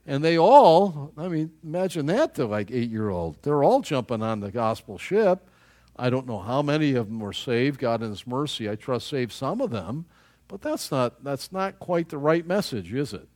And 0.07 0.23
they 0.23 0.37
all, 0.37 1.13
I 1.17 1.29
mean, 1.29 1.53
imagine 1.65 2.05
that 2.07 2.35
to 2.35 2.45
like 2.45 2.71
eight 2.71 2.91
year 2.91 3.09
old. 3.09 3.39
They're 3.41 3.65
all 3.65 3.81
jumping 3.81 4.23
on 4.23 4.41
the 4.41 4.51
gospel 4.51 4.99
ship. 4.99 5.49
I 5.97 6.11
don't 6.11 6.27
know 6.27 6.41
how 6.41 6.61
many 6.61 6.95
of 6.97 7.07
them 7.07 7.21
were 7.21 7.33
saved. 7.33 7.81
God 7.81 8.03
in 8.03 8.11
His 8.11 8.27
mercy, 8.27 8.69
I 8.69 8.75
trust, 8.75 9.09
saved 9.09 9.33
some 9.33 9.63
of 9.63 9.71
them. 9.71 10.05
But 10.49 10.61
that's 10.61 10.91
not, 10.91 11.25
that's 11.25 11.51
not 11.51 11.79
quite 11.79 12.11
the 12.11 12.19
right 12.19 12.47
message, 12.47 12.93
is 12.93 13.15
it? 13.15 13.29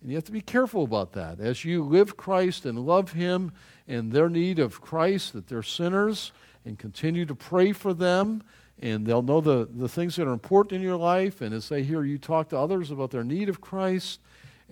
And 0.00 0.10
you 0.10 0.16
have 0.16 0.24
to 0.24 0.32
be 0.32 0.40
careful 0.40 0.84
about 0.84 1.12
that. 1.12 1.40
As 1.40 1.64
you 1.64 1.82
live 1.82 2.16
Christ 2.16 2.64
and 2.64 2.78
love 2.78 3.12
Him 3.12 3.52
and 3.86 4.12
their 4.12 4.30
need 4.30 4.58
of 4.58 4.80
Christ, 4.80 5.34
that 5.34 5.48
they're 5.48 5.62
sinners, 5.62 6.32
and 6.64 6.78
continue 6.78 7.26
to 7.26 7.34
pray 7.34 7.72
for 7.72 7.92
them, 7.92 8.42
and 8.80 9.06
they'll 9.06 9.22
know 9.22 9.40
the, 9.40 9.68
the 9.70 9.88
things 9.88 10.16
that 10.16 10.26
are 10.26 10.32
important 10.32 10.80
in 10.80 10.82
your 10.82 10.96
life. 10.96 11.40
And 11.40 11.54
as 11.54 11.68
they 11.68 11.82
hear 11.82 12.02
you 12.04 12.18
talk 12.18 12.48
to 12.50 12.58
others 12.58 12.90
about 12.90 13.10
their 13.10 13.24
need 13.24 13.48
of 13.48 13.60
Christ, 13.60 14.20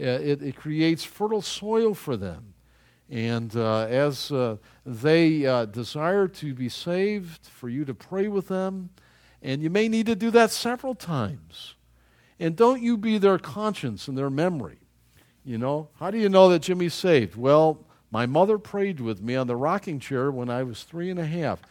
uh, 0.01 0.05
it, 0.05 0.43
it 0.43 0.57
creates 0.57 1.05
fertile 1.05 1.43
soil 1.43 1.95
for 1.95 2.17
them. 2.17 2.55
And 3.11 3.55
uh, 3.57 3.87
as 3.87 4.31
uh, 4.31 4.57
they 4.85 5.47
uh, 5.47 5.65
desire 5.65 6.29
to 6.29 6.55
be 6.55 6.69
saved, 6.69 7.47
for 7.47 7.69
you 7.69 7.85
to 7.87 7.95
pray 7.95 8.29
with 8.29 8.49
them, 8.49 8.91
and 9.43 9.63
you 9.63 9.71
may 9.71 9.89
need 9.89 10.07
to 10.07 10.17
do 10.17 10.31
that 10.33 10.51
several 10.51 10.95
times. 10.95 11.75
And 12.39 12.55
don't 12.55 12.83
you 12.83 12.97
be 12.97 13.19
their 13.19 13.39
conscience 13.39 14.09
and 14.09 14.17
their 14.17 14.31
memory. 14.31 14.79
You 15.49 15.57
know, 15.57 15.89
how 15.99 16.11
do 16.11 16.19
you 16.19 16.29
know 16.29 16.51
that 16.51 16.61
Jimmy's 16.61 16.93
saved? 16.93 17.35
Well, 17.35 17.79
my 18.11 18.27
mother 18.27 18.59
prayed 18.59 19.01
with 19.01 19.23
me 19.23 19.35
on 19.35 19.47
the 19.47 19.57
rocking 19.57 19.99
chair 19.99 20.31
when 20.31 20.51
I 20.51 20.63
was 20.63 20.83
three 20.83 21.09
and 21.09 21.19
a 21.19 21.25
half. 21.25 21.63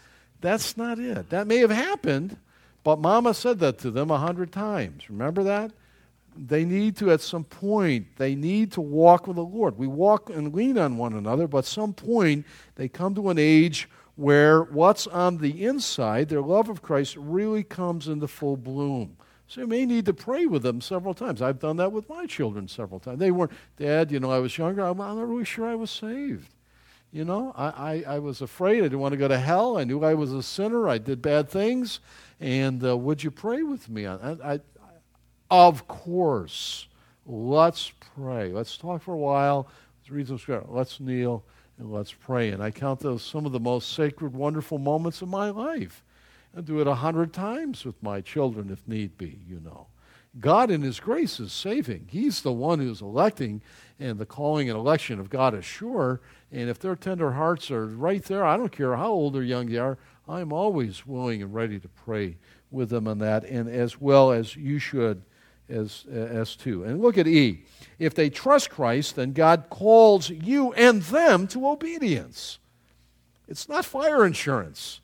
That's 0.41 0.77
not 0.77 0.97
it. 0.97 1.29
That 1.29 1.45
may 1.45 1.57
have 1.57 1.69
happened, 1.69 2.37
but 2.83 2.97
Mama 2.97 3.35
said 3.35 3.59
that 3.59 3.77
to 3.79 3.91
them 3.91 4.09
a 4.09 4.17
hundred 4.17 4.51
times. 4.51 5.07
Remember 5.11 5.43
that? 5.43 5.73
They 6.35 6.65
need 6.65 6.97
to, 6.97 7.11
at 7.11 7.21
some 7.21 7.43
point, 7.43 8.07
they 8.17 8.33
need 8.33 8.71
to 8.71 8.81
walk 8.81 9.27
with 9.27 9.35
the 9.35 9.43
Lord. 9.43 9.77
We 9.77 9.85
walk 9.85 10.31
and 10.31 10.55
lean 10.55 10.79
on 10.79 10.97
one 10.97 11.13
another, 11.13 11.47
but 11.47 11.63
some 11.65 11.93
point, 11.93 12.47
they 12.77 12.87
come 12.87 13.13
to 13.13 13.29
an 13.29 13.37
age 13.37 13.87
where 14.15 14.63
what's 14.63 15.05
on 15.05 15.37
the 15.37 15.63
inside, 15.63 16.29
their 16.29 16.41
love 16.41 16.67
of 16.67 16.81
Christ, 16.81 17.15
really 17.15 17.63
comes 17.63 18.07
into 18.07 18.27
full 18.27 18.57
bloom. 18.57 19.17
So 19.47 19.61
you 19.61 19.67
may 19.67 19.85
need 19.85 20.05
to 20.05 20.13
pray 20.13 20.45
with 20.45 20.61
them 20.61 20.81
several 20.81 21.13
times. 21.13 21.41
I've 21.41 21.59
done 21.59 21.77
that 21.77 21.91
with 21.91 22.09
my 22.09 22.25
children 22.25 22.67
several 22.67 22.99
times. 22.99 23.19
They 23.19 23.31
weren't, 23.31 23.51
Dad, 23.77 24.11
you 24.11 24.19
know, 24.19 24.31
I 24.31 24.39
was 24.39 24.57
younger. 24.57 24.81
I'm, 24.81 24.97
not 24.97 25.15
really 25.27 25.45
sure 25.45 25.65
I 25.65 25.75
was 25.75 25.89
saved. 25.89 26.53
You 27.11 27.23
know, 27.23 27.53
I, 27.55 27.67
I, 27.67 28.15
I, 28.15 28.19
was 28.19 28.41
afraid. 28.41 28.79
I 28.79 28.81
didn't 28.81 28.99
want 28.99 29.13
to 29.13 29.17
go 29.17 29.29
to 29.29 29.37
hell. 29.37 29.77
I 29.77 29.85
knew 29.85 30.03
I 30.03 30.13
was 30.13 30.33
a 30.33 30.43
sinner. 30.43 30.89
I 30.89 30.97
did 30.97 31.21
bad 31.21 31.49
things. 31.49 32.01
And 32.41 32.83
uh, 32.83 32.97
would 32.97 33.23
you 33.23 33.31
pray 33.31 33.63
with 33.63 33.87
me? 33.87 34.05
I, 34.05 34.31
I, 34.43 34.59
of 35.49 35.87
course. 35.87 36.87
Let's 37.25 37.91
pray. 38.15 38.51
Let's 38.51 38.77
talk 38.77 39.01
for 39.01 39.13
a 39.13 39.17
while. 39.17 39.69
Let's 39.99 40.11
read 40.11 40.27
some 40.27 40.37
scripture. 40.37 40.67
Let's 40.69 40.99
kneel 40.99 41.45
and 41.77 41.91
let's 41.91 42.11
pray. 42.11 42.49
And 42.49 42.61
I 42.61 42.71
count 42.71 42.99
those 42.99 43.23
some 43.23 43.45
of 43.45 43.53
the 43.53 43.59
most 43.59 43.93
sacred, 43.93 44.33
wonderful 44.33 44.77
moments 44.77 45.21
of 45.21 45.29
my 45.29 45.49
life. 45.49 46.03
I 46.57 46.61
do 46.61 46.81
it 46.81 46.87
a 46.87 46.95
hundred 46.95 47.33
times 47.33 47.85
with 47.85 48.01
my 48.01 48.19
children 48.19 48.71
if 48.71 48.87
need 48.87 49.15
be, 49.15 49.41
you 49.47 49.59
know. 49.59 49.87
God 50.39 50.71
in 50.71 50.81
His 50.81 50.99
grace 50.99 51.39
is 51.39 51.51
saving. 51.51 52.07
He's 52.09 52.41
the 52.41 52.51
one 52.51 52.79
who's 52.79 52.99
electing, 52.99 53.61
and 53.99 54.17
the 54.17 54.25
calling 54.25 54.67
and 54.67 54.77
election 54.77 55.19
of 55.19 55.29
God 55.29 55.53
is 55.53 55.65
sure. 55.65 56.19
And 56.51 56.67
if 56.67 56.79
their 56.79 56.95
tender 56.95 57.33
hearts 57.33 57.69
are 57.69 57.85
right 57.85 58.23
there, 58.23 58.43
I 58.43 58.57
don't 58.57 58.71
care 58.71 58.95
how 58.95 59.11
old 59.11 59.35
or 59.35 59.43
young 59.43 59.67
they 59.67 59.77
are, 59.77 59.99
I'm 60.27 60.51
always 60.51 61.05
willing 61.05 61.43
and 61.43 61.53
ready 61.53 61.79
to 61.79 61.87
pray 61.87 62.37
with 62.71 62.89
them 62.89 63.07
on 63.07 63.19
that, 63.19 63.43
and 63.43 63.69
as 63.69 64.01
well 64.01 64.31
as 64.31 64.55
you 64.55 64.79
should 64.79 65.21
as, 65.69 66.05
as 66.11 66.55
too. 66.55 66.83
And 66.83 67.01
look 67.01 67.19
at 67.19 67.27
E. 67.27 67.65
If 67.99 68.15
they 68.15 68.31
trust 68.31 68.71
Christ, 68.71 69.15
then 69.15 69.33
God 69.33 69.65
calls 69.69 70.31
you 70.31 70.73
and 70.73 71.03
them 71.03 71.47
to 71.49 71.67
obedience. 71.67 72.57
It's 73.47 73.69
not 73.69 73.85
fire 73.85 74.25
insurance. 74.25 75.01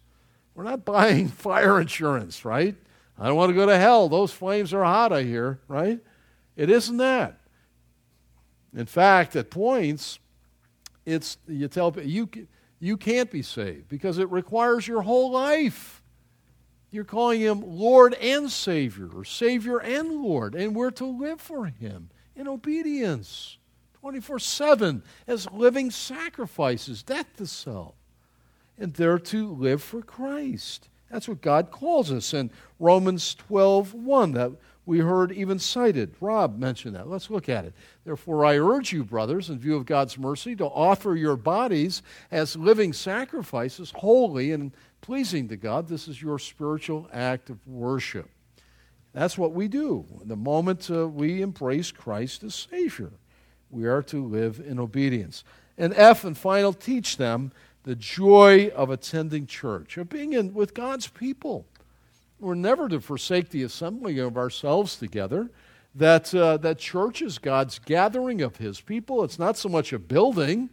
We're 0.56 0.64
not 0.64 0.86
buying 0.86 1.28
fire 1.30 1.80
insurance, 1.80 2.46
right? 2.46 2.76
I 3.18 3.28
don't 3.28 3.36
want 3.36 3.50
to 3.50 3.56
go 3.56 3.66
to 3.66 3.78
hell. 3.78 4.10
Those 4.10 4.32
flames 4.32 4.74
are 4.74 4.84
hot, 4.84 5.14
I 5.14 5.24
hear, 5.24 5.60
right? 5.68 6.00
It 6.56 6.70
isn't 6.70 6.98
that. 6.98 7.40
In 8.76 8.86
fact, 8.86 9.36
at 9.36 9.52
points, 9.52 10.20
it's 11.06 11.38
you 11.48 11.68
tell 11.68 11.94
you 12.02 12.30
you 12.80 12.98
can't 12.98 13.30
be 13.30 13.42
saved 13.42 13.88
because 13.88 14.18
it 14.18 14.30
requires 14.32 14.88
your 14.88 15.02
whole 15.02 15.32
life. 15.32 16.02
You're 16.90 17.04
calling 17.04 17.42
him 17.42 17.62
Lord 17.62 18.14
and 18.16 18.52
Savior, 18.52 19.10
or 19.14 19.26
Savior 19.26 19.80
and 19.80 20.12
Lord, 20.22 20.54
and 20.54 20.76
we're 20.76 20.92
to 20.92 21.06
live 21.06 21.42
for 21.42 21.66
him 21.66 22.10
in 22.36 22.48
obedience 22.48 23.58
24 24.02 24.40
7 24.40 25.04
as 25.28 25.50
living 25.52 25.92
sacrifices, 25.92 27.04
death 27.04 27.28
to 27.38 27.48
self. 27.48 27.96
And 28.78 28.94
they're 28.94 29.20
to 29.20 29.54
live 29.54 29.84
for 29.84 30.02
Christ. 30.02 30.90
That's 31.10 31.28
what 31.28 31.42
God 31.42 31.70
calls 31.70 32.12
us 32.12 32.34
in 32.34 32.50
Romans 32.80 33.36
12 33.36 33.94
1 33.94 34.32
that 34.34 34.52
we 34.86 35.00
heard 35.00 35.32
even 35.32 35.60
cited. 35.60 36.16
Rob 36.20 36.58
mentioned 36.58 36.96
that. 36.96 37.08
Let's 37.08 37.30
look 37.30 37.48
at 37.48 37.66
it. 37.66 37.74
Therefore, 38.04 38.44
I 38.46 38.58
urge 38.58 38.92
you, 38.92 39.04
brothers, 39.04 39.50
in 39.50 39.60
view 39.60 39.76
of 39.76 39.86
God's 39.86 40.18
mercy, 40.18 40.56
to 40.58 40.66
offer 40.66 41.16
your 41.16 41.38
bodies 41.38 42.02
as 42.32 42.56
living 42.56 42.92
sacrifices, 42.92 43.94
holy 43.96 44.52
and 44.52 44.74
pleasing 45.02 45.48
to 45.50 45.56
God. 45.56 45.88
This 45.88 46.08
is 46.08 46.22
your 46.22 46.38
spiritual 46.38 47.08
act 47.14 47.50
of 47.50 47.66
worship. 47.66 48.30
That's 49.14 49.38
what 49.38 49.54
we 49.54 49.68
do. 49.68 50.06
The 50.26 50.36
moment 50.36 50.90
uh, 50.90 51.08
we 51.08 51.42
embrace 51.42 51.92
Christ 51.92 52.44
as 52.44 52.56
Savior, 52.56 53.12
we 53.70 53.86
are 53.86 54.02
to 54.04 54.26
live 54.26 54.62
in 54.66 54.80
obedience. 54.80 55.44
And 55.78 55.94
F 55.94 56.24
and 56.24 56.38
final, 56.38 56.74
teach 56.74 57.18
them 57.18 57.52
the 57.84 57.96
joy 57.96 58.70
of 58.70 58.90
attending 58.90 59.46
church, 59.46 59.98
of 59.98 60.10
being 60.10 60.34
in, 60.34 60.54
with 60.54 60.74
God's 60.74 61.08
people. 61.08 61.66
We're 62.40 62.56
never 62.56 62.90
to 62.90 63.00
forsake 63.00 63.50
the 63.50 63.64
assembling 63.64 64.20
of 64.20 64.38
ourselves 64.38 64.96
together. 64.96 65.50
That, 65.96 66.34
uh, 66.34 66.58
that 66.58 66.80
church 66.80 67.22
is 67.22 67.38
God's 67.38 67.80
gathering 67.80 68.42
of 68.42 68.58
His 68.58 68.82
people. 68.82 69.24
It's 69.24 69.38
not 69.38 69.58
so 69.58 69.70
much 69.70 69.94
a 69.94 70.00
building 70.00 70.70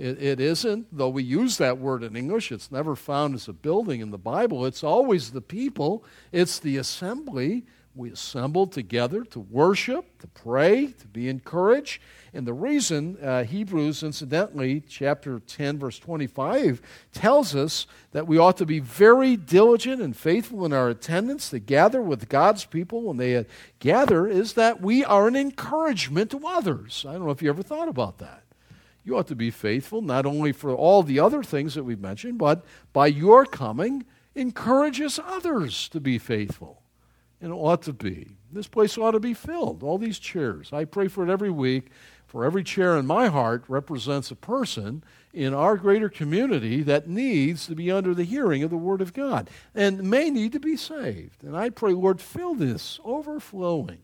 it, 0.00 0.22
it 0.22 0.40
isn't, 0.40 0.86
though 0.90 1.10
we 1.10 1.22
use 1.22 1.58
that 1.58 1.76
word 1.76 2.02
in 2.02 2.16
English, 2.16 2.50
it's 2.50 2.72
never 2.72 2.96
found 2.96 3.34
as 3.34 3.48
a 3.48 3.52
building 3.52 4.00
in 4.00 4.10
the 4.10 4.18
Bible. 4.18 4.64
It's 4.64 4.82
always 4.82 5.30
the 5.30 5.42
people, 5.42 6.02
it's 6.32 6.58
the 6.58 6.78
assembly. 6.78 7.64
We 7.94 8.12
assemble 8.12 8.68
together 8.68 9.24
to 9.24 9.40
worship, 9.40 10.20
to 10.20 10.28
pray, 10.28 10.86
to 10.86 11.08
be 11.08 11.28
encouraged. 11.28 12.00
And 12.32 12.46
the 12.46 12.52
reason, 12.52 13.18
uh, 13.20 13.42
Hebrews, 13.42 14.04
incidentally, 14.04 14.80
chapter 14.88 15.40
10, 15.40 15.80
verse 15.80 15.98
25, 15.98 16.80
tells 17.12 17.56
us 17.56 17.88
that 18.12 18.28
we 18.28 18.38
ought 18.38 18.56
to 18.58 18.66
be 18.66 18.78
very 18.78 19.36
diligent 19.36 20.00
and 20.00 20.16
faithful 20.16 20.64
in 20.64 20.72
our 20.72 20.88
attendance 20.88 21.50
to 21.50 21.58
gather 21.58 22.00
with 22.00 22.28
God's 22.28 22.64
people 22.64 23.02
when 23.02 23.16
they 23.16 23.44
gather, 23.80 24.28
is 24.28 24.52
that 24.52 24.80
we 24.80 25.04
are 25.04 25.26
an 25.26 25.34
encouragement 25.34 26.30
to 26.30 26.46
others. 26.46 27.04
I 27.08 27.14
don't 27.14 27.24
know 27.24 27.30
if 27.30 27.42
you 27.42 27.50
ever 27.50 27.62
thought 27.62 27.88
about 27.88 28.18
that. 28.18 28.44
You 29.04 29.18
ought 29.18 29.26
to 29.28 29.34
be 29.34 29.50
faithful, 29.50 30.00
not 30.00 30.26
only 30.26 30.52
for 30.52 30.72
all 30.72 31.02
the 31.02 31.18
other 31.18 31.42
things 31.42 31.74
that 31.74 31.84
we've 31.84 32.00
mentioned, 32.00 32.38
but 32.38 32.64
by 32.92 33.08
your 33.08 33.46
coming, 33.46 34.04
encourages 34.36 35.18
others 35.26 35.88
to 35.88 35.98
be 35.98 36.18
faithful. 36.18 36.79
And 37.40 37.52
ought 37.52 37.82
to 37.82 37.92
be. 37.92 38.36
This 38.52 38.66
place 38.66 38.98
ought 38.98 39.12
to 39.12 39.20
be 39.20 39.34
filled, 39.34 39.82
all 39.82 39.96
these 39.96 40.18
chairs. 40.18 40.72
I 40.72 40.84
pray 40.84 41.08
for 41.08 41.24
it 41.26 41.30
every 41.30 41.50
week. 41.50 41.88
For 42.26 42.44
every 42.44 42.62
chair 42.62 42.96
in 42.96 43.06
my 43.06 43.26
heart 43.26 43.64
represents 43.66 44.30
a 44.30 44.36
person 44.36 45.02
in 45.32 45.52
our 45.52 45.76
greater 45.76 46.08
community 46.08 46.80
that 46.84 47.08
needs 47.08 47.66
to 47.66 47.74
be 47.74 47.90
under 47.90 48.14
the 48.14 48.22
hearing 48.22 48.62
of 48.62 48.70
the 48.70 48.76
Word 48.76 49.00
of 49.00 49.12
God 49.12 49.50
and 49.74 50.08
may 50.08 50.30
need 50.30 50.52
to 50.52 50.60
be 50.60 50.76
saved. 50.76 51.42
And 51.42 51.56
I 51.56 51.70
pray, 51.70 51.92
Lord, 51.92 52.20
fill 52.20 52.54
this 52.54 53.00
overflowing. 53.04 54.02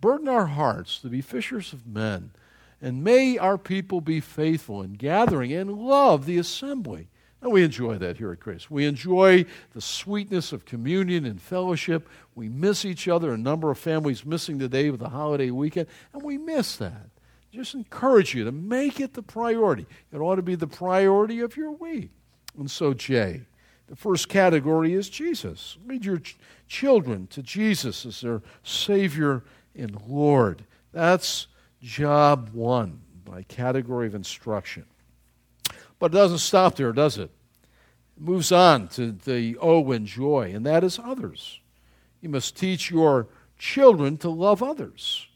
Burden 0.00 0.26
our 0.26 0.46
hearts 0.46 1.00
to 1.00 1.08
be 1.08 1.20
fishers 1.20 1.74
of 1.74 1.86
men 1.86 2.30
and 2.82 3.04
may 3.04 3.36
our 3.36 3.58
people 3.58 4.00
be 4.00 4.20
faithful 4.20 4.82
in 4.82 4.94
gathering 4.94 5.52
and 5.52 5.72
love 5.72 6.26
the 6.26 6.38
assembly. 6.38 7.08
And 7.42 7.52
we 7.52 7.64
enjoy 7.64 7.96
that 7.98 8.18
here 8.18 8.32
at 8.32 8.40
Grace. 8.40 8.70
We 8.70 8.84
enjoy 8.84 9.46
the 9.72 9.80
sweetness 9.80 10.52
of 10.52 10.66
communion 10.66 11.24
and 11.24 11.40
fellowship. 11.40 12.08
We 12.34 12.48
miss 12.48 12.84
each 12.84 13.08
other. 13.08 13.32
A 13.32 13.38
number 13.38 13.70
of 13.70 13.78
families 13.78 14.26
missing 14.26 14.58
today 14.58 14.90
with 14.90 15.00
the 15.00 15.08
holiday 15.08 15.50
weekend, 15.50 15.86
and 16.12 16.22
we 16.22 16.36
miss 16.36 16.76
that. 16.76 17.08
Just 17.50 17.74
encourage 17.74 18.34
you 18.34 18.44
to 18.44 18.52
make 18.52 19.00
it 19.00 19.14
the 19.14 19.22
priority. 19.22 19.86
It 20.12 20.18
ought 20.18 20.36
to 20.36 20.42
be 20.42 20.54
the 20.54 20.66
priority 20.66 21.40
of 21.40 21.56
your 21.56 21.72
week. 21.72 22.10
And 22.58 22.70
so, 22.70 22.94
J, 22.94 23.42
the 23.88 23.96
first 23.96 24.28
category 24.28 24.94
is 24.94 25.08
Jesus. 25.08 25.76
Lead 25.84 26.04
your 26.04 26.18
ch- 26.18 26.36
children 26.68 27.26
to 27.28 27.42
Jesus 27.42 28.06
as 28.06 28.20
their 28.20 28.42
Savior 28.62 29.42
and 29.74 30.00
Lord. 30.06 30.64
That's 30.92 31.48
job 31.82 32.50
one 32.52 33.00
by 33.24 33.42
category 33.42 34.06
of 34.06 34.14
instruction. 34.14 34.84
But 36.00 36.12
it 36.12 36.14
doesn't 36.14 36.38
stop 36.38 36.74
there, 36.74 36.92
does 36.92 37.18
it? 37.18 37.30
It 38.16 38.22
moves 38.22 38.50
on 38.50 38.88
to 38.88 39.12
the 39.12 39.56
O 39.60 39.92
and 39.92 40.06
joy, 40.06 40.50
and 40.52 40.66
that 40.66 40.82
is 40.82 40.98
others. 40.98 41.60
You 42.20 42.30
must 42.30 42.56
teach 42.56 42.90
your 42.90 43.28
children 43.58 44.16
to 44.18 44.30
love 44.30 44.62
others. 44.62 45.28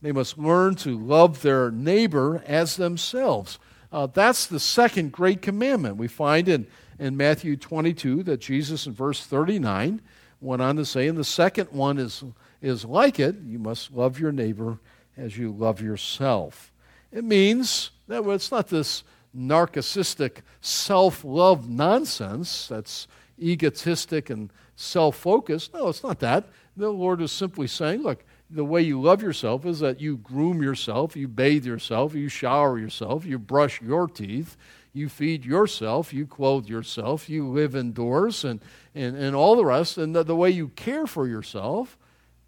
They 0.00 0.12
must 0.12 0.38
learn 0.38 0.76
to 0.76 0.96
love 0.96 1.42
their 1.42 1.72
neighbor 1.72 2.42
as 2.46 2.76
themselves. 2.76 3.58
Uh, 3.90 4.06
that's 4.06 4.46
the 4.46 4.60
second 4.60 5.12
great 5.12 5.42
commandment. 5.42 5.96
We 5.96 6.08
find 6.08 6.48
in, 6.48 6.66
in 6.98 7.16
Matthew 7.16 7.56
22 7.56 8.22
that 8.24 8.40
Jesus, 8.40 8.86
in 8.86 8.92
verse 8.92 9.24
39, 9.24 10.02
went 10.40 10.62
on 10.62 10.76
to 10.76 10.84
say, 10.84 11.08
and 11.08 11.18
the 11.18 11.24
second 11.24 11.70
one 11.72 11.98
is, 11.98 12.22
is 12.60 12.84
like 12.84 13.18
it 13.18 13.36
you 13.44 13.58
must 13.58 13.92
love 13.92 14.20
your 14.20 14.30
neighbor 14.30 14.78
as 15.16 15.36
you 15.36 15.50
love 15.50 15.80
yourself. 15.80 16.72
It 17.10 17.24
means 17.24 17.90
that 18.06 18.22
it's 18.28 18.52
not 18.52 18.68
this 18.68 19.02
narcissistic 19.36 20.38
self 20.60 21.24
love 21.24 21.68
nonsense 21.68 22.68
that's 22.68 23.06
egotistic 23.40 24.30
and 24.30 24.52
self 24.76 25.16
focused. 25.16 25.74
No, 25.74 25.88
it's 25.88 26.02
not 26.02 26.20
that. 26.20 26.46
The 26.76 26.90
Lord 26.90 27.20
is 27.20 27.32
simply 27.32 27.66
saying, 27.66 28.02
look, 28.02 28.24
the 28.50 28.64
way 28.64 28.80
you 28.82 29.00
love 29.00 29.22
yourself 29.22 29.66
is 29.66 29.80
that 29.80 30.00
you 30.00 30.16
groom 30.16 30.62
yourself, 30.62 31.16
you 31.16 31.28
bathe 31.28 31.66
yourself, 31.66 32.14
you 32.14 32.28
shower 32.28 32.78
yourself, 32.78 33.26
you 33.26 33.38
brush 33.38 33.82
your 33.82 34.06
teeth, 34.06 34.56
you 34.92 35.08
feed 35.08 35.44
yourself, 35.44 36.14
you 36.14 36.26
clothe 36.26 36.66
yourself, 36.66 37.28
you 37.28 37.46
live 37.46 37.76
indoors, 37.76 38.44
and, 38.44 38.60
and, 38.94 39.16
and 39.16 39.36
all 39.36 39.54
the 39.56 39.64
rest, 39.64 39.98
and 39.98 40.14
the, 40.14 40.22
the 40.22 40.36
way 40.36 40.50
you 40.50 40.68
care 40.68 41.06
for 41.06 41.28
yourself. 41.28 41.98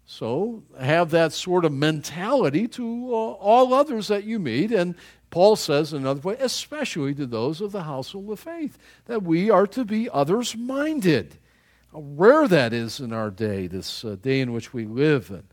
So 0.05 0.63
have 0.79 1.11
that 1.11 1.33
sort 1.33 1.65
of 1.65 1.71
mentality 1.71 2.67
to 2.69 2.83
uh, 2.83 3.15
all 3.15 3.73
others 3.73 4.07
that 4.07 4.23
you 4.23 4.39
meet. 4.39 4.71
And 4.71 4.95
Paul 5.31 5.55
says 5.55 5.93
in 5.93 6.01
another 6.03 6.21
way, 6.21 6.35
especially 6.39 7.15
to 7.15 7.25
those 7.25 7.61
of 7.61 7.71
the 7.71 7.83
household 7.83 8.29
of 8.29 8.39
faith, 8.39 8.77
that 9.05 9.23
we 9.23 9.49
are 9.49 9.65
to 9.67 9.83
be 9.83 10.09
others 10.09 10.55
minded. 10.55 11.37
How 11.91 12.03
rare 12.15 12.47
that 12.47 12.73
is 12.73 12.99
in 12.99 13.11
our 13.11 13.31
day, 13.31 13.67
this 13.67 14.05
uh, 14.05 14.17
day 14.21 14.41
in 14.41 14.53
which 14.53 14.73
we 14.73 14.85
live. 14.85 15.31
And, 15.31 15.43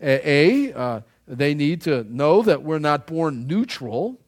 a, 0.00 0.72
uh, 0.72 1.00
they 1.26 1.54
need 1.54 1.82
to 1.82 2.04
know 2.04 2.42
that 2.42 2.62
we're 2.62 2.78
not 2.78 3.06
born 3.06 3.46
neutral. 3.46 4.20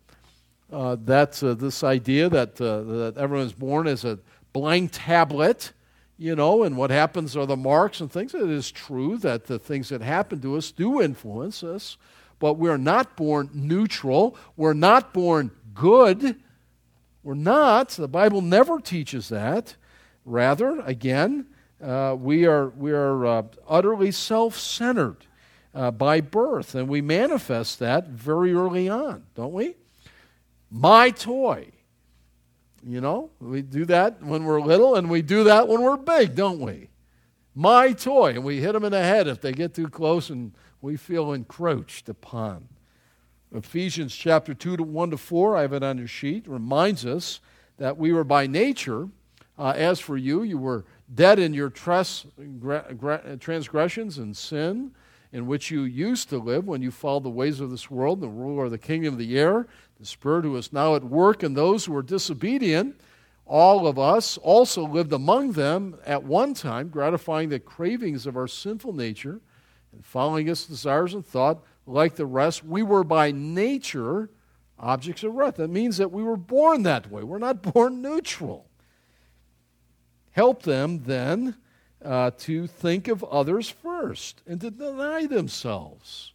Uh, 0.73 0.97
that's 1.05 1.43
uh, 1.43 1.55
this 1.55 1.83
idea 1.83 2.29
that, 2.29 2.61
uh, 2.61 2.83
that 2.83 3.17
everyone 3.17 3.47
is 3.47 3.53
born 3.53 3.87
as 3.87 4.05
a 4.05 4.19
blank 4.53 4.91
tablet, 4.93 5.73
you 6.19 6.37
know, 6.37 6.63
and 6.63 6.77
what 6.77 6.91
happens 6.91 7.37
are 7.37 7.47
the 7.47 7.57
marks 7.57 8.01
and 8.01 8.13
things. 8.13 8.35
It 8.35 8.49
is 8.49 8.71
true 8.71 9.17
that 9.19 9.47
the 9.47 9.59
things 9.59 9.89
that 9.89 10.03
happen 10.03 10.41
to 10.43 10.57
us 10.57 10.71
do 10.71 11.01
influence 11.01 11.65
us, 11.65 11.97
but 12.41 12.55
we're 12.55 12.79
not 12.79 13.17
born 13.17 13.51
neutral. 13.55 14.37
We're 14.57 14.73
not 14.73 15.13
born 15.15 15.53
good. 15.73 16.41
We're 17.23 17.35
not. 17.35 17.91
The 17.91 18.09
Bible 18.09 18.41
never 18.41 18.81
teaches 18.81 19.29
that. 19.29 19.77
Rather, 20.25 20.81
again, 20.81 21.47
uh, 21.83 22.17
we 22.19 22.47
are, 22.47 22.71
we 22.71 22.93
are 22.93 23.27
uh, 23.27 23.43
utterly 23.69 24.11
self 24.11 24.59
centered 24.59 25.27
uh, 25.75 25.91
by 25.91 26.21
birth, 26.21 26.75
and 26.75 26.89
we 26.89 27.01
manifest 27.01 27.79
that 27.79 28.09
very 28.09 28.53
early 28.53 28.89
on, 28.89 29.25
don't 29.35 29.53
we? 29.53 29.77
My 30.71 31.11
toy. 31.11 31.69
You 32.83 33.03
know, 33.03 33.31
we 33.41 33.61
do 33.61 33.85
that 33.87 34.23
when 34.23 34.45
we're 34.45 34.61
little, 34.61 34.97
and 34.97 35.11
we 35.11 35.21
do 35.21 35.45
that 35.45 35.69
when 35.69 35.83
we're 35.83 35.99
big, 35.99 36.35
don't 36.35 36.61
we? 36.61 36.89
My 37.55 37.93
toy. 37.93 38.31
And 38.31 38.45
we 38.45 38.61
hit 38.61 38.73
them 38.73 38.85
in 38.85 38.93
the 38.93 39.03
head 39.03 39.29
if 39.29 39.43
they 39.43 39.53
get 39.53 39.75
too 39.75 39.89
close 39.89 40.31
and 40.31 40.53
we 40.81 40.97
feel 40.97 41.33
encroached 41.33 42.09
upon. 42.09 42.69
Ephesians 43.53 44.15
chapter 44.15 44.55
2 44.55 44.77
to 44.77 44.83
1 44.83 45.11
to 45.11 45.17
4, 45.17 45.57
I 45.57 45.63
have 45.63 45.73
it 45.73 45.83
on 45.83 45.99
your 45.99 46.07
sheet, 46.07 46.47
reminds 46.47 47.05
us 47.05 47.41
that 47.79 47.97
we 47.97 48.13
were 48.13 48.25
by 48.25 48.47
nature, 48.47 49.09
uh, 49.59 49.73
as 49.77 49.99
for 49.99 50.17
you, 50.17 50.43
you 50.43 50.57
were 50.57 50.85
dead 51.13 51.39
in 51.39 51.53
your 51.53 51.71
transgressions 51.71 54.19
and 54.19 54.37
sin 54.37 54.93
in 55.33 55.47
which 55.47 55.71
you 55.71 55.83
used 55.83 56.29
to 56.29 56.39
live 56.39 56.67
when 56.67 56.83
you 56.83 56.91
followed 56.91 57.25
the 57.25 57.31
ways 57.31 57.61
of 57.61 57.71
this 57.71 57.91
world, 57.91 58.21
the 58.21 58.29
ruler 58.29 58.65
of 58.65 58.71
the 58.71 58.79
kingdom 58.79 59.15
of 59.15 59.19
the 59.19 59.39
air, 59.39 59.67
the 59.99 60.07
spirit 60.07 60.45
who 60.45 60.57
is 60.57 60.73
now 60.73 60.95
at 60.95 61.05
work 61.05 61.43
in 61.43 61.55
those 61.55 61.85
who 61.85 61.97
are 61.97 62.03
disobedient. 62.03 63.01
All 63.47 63.87
of 63.87 63.99
us 63.99 64.39
also 64.39 64.87
lived 64.87 65.13
among 65.13 65.53
them 65.53 65.97
at 66.07 66.25
one 66.25 66.55
time, 66.55 66.89
gratifying 66.89 67.49
the 67.49 67.59
cravings 67.59 68.27
of 68.27 68.37
our 68.37 68.49
sinful 68.49 68.93
nature 68.93 69.41
and 69.93 70.05
following 70.05 70.49
its 70.49 70.67
desires 70.67 71.15
and 71.15 71.25
thought. 71.25 71.63
Like 71.87 72.17
the 72.17 72.27
rest, 72.27 72.65
we 72.65 72.83
were 72.83 73.05
by 73.05 73.33
nature 73.33 74.31
objects 74.79 75.23
of 75.23 75.35
wrath. 75.35 75.57
That 75.57 75.69
means 75.69 75.97
that 75.99 76.13
we 76.13 76.23
were 76.23 76.37
born 76.37 76.83
that 76.85 77.11
way. 77.11 77.23
We're 77.23 77.39
not 77.39 77.63
born 77.75 78.03
neutral. 78.03 78.67
Help 80.33 80.63
them 80.63 81.03
then 81.05 81.57
uh, 82.05 82.31
to 82.39 82.67
think 82.67 83.09
of 83.09 83.25
others 83.25 83.69
first 83.69 84.43
and 84.47 84.61
to 84.61 84.71
deny 84.71 85.27
themselves. 85.27 86.33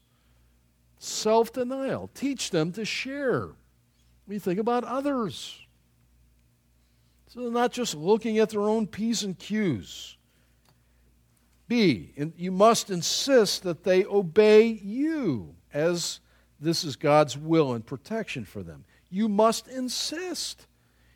Self 0.99 1.53
denial. 1.53 2.09
Teach 2.13 2.49
them 2.49 2.71
to 2.73 2.85
share. 2.85 3.49
We 4.27 4.39
think 4.39 4.59
about 4.59 4.83
others. 4.83 5.59
So 7.27 7.41
they're 7.41 7.51
not 7.51 7.71
just 7.71 7.95
looking 7.95 8.39
at 8.39 8.49
their 8.49 8.61
own 8.61 8.87
P's 8.87 9.23
and 9.23 9.37
Q's. 9.37 10.17
B, 11.67 12.13
you 12.37 12.51
must 12.51 12.89
insist 12.89 13.63
that 13.63 13.83
they 13.83 14.05
obey 14.05 14.67
you 14.67 15.55
as 15.73 16.19
this 16.59 16.83
is 16.83 16.95
God's 16.95 17.37
will 17.37 17.73
and 17.73 17.85
protection 17.85 18.45
for 18.45 18.63
them. 18.63 18.85
You 19.09 19.27
must 19.27 19.67
insist. 19.67 20.67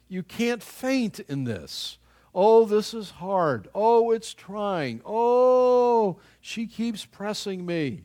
You 0.07 0.23
can't 0.23 0.63
faint 0.63 1.19
in 1.19 1.43
this. 1.43 1.97
Oh, 2.33 2.65
this 2.65 2.93
is 2.93 3.11
hard. 3.11 3.67
Oh, 3.73 4.11
it's 4.11 4.33
trying. 4.33 5.01
Oh, 5.05 6.17
she 6.41 6.67
keeps 6.67 7.05
pressing 7.05 7.65
me. 7.65 8.03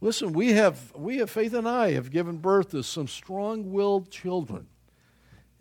Listen, 0.00 0.32
we 0.32 0.52
have, 0.52 0.92
we 0.96 1.18
have, 1.18 1.30
Faith 1.30 1.52
and 1.52 1.68
I 1.68 1.92
have 1.92 2.10
given 2.10 2.38
birth 2.38 2.70
to 2.70 2.82
some 2.82 3.06
strong 3.06 3.70
willed 3.70 4.10
children. 4.10 4.66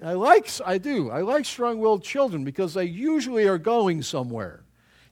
I 0.02 0.14
like, 0.14 0.50
I 0.66 0.78
do, 0.78 1.10
I 1.10 1.22
like 1.22 1.46
strong 1.46 1.80
willed 1.80 2.04
children 2.04 2.46
because 2.46 2.74
they 2.74 2.86
usually 2.86 3.48
are 3.48 3.58
going 3.58 4.02
somewhere. 4.02 4.64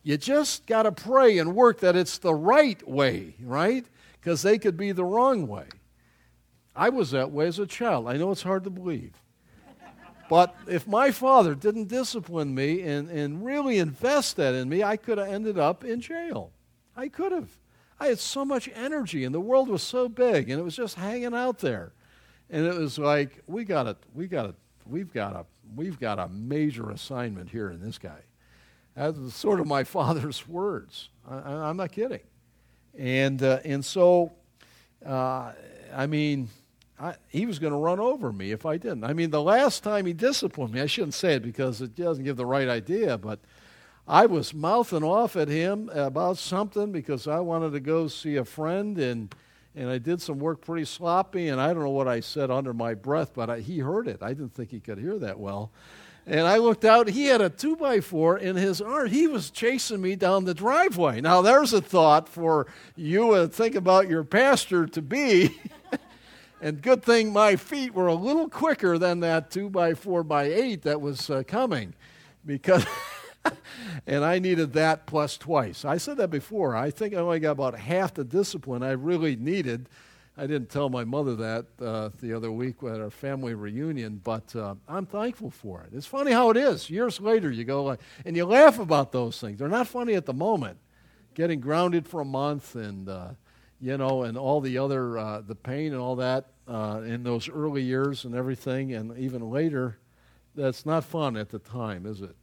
You 0.08 0.16
just 0.16 0.66
got 0.68 0.84
to 0.84 0.94
pray 0.94 1.38
and 1.38 1.54
work 1.54 1.82
that 1.82 1.98
it's 1.98 2.18
the 2.18 2.34
right 2.34 2.82
way, 2.88 3.36
right? 3.42 3.86
Because 4.14 4.42
they 4.42 4.58
could 4.58 4.78
be 4.78 4.94
the 4.94 5.04
wrong 5.04 5.48
way. 5.48 5.66
I 6.74 6.88
was 6.88 7.12
that 7.12 7.32
way 7.32 7.48
as 7.48 7.60
a 7.60 7.66
child. 7.68 8.08
I 8.08 8.16
know 8.16 8.32
it's 8.32 8.44
hard 8.44 8.64
to 8.64 8.70
believe. 8.70 9.22
But 10.30 10.56
if 10.66 10.88
my 10.88 11.12
father 11.12 11.56
didn't 11.56 11.90
discipline 11.90 12.56
me 12.56 12.84
and, 12.84 13.10
and 13.10 13.44
really 13.44 13.80
invest 13.80 14.38
that 14.38 14.56
in 14.56 14.70
me, 14.70 14.82
I 14.82 14.96
could 14.96 15.18
have 15.18 15.28
ended 15.28 15.60
up 15.60 15.84
in 15.84 16.00
jail. 16.00 16.52
I 16.96 17.10
could 17.10 17.34
have. 17.34 17.50
I 18.00 18.08
had 18.08 18.20
so 18.20 18.46
much 18.46 18.70
energy, 18.76 19.26
and 19.26 19.36
the 19.36 19.42
world 19.42 19.68
was 19.68 19.84
so 19.84 20.08
big, 20.08 20.50
and 20.50 20.58
it 20.58 20.64
was 20.64 20.78
just 20.78 20.96
hanging 20.96 21.34
out 21.34 21.60
there. 21.60 21.92
And 22.50 22.66
it 22.66 22.76
was 22.76 22.98
like, 22.98 23.44
we 23.46 23.66
got 23.66 23.88
it, 23.88 23.98
we 24.14 24.28
got 24.28 24.46
it, 24.46 24.56
we've 24.86 25.12
got 25.12 25.36
a, 25.36 25.46
we've 25.76 26.00
got 26.00 26.18
a 26.18 26.30
major 26.30 26.92
assignment 26.92 27.50
here 27.50 27.72
in 27.72 27.82
this 27.82 27.98
guy. 27.98 28.22
That 28.98 29.16
was 29.16 29.36
sort 29.36 29.60
of 29.60 29.68
my 29.68 29.84
father's 29.86 30.48
words. 30.48 31.10
I, 31.30 31.70
am 31.70 31.78
not 31.78 31.92
kidding. 31.92 32.22
And, 32.98 33.42
uh, 33.44 33.60
and 33.64 33.86
so, 33.86 34.32
uh, 35.06 35.52
I 35.94 36.08
mean, 36.08 36.50
I, 37.00 37.14
he 37.30 37.46
was 37.46 37.60
going 37.60 37.74
to 37.74 37.78
run 37.78 38.00
over 38.00 38.34
me 38.34 38.52
if 38.52 38.66
I 38.66 38.78
didn't. 38.78 39.04
I 39.04 39.14
mean, 39.14 39.30
the 39.30 39.42
last 39.42 39.84
time 39.84 40.08
he 40.08 40.14
disciplined 40.14 40.74
me, 40.74 40.82
I 40.82 40.88
shouldn't 40.88 41.14
say 41.14 41.36
it 41.36 41.44
because 41.44 41.80
it 41.80 41.96
doesn't 41.96 42.24
give 42.24 42.38
the 42.38 42.46
right 42.46 42.68
idea, 42.68 43.20
but 43.20 43.40
I 44.08 44.26
was 44.26 44.54
mouthing 44.54 45.04
off 45.04 45.36
at 45.36 45.48
him 45.48 45.90
about 45.94 46.38
something 46.38 46.92
because 46.92 47.28
I 47.28 47.40
wanted 47.40 47.74
to 47.74 47.80
go 47.80 48.08
see 48.08 48.38
a 48.38 48.46
friend 48.46 48.98
and 48.98 49.34
and 49.76 49.92
I 49.92 50.00
did 50.00 50.20
some 50.24 50.40
work 50.40 50.62
pretty 50.62 50.86
sloppy 50.86 51.50
and 51.50 51.62
I 51.62 51.72
don't 51.72 51.84
know 51.84 51.92
what 51.92 52.08
I 52.08 52.20
said 52.20 52.50
under 52.50 52.74
my 52.74 52.96
breath, 52.96 53.34
but 53.36 53.48
I, 53.48 53.60
he 53.60 53.78
heard 53.78 54.08
it. 54.08 54.24
I 54.24 54.30
didn't 54.30 54.56
think 54.56 54.72
he 54.72 54.80
could 54.80 54.98
hear 54.98 55.20
that 55.20 55.40
well. 55.40 55.72
And 56.28 56.42
I 56.42 56.58
looked 56.58 56.84
out, 56.84 57.08
he 57.08 57.26
had 57.28 57.40
a 57.40 57.50
two 57.50 57.78
by 57.78 58.02
four 58.02 58.38
in 58.38 58.58
his 58.58 58.82
arm. 58.82 59.08
He 59.08 59.28
was 59.28 59.50
chasing 59.50 60.02
me 60.02 60.18
down 60.18 60.44
the 60.44 60.54
driveway. 60.54 61.22
Now, 61.22 61.42
there's 61.42 61.72
a 61.72 61.82
thought 61.82 62.28
for 62.28 62.68
you 62.98 63.34
to 63.34 63.48
think 63.48 63.76
about 63.76 64.10
your 64.10 64.26
pastor 64.26 64.86
to 64.88 65.02
be. 65.02 65.58
And 66.60 66.82
good 66.82 67.04
thing 67.04 67.32
my 67.32 67.56
feet 67.56 67.94
were 67.94 68.08
a 68.08 68.16
little 68.16 68.50
quicker 68.50 68.98
than 68.98 69.20
that 69.20 69.52
2 69.52 69.70
by 69.70 69.94
4 69.94 70.24
by 70.24 70.46
8 70.46 70.82
that 70.84 71.02
was 71.02 71.30
uh, 71.30 71.44
coming 71.46 71.94
because 72.46 72.84
and 74.08 74.26
I 74.26 74.40
needed 74.40 74.74
that 74.74 75.06
plus 75.06 75.38
twice. 75.38 75.86
I 75.86 75.98
said 75.98 76.18
that 76.18 76.30
before. 76.30 76.76
I 76.76 76.90
think 76.90 77.14
I 77.14 77.18
only 77.18 77.40
got 77.40 77.52
about 77.52 77.78
half 77.78 78.16
the 78.16 78.24
discipline 78.24 78.82
I 78.82 78.92
really 78.92 79.36
needed. 79.36 79.88
I 80.38 80.46
didn't 80.46 80.70
tell 80.70 80.90
my 80.90 81.04
mother 81.04 81.36
that 81.36 81.66
uh, 81.82 82.10
the 82.22 82.34
other 82.34 82.52
week 82.52 82.76
at 82.84 83.02
our 83.02 83.10
family 83.10 83.56
reunion, 83.56 84.22
but 84.24 84.56
uh, 84.56 84.76
I'm 84.88 85.08
thankful 85.08 85.50
for 85.50 85.82
it. 85.82 85.96
It's 85.96 86.06
funny 86.06 86.32
how 86.32 86.52
it 86.52 86.58
is. 86.58 86.90
Years 86.90 87.20
later, 87.20 87.50
you 87.52 87.64
go 87.64 87.84
like, 87.84 88.00
and 88.24 88.36
you 88.36 88.46
laugh 88.46 88.78
about 88.78 89.12
those 89.12 89.42
things. 89.42 89.58
They're 89.58 89.68
not 89.68 89.88
funny 89.88 90.14
at 90.14 90.26
the 90.28 90.34
moment. 90.34 90.78
Getting 91.34 91.60
grounded 91.60 92.08
for 92.08 92.22
a 92.22 92.26
month 92.26 92.76
and 92.76 93.10
uh, 93.10 93.30
you 93.80 93.98
know, 93.98 94.24
and 94.24 94.38
all 94.38 94.62
the 94.62 94.78
other, 94.78 95.18
uh, 95.18 95.42
the 95.42 95.56
pain 95.56 95.94
and 95.94 96.02
all 96.02 96.16
that 96.16 96.46
uh, 96.68 97.02
in 97.06 97.24
those 97.24 97.48
early 97.50 97.84
years 97.84 98.26
and 98.26 98.36
everything, 98.36 98.94
and 98.94 99.18
even 99.18 99.50
later, 99.50 99.98
that's 100.56 100.86
not 100.86 101.04
fun 101.04 101.38
at 101.38 101.50
the 101.50 101.60
time, 101.60 102.06
is 102.06 102.22
it? 102.22 102.36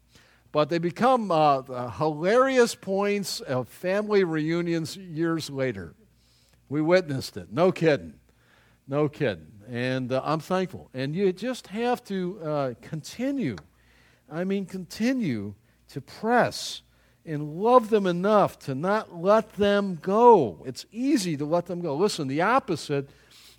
But 0.52 0.68
they 0.68 0.78
become 0.78 1.32
uh, 1.32 1.90
hilarious 1.90 2.76
points 2.76 3.40
of 3.40 3.68
family 3.68 4.22
reunions 4.22 4.96
years 4.96 5.50
later. 5.50 5.94
We 6.68 6.80
witnessed 6.80 7.36
it. 7.36 7.52
No 7.52 7.72
kidding. 7.72 8.14
No 8.86 9.08
kidding. 9.08 9.46
And 9.68 10.12
uh, 10.12 10.20
I'm 10.24 10.40
thankful. 10.40 10.90
And 10.94 11.14
you 11.14 11.32
just 11.32 11.68
have 11.68 12.04
to 12.04 12.40
uh, 12.42 12.74
continue. 12.82 13.56
I 14.30 14.44
mean, 14.44 14.66
continue 14.66 15.54
to 15.88 16.00
press 16.00 16.82
and 17.26 17.56
love 17.56 17.88
them 17.90 18.06
enough 18.06 18.58
to 18.60 18.74
not 18.74 19.16
let 19.16 19.54
them 19.54 19.98
go. 20.00 20.62
It's 20.66 20.84
easy 20.92 21.36
to 21.36 21.44
let 21.44 21.66
them 21.66 21.80
go. 21.80 21.96
Listen, 21.96 22.28
the 22.28 22.42
opposite 22.42 23.08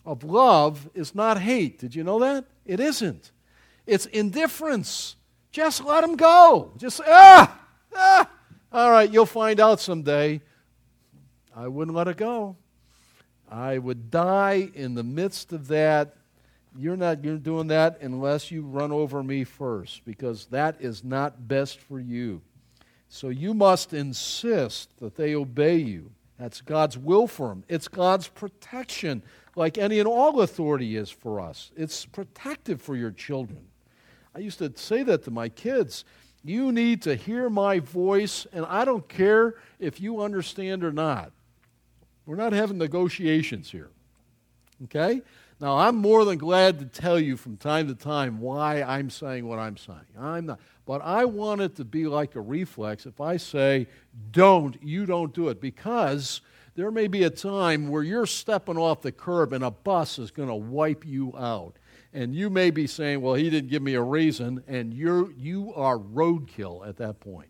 of 0.05 0.23
love 0.23 0.89
is 0.93 1.15
not 1.15 1.41
hate. 1.41 1.79
Did 1.79 1.95
you 1.95 2.03
know 2.03 2.19
that? 2.19 2.45
It 2.65 2.79
isn't. 2.79 3.31
It's 3.87 4.05
indifference. 4.07 5.15
Just 5.51 5.83
let 5.83 6.01
them 6.01 6.15
go. 6.15 6.73
Just, 6.77 7.01
ah, 7.07 7.59
ah. 7.95 8.29
All 8.71 8.91
right, 8.91 9.09
you'll 9.09 9.25
find 9.25 9.59
out 9.59 9.79
someday. 9.79 10.41
I 11.55 11.67
wouldn't 11.67 11.95
let 11.95 12.07
it 12.07 12.17
go. 12.17 12.57
I 13.49 13.77
would 13.77 14.09
die 14.11 14.69
in 14.73 14.95
the 14.95 15.03
midst 15.03 15.53
of 15.53 15.67
that. 15.67 16.15
You're 16.77 16.97
not 16.97 17.23
you're 17.23 17.37
doing 17.37 17.67
that 17.67 17.99
unless 18.01 18.51
you 18.51 18.63
run 18.63 18.91
over 18.91 19.23
me 19.23 19.43
first, 19.43 20.03
because 20.05 20.47
that 20.47 20.77
is 20.79 21.03
not 21.03 21.47
best 21.47 21.79
for 21.79 21.99
you. 21.99 22.41
So 23.07 23.29
you 23.29 23.53
must 23.53 23.93
insist 23.93 24.89
that 24.99 25.15
they 25.15 25.35
obey 25.35 25.77
you. 25.77 26.11
That's 26.37 26.59
God's 26.59 26.97
will 26.97 27.27
for 27.27 27.49
them. 27.49 27.63
It's 27.69 27.87
God's 27.87 28.27
protection, 28.27 29.23
like 29.55 29.77
any 29.77 29.99
and 29.99 30.07
all 30.07 30.41
authority 30.41 30.97
is 30.97 31.09
for 31.09 31.39
us. 31.39 31.71
It's 31.77 32.05
protective 32.05 32.81
for 32.81 32.95
your 32.95 33.11
children. 33.11 33.67
I 34.35 34.39
used 34.39 34.57
to 34.57 34.71
say 34.75 35.03
that 35.03 35.23
to 35.23 35.31
my 35.31 35.47
kids. 35.47 36.03
You 36.43 36.73
need 36.73 37.01
to 37.03 37.15
hear 37.15 37.49
my 37.49 37.79
voice, 37.79 38.45
and 38.51 38.65
I 38.65 38.83
don't 38.83 39.07
care 39.07 39.55
if 39.79 40.01
you 40.01 40.21
understand 40.21 40.83
or 40.83 40.91
not. 40.91 41.31
We're 42.25 42.35
not 42.35 42.53
having 42.53 42.77
negotiations 42.77 43.71
here. 43.71 43.89
Okay? 44.85 45.21
Now, 45.59 45.77
I'm 45.77 45.95
more 45.95 46.25
than 46.25 46.37
glad 46.37 46.79
to 46.79 46.85
tell 46.85 47.19
you 47.19 47.37
from 47.37 47.55
time 47.55 47.87
to 47.87 47.95
time 47.95 48.41
why 48.41 48.81
I'm 48.83 49.09
saying 49.09 49.47
what 49.47 49.57
I'm 49.57 49.77
saying. 49.77 49.99
I'm 50.19 50.47
not. 50.47 50.59
But 50.85 51.01
I 51.01 51.25
want 51.25 51.61
it 51.61 51.75
to 51.77 51.85
be 51.85 52.07
like 52.07 52.35
a 52.35 52.41
reflex. 52.41 53.05
If 53.05 53.21
I 53.21 53.37
say, 53.37 53.87
don't, 54.31 54.77
you 54.83 55.05
don't 55.05 55.33
do 55.33 55.47
it. 55.47 55.61
Because 55.61 56.41
there 56.75 56.91
may 56.91 57.07
be 57.07 57.23
a 57.23 57.29
time 57.29 57.87
where 57.87 58.03
you're 58.03 58.25
stepping 58.25 58.77
off 58.77 59.01
the 59.01 59.11
curb 59.11 59.53
and 59.53 59.63
a 59.63 59.71
bus 59.71 60.19
is 60.19 60.29
going 60.29 60.49
to 60.49 60.55
wipe 60.55 61.05
you 61.05 61.33
out. 61.37 61.77
And 62.13 62.35
you 62.35 62.49
may 62.49 62.69
be 62.69 62.85
saying, 62.85 63.21
well, 63.21 63.33
he 63.33 63.49
didn't 63.49 63.69
give 63.69 63.81
me 63.81 63.93
a 63.95 64.01
reason, 64.01 64.63
and 64.67 64.93
you're, 64.93 65.31
you 65.31 65.73
are 65.75 65.97
roadkill 65.97 66.87
at 66.87 66.97
that 66.97 67.19
point. 67.19 67.49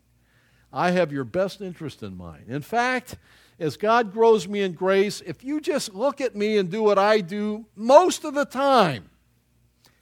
I 0.74 0.92
have 0.92 1.12
your 1.12 1.24
best 1.24 1.62
interest 1.62 2.02
in 2.02 2.18
mind. 2.18 2.46
In 2.48 2.62
fact, 2.62 3.16
as 3.60 3.78
God 3.78 4.12
grows 4.12 4.48
me 4.48 4.62
in 4.62 4.74
grace, 4.74 5.22
if 5.26 5.44
you 5.44 5.62
just 5.62 5.94
look 5.94 6.20
at 6.20 6.36
me 6.36 6.58
and 6.58 6.70
do 6.70 6.84
what 6.84 7.00
I 7.00 7.22
do 7.22 7.66
most 7.76 8.26
of 8.26 8.34
the 8.34 8.46
time, 8.46 9.10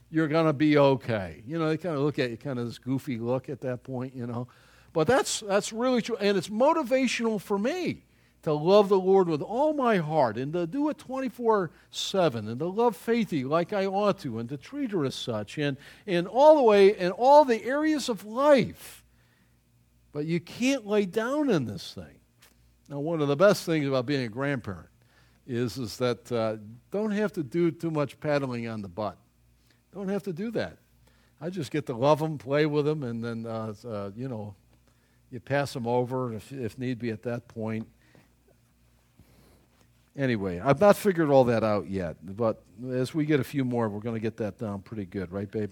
you're 0.10 0.28
going 0.28 0.46
to 0.46 0.54
be 0.54 0.78
okay. 0.78 1.44
You 1.46 1.60
know, 1.60 1.70
they 1.70 1.78
kind 1.78 1.96
of 1.96 2.02
look 2.02 2.20
at 2.20 2.30
you, 2.32 2.38
kind 2.38 2.60
of 2.60 2.66
this 2.66 2.78
goofy 2.78 3.18
look 3.18 3.50
at 3.50 3.62
that 3.62 3.84
point, 3.84 4.16
you 4.16 4.28
know. 4.28 4.48
But 4.92 5.08
that's, 5.08 5.42
that's 5.42 5.74
really 5.74 6.02
true. 6.02 6.18
And 6.18 6.38
it's 6.38 6.50
motivational 6.50 7.42
for 7.42 7.58
me 7.58 8.04
to 8.44 8.54
love 8.54 8.90
the 8.90 9.00
Lord 9.00 9.28
with 9.28 9.42
all 9.42 9.74
my 9.74 9.98
heart 9.98 10.38
and 10.38 10.54
to 10.54 10.68
do 10.68 10.90
it 10.90 10.98
24 10.98 11.72
7 11.90 12.48
and 12.48 12.60
to 12.60 12.68
love 12.68 12.96
Faithy 12.96 13.48
like 13.48 13.74
I 13.74 13.86
ought 13.86 14.20
to 14.20 14.38
and 14.38 14.50
to 14.50 14.58
treat 14.58 14.92
her 14.92 15.06
as 15.06 15.16
such 15.16 15.58
and, 15.58 15.78
and 16.06 16.28
all 16.28 16.58
the 16.58 16.64
way 16.64 16.96
in 16.96 17.12
all 17.12 17.46
the 17.46 17.64
areas 17.64 18.10
of 18.10 18.26
life. 18.26 19.04
But 20.12 20.26
you 20.26 20.40
can't 20.40 20.86
lay 20.86 21.06
down 21.06 21.50
in 21.50 21.66
this 21.66 21.94
thing. 21.94 22.20
Now, 22.90 23.00
one 23.00 23.22
of 23.22 23.28
the 23.28 23.36
best 23.36 23.66
things 23.66 23.88
about 23.88 24.06
being 24.06 24.24
a 24.24 24.30
grandparent 24.30 24.90
is, 25.48 25.78
is 25.78 25.98
that 25.98 26.32
uh, 26.32 26.58
don't 26.92 27.12
have 27.12 27.32
to 27.34 27.44
do 27.44 27.72
too 27.72 27.92
much 27.92 28.20
paddling 28.20 28.68
on 28.68 28.82
the 28.82 28.90
butt. 28.90 29.18
Don't 29.94 30.10
have 30.10 30.24
to 30.24 30.34
do 30.34 30.52
that. 30.52 30.78
I 31.40 31.50
just 31.50 31.72
get 31.72 31.86
to 31.88 31.94
love 31.94 32.20
them, 32.20 32.38
play 32.38 32.66
with 32.66 32.86
them, 32.86 33.04
and 33.04 33.24
then, 33.24 33.46
uh, 33.46 33.74
uh, 33.88 34.12
you 34.16 34.28
know, 34.28 34.56
you 35.30 35.40
pass 35.40 35.74
them 35.74 35.88
over 35.88 36.34
if, 36.34 36.52
if 36.52 36.78
need 36.78 37.00
be 37.00 37.10
at 37.10 37.24
that 37.24 37.48
point. 37.48 37.88
Anyway, 40.16 40.60
I've 40.60 40.80
not 40.80 40.96
figured 40.96 41.30
all 41.30 41.44
that 41.46 41.64
out 41.64 41.90
yet, 41.90 42.18
but 42.22 42.62
as 42.92 43.16
we 43.16 43.26
get 43.26 43.40
a 43.40 43.44
few 43.44 43.66
more, 43.66 43.90
we're 43.90 44.00
going 44.00 44.16
to 44.16 44.22
get 44.22 44.38
that 44.38 44.60
down 44.60 44.82
pretty 44.82 45.06
good, 45.06 45.32
right, 45.32 45.50
babe? 45.50 45.72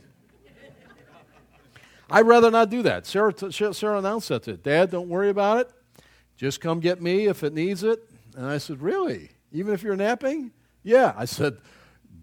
I'd 2.09 2.25
rather 2.25 2.51
not 2.51 2.69
do 2.69 2.81
that. 2.81 3.05
Sarah, 3.05 3.33
Sarah 3.51 3.99
announced 3.99 4.29
that 4.29 4.43
to 4.43 4.57
Dad, 4.57 4.91
don't 4.91 5.07
worry 5.07 5.29
about 5.29 5.59
it. 5.59 5.71
Just 6.41 6.59
come 6.59 6.79
get 6.79 6.99
me 6.99 7.27
if 7.27 7.43
it 7.43 7.53
needs 7.53 7.83
it. 7.83 7.99
And 8.35 8.47
I 8.47 8.57
said, 8.57 8.81
Really? 8.81 9.29
Even 9.51 9.75
if 9.75 9.83
you're 9.83 9.95
napping? 9.95 10.49
Yeah. 10.81 11.13
I 11.15 11.25
said, 11.25 11.59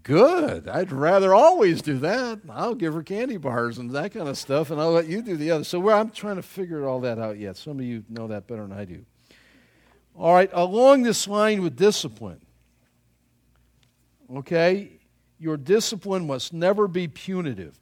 Good. 0.03 0.67
I'd 0.67 0.91
rather 0.91 1.33
always 1.37 1.83
do 1.83 2.01
that. 2.01 2.41
I'll 2.51 2.75
give 2.75 2.95
her 2.95 3.05
candy 3.05 3.37
bars 3.37 3.79
and 3.79 3.93
that 3.93 4.13
kind 4.13 4.29
of 4.29 4.37
stuff, 4.37 4.73
and 4.73 4.81
I'll 4.81 4.91
let 4.91 5.07
you 5.07 5.23
do 5.23 5.37
the 5.37 5.53
other. 5.53 5.63
So 5.63 5.89
I'm 5.91 6.11
trying 6.11 6.35
to 6.35 6.43
figure 6.43 6.89
all 6.89 6.99
that 7.03 7.21
out 7.21 7.39
yet. 7.39 7.57
Some 7.57 7.79
of 7.79 7.85
you 7.85 8.03
know 8.09 8.27
that 8.27 8.49
better 8.49 8.63
than 8.63 8.77
I 8.77 8.87
do. 8.87 9.05
All 10.17 10.35
right, 10.35 10.51
along 10.53 11.05
this 11.05 11.29
line 11.29 11.63
with 11.63 11.77
discipline, 11.77 12.41
okay, 14.35 14.99
your 15.39 15.57
discipline 15.57 16.27
must 16.27 16.53
never 16.53 16.89
be 16.89 17.07
punitive, 17.07 17.79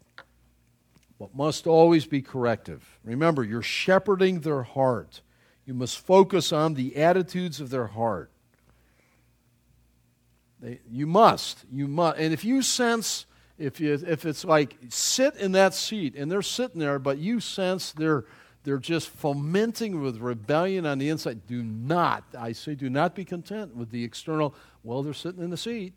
but 1.19 1.35
must 1.35 1.67
always 1.67 2.05
be 2.05 2.21
corrective. 2.21 2.99
Remember, 3.05 3.43
you're 3.43 3.63
shepherding 3.63 4.41
their 4.41 4.65
heart. 4.65 5.23
You 5.67 5.75
must 5.75 5.99
focus 5.99 6.53
on 6.53 6.75
the 6.75 6.97
attitudes 6.97 7.61
of 7.61 7.71
their 7.71 7.89
heart. 7.89 8.31
They, 10.61 10.81
you 10.89 11.07
must. 11.07 11.65
You 11.71 11.89
must. 11.89 12.19
And 12.19 12.33
if 12.33 12.45
you 12.45 12.63
sense, 12.63 13.27
if, 13.59 13.81
you, 13.81 13.93
if 13.93 14.25
it's 14.25 14.45
like 14.45 14.77
sit 14.89 15.35
in 15.37 15.53
that 15.53 15.75
seat 15.75 16.15
and 16.15 16.31
they're 16.31 16.41
sitting 16.41 16.81
there, 16.81 17.01
but 17.01 17.19
you 17.19 17.41
sense 17.41 17.93
they're, 17.93 18.25
they're 18.63 18.79
just 18.79 19.09
fomenting 19.09 20.01
with 20.01 20.19
rebellion 20.19 20.87
on 20.87 20.99
the 20.99 21.09
inside, 21.09 21.47
do 21.47 21.63
not, 21.63 22.25
I 22.39 22.53
say, 22.53 22.77
do 22.77 22.89
not 22.89 23.15
be 23.15 23.25
content 23.25 23.75
with 23.75 23.91
the 23.91 24.05
external, 24.05 24.55
well, 24.85 25.03
they're 25.03 25.15
sitting 25.15 25.43
in 25.43 25.51
the 25.51 25.57
seat. 25.57 25.95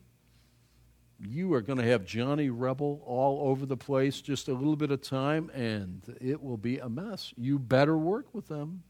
You 1.21 1.53
are 1.53 1.61
going 1.61 1.79
to 1.79 1.85
have 1.85 2.05
Johnny 2.05 2.49
Rebel 2.49 3.01
all 3.05 3.49
over 3.49 3.65
the 3.65 3.75
place 3.77 4.21
just 4.21 4.47
a 4.47 4.53
little 4.53 4.77
bit 4.77 4.89
of 4.89 5.01
time, 5.01 5.51
and 5.53 6.01
it 6.21 6.41
will 6.41 6.57
be 6.57 6.79
a 6.79 6.87
mess. 6.87 7.33
You 7.35 7.59
better 7.59 7.97
work 7.97 8.33
with 8.33 8.47
them. 8.47 8.83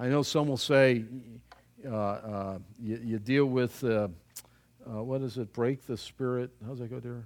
I 0.00 0.06
know 0.06 0.22
some 0.22 0.46
will 0.46 0.56
say 0.56 1.04
uh, 1.84 1.90
uh, 1.90 2.58
you, 2.80 3.00
you, 3.02 3.18
deal 3.18 3.46
with, 3.46 3.82
uh, 3.82 4.06
uh, 4.88 5.02
what 5.02 5.22
is 5.22 5.38
it, 5.38 5.52
break 5.52 5.86
the 5.88 5.96
spirit. 5.96 6.50
How's 6.64 6.78
that 6.78 6.88
go 6.88 7.00
there? 7.00 7.24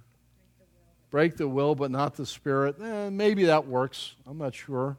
Break 1.10 1.36
the 1.36 1.46
will, 1.46 1.74
but 1.74 1.90
not 1.90 2.14
the 2.14 2.24
spirit. 2.24 2.76
Eh, 2.80 3.10
maybe 3.10 3.44
that 3.44 3.66
works. 3.66 4.14
I'm 4.26 4.38
not 4.38 4.54
sure. 4.54 4.96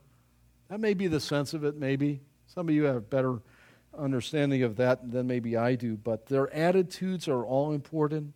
That 0.70 0.80
may 0.80 0.94
be 0.94 1.08
the 1.08 1.20
sense 1.20 1.56
of 1.56 1.64
it, 1.64 1.76
maybe. 1.76 2.22
Some 2.46 2.70
of 2.70 2.76
you 2.76 2.84
have 2.84 3.10
better 3.10 3.40
understanding 3.98 4.62
of 4.62 4.76
that 4.76 5.12
than 5.12 5.26
maybe 5.26 5.58
I 5.58 5.74
do, 5.74 5.98
but 5.98 6.28
their 6.28 6.54
attitudes 6.54 7.28
are 7.28 7.44
all 7.44 7.72
important. 7.72 8.36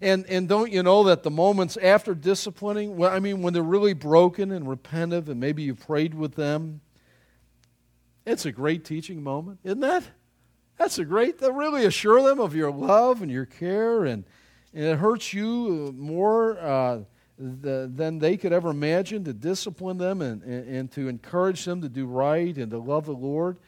And, 0.00 0.24
and 0.26 0.48
don't 0.48 0.70
you 0.70 0.84
know 0.84 1.02
that 1.04 1.24
the 1.24 1.30
moments 1.30 1.76
after 1.76 2.14
disciplining, 2.14 2.96
well, 2.96 3.12
I 3.12 3.18
mean, 3.18 3.42
when 3.42 3.52
they're 3.52 3.62
really 3.64 3.94
broken 3.94 4.52
and 4.52 4.66
repentive, 4.66 5.28
and 5.28 5.40
maybe 5.40 5.64
you 5.64 5.74
prayed 5.74 6.14
with 6.14 6.36
them, 6.36 6.82
it's 8.26 8.44
a 8.44 8.52
great 8.52 8.84
teaching 8.84 9.22
moment, 9.22 9.60
isn't 9.64 9.80
that? 9.80 10.04
That's 10.78 10.98
a 10.98 11.04
great, 11.04 11.38
to 11.38 11.50
really 11.52 11.86
assure 11.86 12.22
them 12.22 12.40
of 12.40 12.54
your 12.54 12.70
love 12.70 13.22
and 13.22 13.30
your 13.30 13.46
care, 13.46 14.04
and, 14.04 14.24
and 14.74 14.84
it 14.84 14.98
hurts 14.98 15.32
you 15.32 15.94
more 15.96 16.58
uh, 16.58 17.00
the, 17.38 17.90
than 17.90 18.18
they 18.18 18.36
could 18.36 18.52
ever 18.52 18.70
imagine 18.70 19.24
to 19.24 19.32
discipline 19.32 19.96
them 19.96 20.20
and, 20.20 20.42
and, 20.42 20.68
and 20.68 20.92
to 20.92 21.08
encourage 21.08 21.64
them 21.64 21.80
to 21.80 21.88
do 21.88 22.06
right 22.06 22.56
and 22.56 22.70
to 22.72 22.78
love 22.78 23.06
the 23.06 23.12
Lord. 23.12 23.58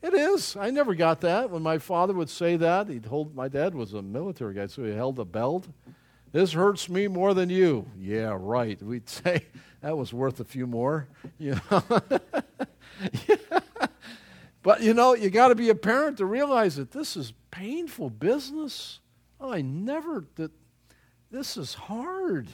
It 0.00 0.14
is. 0.14 0.56
I 0.56 0.70
never 0.70 0.94
got 0.94 1.20
that. 1.22 1.50
When 1.50 1.62
my 1.62 1.78
father 1.78 2.14
would 2.14 2.30
say 2.30 2.56
that, 2.56 2.88
he'd 2.88 3.06
hold, 3.06 3.34
my 3.34 3.48
dad 3.48 3.74
was 3.74 3.94
a 3.94 4.02
military 4.02 4.54
guy, 4.54 4.66
so 4.66 4.84
he 4.84 4.92
held 4.92 5.18
a 5.18 5.24
belt. 5.24 5.68
This 6.30 6.52
hurts 6.52 6.88
me 6.88 7.08
more 7.08 7.34
than 7.34 7.50
you. 7.50 7.86
Yeah, 7.98 8.36
right. 8.38 8.80
We'd 8.82 9.08
say 9.08 9.44
that 9.80 9.96
was 9.96 10.12
worth 10.12 10.40
a 10.40 10.44
few 10.44 10.66
more. 10.66 11.08
You 11.38 11.60
know? 11.70 11.82
yeah. 13.28 13.60
But 14.68 14.82
you 14.82 14.92
know, 14.92 15.14
you 15.14 15.30
got 15.30 15.48
to 15.48 15.54
be 15.54 15.70
a 15.70 15.74
parent 15.74 16.18
to 16.18 16.26
realize 16.26 16.76
that 16.76 16.90
this 16.90 17.16
is 17.16 17.32
painful 17.50 18.10
business. 18.10 19.00
Oh, 19.40 19.50
I 19.50 19.62
never 19.62 20.26
that 20.34 20.50
this 21.30 21.56
is 21.56 21.72
hard. 21.72 22.48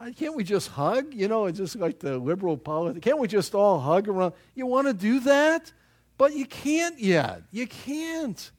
I, 0.00 0.12
can't 0.12 0.34
we 0.34 0.44
just 0.44 0.68
hug? 0.68 1.12
You 1.12 1.28
know, 1.28 1.44
it's 1.44 1.58
just 1.58 1.76
like 1.76 1.98
the 1.98 2.16
liberal 2.16 2.56
politics. 2.56 3.04
Can't 3.04 3.18
we 3.18 3.28
just 3.28 3.54
all 3.54 3.78
hug 3.78 4.08
around? 4.08 4.32
You 4.54 4.64
want 4.64 4.86
to 4.86 4.94
do 4.94 5.20
that, 5.20 5.70
but 6.16 6.32
you 6.32 6.46
can't 6.46 6.98
yet. 6.98 7.42
You 7.50 7.66
can't. 7.66 8.50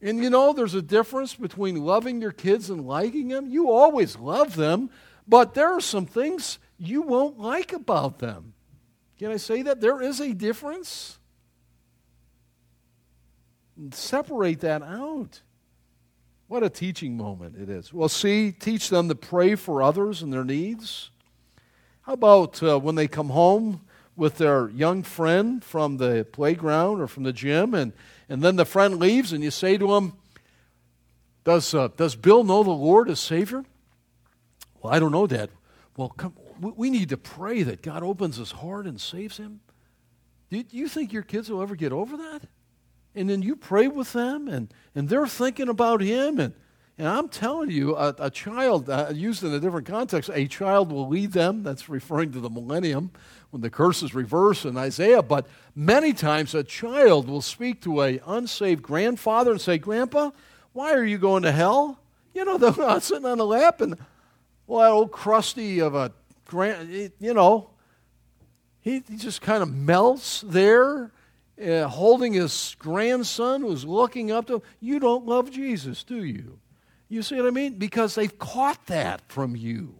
And 0.00 0.22
you 0.22 0.30
know, 0.30 0.52
there's 0.52 0.74
a 0.74 0.82
difference 0.82 1.34
between 1.34 1.84
loving 1.84 2.22
your 2.22 2.30
kids 2.30 2.70
and 2.70 2.86
liking 2.86 3.26
them. 3.26 3.48
You 3.48 3.72
always 3.72 4.16
love 4.16 4.54
them, 4.54 4.88
but 5.26 5.54
there 5.54 5.72
are 5.72 5.80
some 5.80 6.06
things 6.06 6.60
you 6.78 7.02
won't 7.02 7.40
like 7.40 7.72
about 7.72 8.20
them. 8.20 8.54
Can 9.18 9.32
I 9.32 9.36
say 9.36 9.62
that? 9.62 9.80
There 9.80 10.00
is 10.00 10.20
a 10.20 10.32
difference 10.32 11.16
separate 13.92 14.60
that 14.60 14.82
out. 14.82 15.40
What 16.48 16.62
a 16.62 16.70
teaching 16.70 17.16
moment 17.16 17.56
it 17.56 17.68
is. 17.68 17.92
Well, 17.92 18.08
see, 18.08 18.50
teach 18.50 18.90
them 18.90 19.08
to 19.08 19.14
pray 19.14 19.54
for 19.54 19.82
others 19.82 20.22
and 20.22 20.32
their 20.32 20.44
needs. 20.44 21.10
How 22.02 22.14
about 22.14 22.62
uh, 22.62 22.78
when 22.78 22.96
they 22.96 23.06
come 23.06 23.30
home 23.30 23.82
with 24.16 24.38
their 24.38 24.68
young 24.70 25.02
friend 25.02 25.64
from 25.64 25.96
the 25.96 26.26
playground 26.32 27.00
or 27.00 27.06
from 27.06 27.22
the 27.22 27.32
gym, 27.32 27.72
and, 27.72 27.92
and 28.28 28.42
then 28.42 28.56
the 28.56 28.64
friend 28.64 28.98
leaves, 28.98 29.32
and 29.32 29.42
you 29.42 29.50
say 29.50 29.78
to 29.78 29.94
him, 29.94 30.12
Does, 31.44 31.72
uh, 31.72 31.88
does 31.96 32.16
Bill 32.16 32.44
know 32.44 32.62
the 32.62 32.70
Lord 32.70 33.08
as 33.08 33.20
Savior? 33.20 33.64
Well, 34.82 34.92
I 34.92 34.98
don't 34.98 35.12
know, 35.12 35.26
Dad. 35.26 35.50
Well, 35.96 36.08
come, 36.08 36.34
we 36.60 36.90
need 36.90 37.10
to 37.10 37.16
pray 37.16 37.62
that 37.62 37.80
God 37.80 38.02
opens 38.02 38.36
his 38.36 38.50
heart 38.50 38.86
and 38.86 39.00
saves 39.00 39.36
him. 39.36 39.60
Do 40.50 40.64
you 40.70 40.88
think 40.88 41.12
your 41.12 41.22
kids 41.22 41.48
will 41.48 41.62
ever 41.62 41.76
get 41.76 41.92
over 41.92 42.16
that? 42.16 42.42
And 43.14 43.28
then 43.28 43.42
you 43.42 43.56
pray 43.56 43.88
with 43.88 44.12
them, 44.12 44.48
and, 44.48 44.72
and 44.94 45.08
they're 45.08 45.26
thinking 45.26 45.68
about 45.68 46.00
Him. 46.00 46.38
And, 46.38 46.54
and 46.96 47.08
I'm 47.08 47.28
telling 47.28 47.70
you, 47.70 47.96
a, 47.96 48.14
a 48.18 48.30
child, 48.30 48.88
uh, 48.88 49.10
used 49.12 49.42
in 49.42 49.52
a 49.52 49.58
different 49.58 49.86
context, 49.86 50.30
a 50.32 50.46
child 50.46 50.92
will 50.92 51.08
lead 51.08 51.32
them. 51.32 51.62
That's 51.62 51.88
referring 51.88 52.32
to 52.32 52.40
the 52.40 52.50
millennium 52.50 53.10
when 53.50 53.62
the 53.62 53.70
curse 53.70 54.02
is 54.02 54.14
reversed 54.14 54.64
in 54.64 54.76
Isaiah. 54.76 55.22
But 55.22 55.46
many 55.74 56.12
times 56.12 56.54
a 56.54 56.62
child 56.62 57.28
will 57.28 57.42
speak 57.42 57.82
to 57.82 58.02
a 58.02 58.20
unsaved 58.26 58.82
grandfather 58.82 59.52
and 59.52 59.60
say, 59.60 59.78
Grandpa, 59.78 60.30
why 60.72 60.92
are 60.92 61.04
you 61.04 61.18
going 61.18 61.42
to 61.42 61.52
hell? 61.52 61.98
You 62.34 62.44
know, 62.44 62.58
they're 62.58 62.72
not 62.76 63.02
sitting 63.02 63.26
on 63.26 63.38
the 63.38 63.46
lap 63.46 63.80
and, 63.80 63.96
well, 64.66 64.80
that 64.80 64.90
old 64.90 65.10
crusty 65.12 65.80
of 65.80 65.94
a 65.94 66.12
grand, 66.46 67.12
you 67.18 67.34
know, 67.34 67.70
he, 68.80 69.02
he 69.08 69.16
just 69.16 69.42
kind 69.42 69.62
of 69.62 69.74
melts 69.74 70.42
there, 70.46 71.12
uh, 71.60 71.88
holding 71.88 72.32
his 72.32 72.76
grandson 72.78 73.62
who's 73.62 73.84
looking 73.84 74.30
up 74.30 74.46
to 74.46 74.54
him. 74.54 74.62
You 74.80 74.98
don't 74.98 75.26
love 75.26 75.50
Jesus, 75.50 76.02
do 76.02 76.24
you? 76.24 76.58
You 77.08 77.22
see 77.22 77.36
what 77.36 77.46
I 77.46 77.50
mean? 77.50 77.74
Because 77.74 78.14
they've 78.14 78.38
caught 78.38 78.86
that 78.86 79.20
from 79.28 79.56
you 79.56 79.96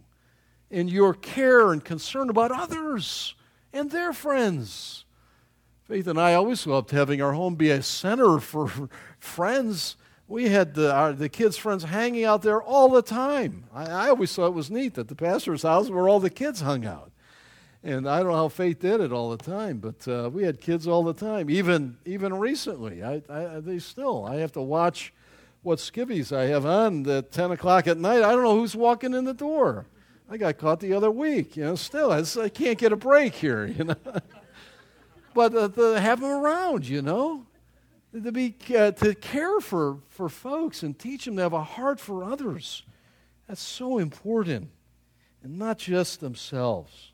in 0.69 0.87
your 0.87 1.13
care 1.13 1.71
and 1.71 1.83
concern 1.83 2.29
about 2.29 2.51
others 2.51 3.35
and 3.73 3.91
their 3.91 4.13
friends. 4.13 5.05
Faith 5.83 6.07
and 6.07 6.19
I 6.19 6.33
always 6.33 6.65
loved 6.65 6.91
having 6.91 7.21
our 7.21 7.33
home 7.33 7.55
be 7.55 7.69
a 7.69 7.83
center 7.83 8.39
for 8.39 8.89
friends. 9.19 9.97
We 10.27 10.47
had 10.47 10.73
the, 10.73 10.93
our, 10.93 11.11
the 11.11 11.27
kids' 11.27 11.57
friends 11.57 11.83
hanging 11.83 12.23
out 12.23 12.41
there 12.41 12.61
all 12.61 12.87
the 12.87 13.01
time. 13.01 13.65
I, 13.73 13.85
I 13.85 14.09
always 14.09 14.33
thought 14.33 14.47
it 14.47 14.53
was 14.53 14.71
neat 14.71 14.93
that 14.93 15.09
the 15.09 15.15
pastor's 15.15 15.63
house 15.63 15.89
where 15.89 16.07
all 16.07 16.21
the 16.21 16.29
kids 16.29 16.61
hung 16.61 16.85
out. 16.85 17.10
And 17.83 18.07
I 18.07 18.19
don't 18.19 18.27
know 18.27 18.35
how 18.35 18.47
Faith 18.47 18.79
did 18.79 19.01
it 19.01 19.11
all 19.11 19.31
the 19.35 19.43
time, 19.43 19.79
but 19.79 20.07
uh, 20.07 20.29
we 20.31 20.43
had 20.43 20.61
kids 20.61 20.87
all 20.87 21.03
the 21.03 21.13
time. 21.13 21.49
Even 21.49 21.97
even 22.05 22.33
recently, 22.35 23.03
I, 23.03 23.23
I, 23.27 23.59
they 23.59 23.79
still. 23.79 24.23
I 24.23 24.35
have 24.35 24.51
to 24.51 24.61
watch 24.61 25.11
what 25.63 25.79
skivvies 25.79 26.35
I 26.35 26.45
have 26.45 26.65
on 26.65 27.09
at 27.09 27.31
ten 27.31 27.51
o'clock 27.51 27.87
at 27.87 27.97
night. 27.97 28.23
I 28.23 28.33
don't 28.33 28.43
know 28.43 28.55
who's 28.55 28.75
walking 28.75 29.15
in 29.15 29.25
the 29.25 29.33
door. 29.33 29.87
I 30.29 30.37
got 30.37 30.59
caught 30.59 30.79
the 30.79 30.93
other 30.93 31.09
week. 31.09 31.57
You 31.57 31.65
know, 31.65 31.75
still 31.75 32.11
I, 32.11 32.49
can't 32.49 32.77
get 32.77 32.91
a 32.91 32.95
break 32.95 33.35
here. 33.35 33.65
You 33.77 33.85
know, 33.85 33.95
but 35.33 35.55
uh, 35.55 35.69
to 35.69 35.99
have 35.99 36.21
them 36.21 36.29
around. 36.29 36.87
You 36.87 37.01
know, 37.01 37.47
to 38.13 38.31
be 38.31 38.55
uh, 38.77 38.91
to 38.91 39.15
care 39.15 39.59
for 39.59 39.97
for 40.09 40.29
folks 40.29 40.83
and 40.83 40.97
teach 40.99 41.25
them 41.25 41.35
to 41.37 41.41
have 41.41 41.53
a 41.53 41.63
heart 41.63 41.99
for 41.99 42.23
others. 42.23 42.83
That's 43.47 43.61
so 43.61 43.97
important, 43.97 44.69
and 45.41 45.57
not 45.57 45.79
just 45.79 46.19
themselves. 46.19 47.10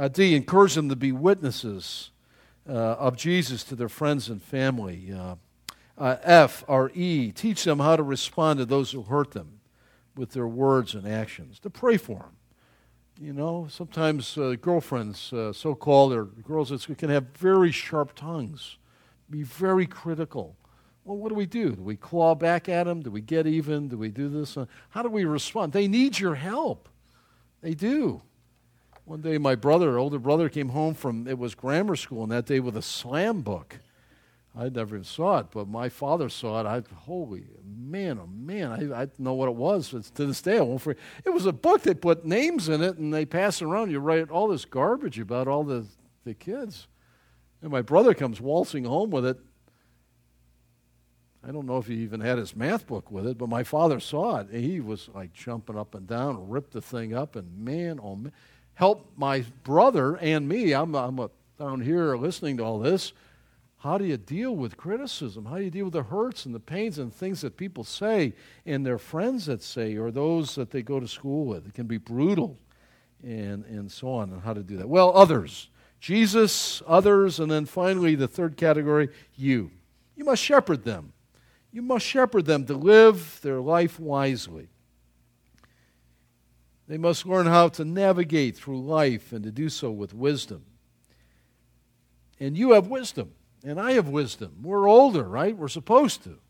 Uh, 0.00 0.08
D, 0.08 0.34
encourage 0.34 0.76
them 0.76 0.88
to 0.88 0.96
be 0.96 1.12
witnesses 1.12 2.10
uh, 2.66 2.72
of 2.72 3.18
Jesus 3.18 3.62
to 3.64 3.76
their 3.76 3.90
friends 3.90 4.30
and 4.30 4.42
family. 4.42 5.12
Uh, 5.12 5.34
uh, 5.98 6.88
E, 6.94 7.30
teach 7.32 7.64
them 7.64 7.80
how 7.80 7.96
to 7.96 8.02
respond 8.02 8.60
to 8.60 8.64
those 8.64 8.92
who 8.92 9.02
hurt 9.02 9.32
them 9.32 9.60
with 10.16 10.30
their 10.30 10.48
words 10.48 10.94
and 10.94 11.06
actions, 11.06 11.58
to 11.58 11.68
pray 11.68 11.98
for 11.98 12.20
them. 12.20 12.36
You 13.20 13.34
know, 13.34 13.66
sometimes 13.68 14.38
uh, 14.38 14.56
girlfriends, 14.58 15.34
uh, 15.34 15.52
so 15.52 15.74
called, 15.74 16.14
or 16.14 16.24
girls 16.24 16.70
that 16.70 16.96
can 16.96 17.10
have 17.10 17.36
very 17.36 17.70
sharp 17.70 18.14
tongues, 18.14 18.78
be 19.28 19.42
very 19.42 19.86
critical. 19.86 20.56
Well, 21.04 21.18
what 21.18 21.28
do 21.28 21.34
we 21.34 21.44
do? 21.44 21.72
Do 21.72 21.82
we 21.82 21.96
claw 21.96 22.34
back 22.34 22.70
at 22.70 22.84
them? 22.84 23.02
Do 23.02 23.10
we 23.10 23.20
get 23.20 23.46
even? 23.46 23.88
Do 23.88 23.98
we 23.98 24.08
do 24.08 24.30
this? 24.30 24.56
How 24.88 25.02
do 25.02 25.10
we 25.10 25.26
respond? 25.26 25.74
They 25.74 25.88
need 25.88 26.18
your 26.18 26.36
help. 26.36 26.88
They 27.60 27.74
do. 27.74 28.22
One 29.10 29.22
day, 29.22 29.38
my 29.38 29.56
brother, 29.56 29.98
older 29.98 30.20
brother, 30.20 30.48
came 30.48 30.68
home 30.68 30.94
from 30.94 31.26
it 31.26 31.36
was 31.36 31.56
grammar 31.56 31.96
school, 31.96 32.22
and 32.22 32.30
that 32.30 32.46
day 32.46 32.60
with 32.60 32.76
a 32.76 32.82
slam 32.82 33.40
book. 33.40 33.80
I 34.56 34.68
never 34.68 34.94
even 34.94 35.04
saw 35.04 35.38
it, 35.38 35.46
but 35.50 35.66
my 35.66 35.88
father 35.88 36.28
saw 36.28 36.60
it. 36.60 36.66
I 36.66 36.80
holy 36.94 37.46
man, 37.64 38.20
oh 38.22 38.28
man, 38.28 38.70
I, 38.70 39.02
I 39.02 39.08
know 39.18 39.34
what 39.34 39.48
it 39.48 39.56
was. 39.56 39.92
It's, 39.92 40.10
to 40.10 40.26
this 40.26 40.40
day, 40.40 40.58
I 40.58 40.60
won't 40.60 40.80
forget. 40.80 41.02
It 41.24 41.30
was 41.30 41.44
a 41.44 41.52
book. 41.52 41.82
They 41.82 41.94
put 41.94 42.24
names 42.24 42.68
in 42.68 42.84
it, 42.84 42.98
and 42.98 43.12
they 43.12 43.24
pass 43.24 43.60
it 43.60 43.64
around. 43.64 43.90
You 43.90 43.98
write 43.98 44.30
all 44.30 44.46
this 44.46 44.64
garbage 44.64 45.18
about 45.18 45.48
all 45.48 45.64
the 45.64 45.86
the 46.22 46.34
kids. 46.34 46.86
And 47.62 47.72
my 47.72 47.82
brother 47.82 48.14
comes 48.14 48.40
waltzing 48.40 48.84
home 48.84 49.10
with 49.10 49.26
it. 49.26 49.40
I 51.44 51.50
don't 51.50 51.66
know 51.66 51.78
if 51.78 51.88
he 51.88 51.94
even 51.94 52.20
had 52.20 52.38
his 52.38 52.54
math 52.54 52.86
book 52.86 53.10
with 53.10 53.26
it, 53.26 53.38
but 53.38 53.48
my 53.48 53.64
father 53.64 53.98
saw 53.98 54.36
it. 54.36 54.50
He 54.52 54.78
was 54.78 55.08
like 55.12 55.32
jumping 55.32 55.76
up 55.76 55.96
and 55.96 56.06
down, 56.06 56.48
ripped 56.48 56.74
the 56.74 56.80
thing 56.80 57.12
up, 57.12 57.34
and 57.34 57.58
man, 57.58 57.98
oh 58.00 58.14
man 58.14 58.32
help 58.80 59.12
my 59.14 59.44
brother 59.62 60.16
and 60.16 60.48
me. 60.48 60.72
I'm, 60.72 60.94
I'm 60.96 61.18
a, 61.18 61.28
down 61.58 61.82
here 61.82 62.16
listening 62.16 62.56
to 62.56 62.64
all 62.64 62.78
this. 62.78 63.12
How 63.80 63.98
do 63.98 64.06
you 64.06 64.16
deal 64.16 64.56
with 64.56 64.78
criticism? 64.78 65.44
How 65.44 65.58
do 65.58 65.64
you 65.64 65.70
deal 65.70 65.84
with 65.84 65.92
the 65.92 66.02
hurts 66.02 66.46
and 66.46 66.54
the 66.54 66.60
pains 66.60 66.98
and 66.98 67.12
things 67.12 67.42
that 67.42 67.58
people 67.58 67.84
say 67.84 68.32
and 68.64 68.86
their 68.86 68.96
friends 68.96 69.44
that 69.46 69.62
say 69.62 69.98
or 69.98 70.10
those 70.10 70.54
that 70.54 70.70
they 70.70 70.80
go 70.80 70.98
to 70.98 71.06
school 71.06 71.44
with? 71.44 71.66
It 71.66 71.74
can 71.74 71.86
be 71.86 71.98
brutal 71.98 72.56
and, 73.22 73.66
and 73.66 73.92
so 73.92 74.14
on, 74.14 74.30
and 74.30 74.40
how 74.40 74.54
to 74.54 74.62
do 74.62 74.78
that. 74.78 74.88
Well, 74.88 75.12
others. 75.14 75.68
Jesus, 76.00 76.82
others, 76.86 77.38
and 77.38 77.50
then 77.50 77.66
finally 77.66 78.14
the 78.14 78.28
third 78.28 78.56
category, 78.56 79.10
you. 79.34 79.70
You 80.16 80.24
must 80.24 80.42
shepherd 80.42 80.84
them. 80.84 81.12
You 81.70 81.82
must 81.82 82.06
shepherd 82.06 82.46
them 82.46 82.64
to 82.64 82.72
live 82.72 83.40
their 83.42 83.60
life 83.60 84.00
wisely. 84.00 84.68
They 86.90 86.98
must 86.98 87.24
learn 87.24 87.46
how 87.46 87.68
to 87.68 87.84
navigate 87.84 88.56
through 88.56 88.82
life 88.82 89.30
and 89.30 89.44
to 89.44 89.52
do 89.52 89.68
so 89.68 89.92
with 89.92 90.12
wisdom. 90.12 90.64
And 92.40 92.58
you 92.58 92.72
have 92.72 92.88
wisdom, 92.88 93.30
and 93.62 93.80
I 93.80 93.92
have 93.92 94.08
wisdom. 94.08 94.56
We're 94.60 94.88
older, 94.88 95.22
right? 95.22 95.56
We're 95.56 95.68
supposed 95.68 96.24
to. 96.24 96.40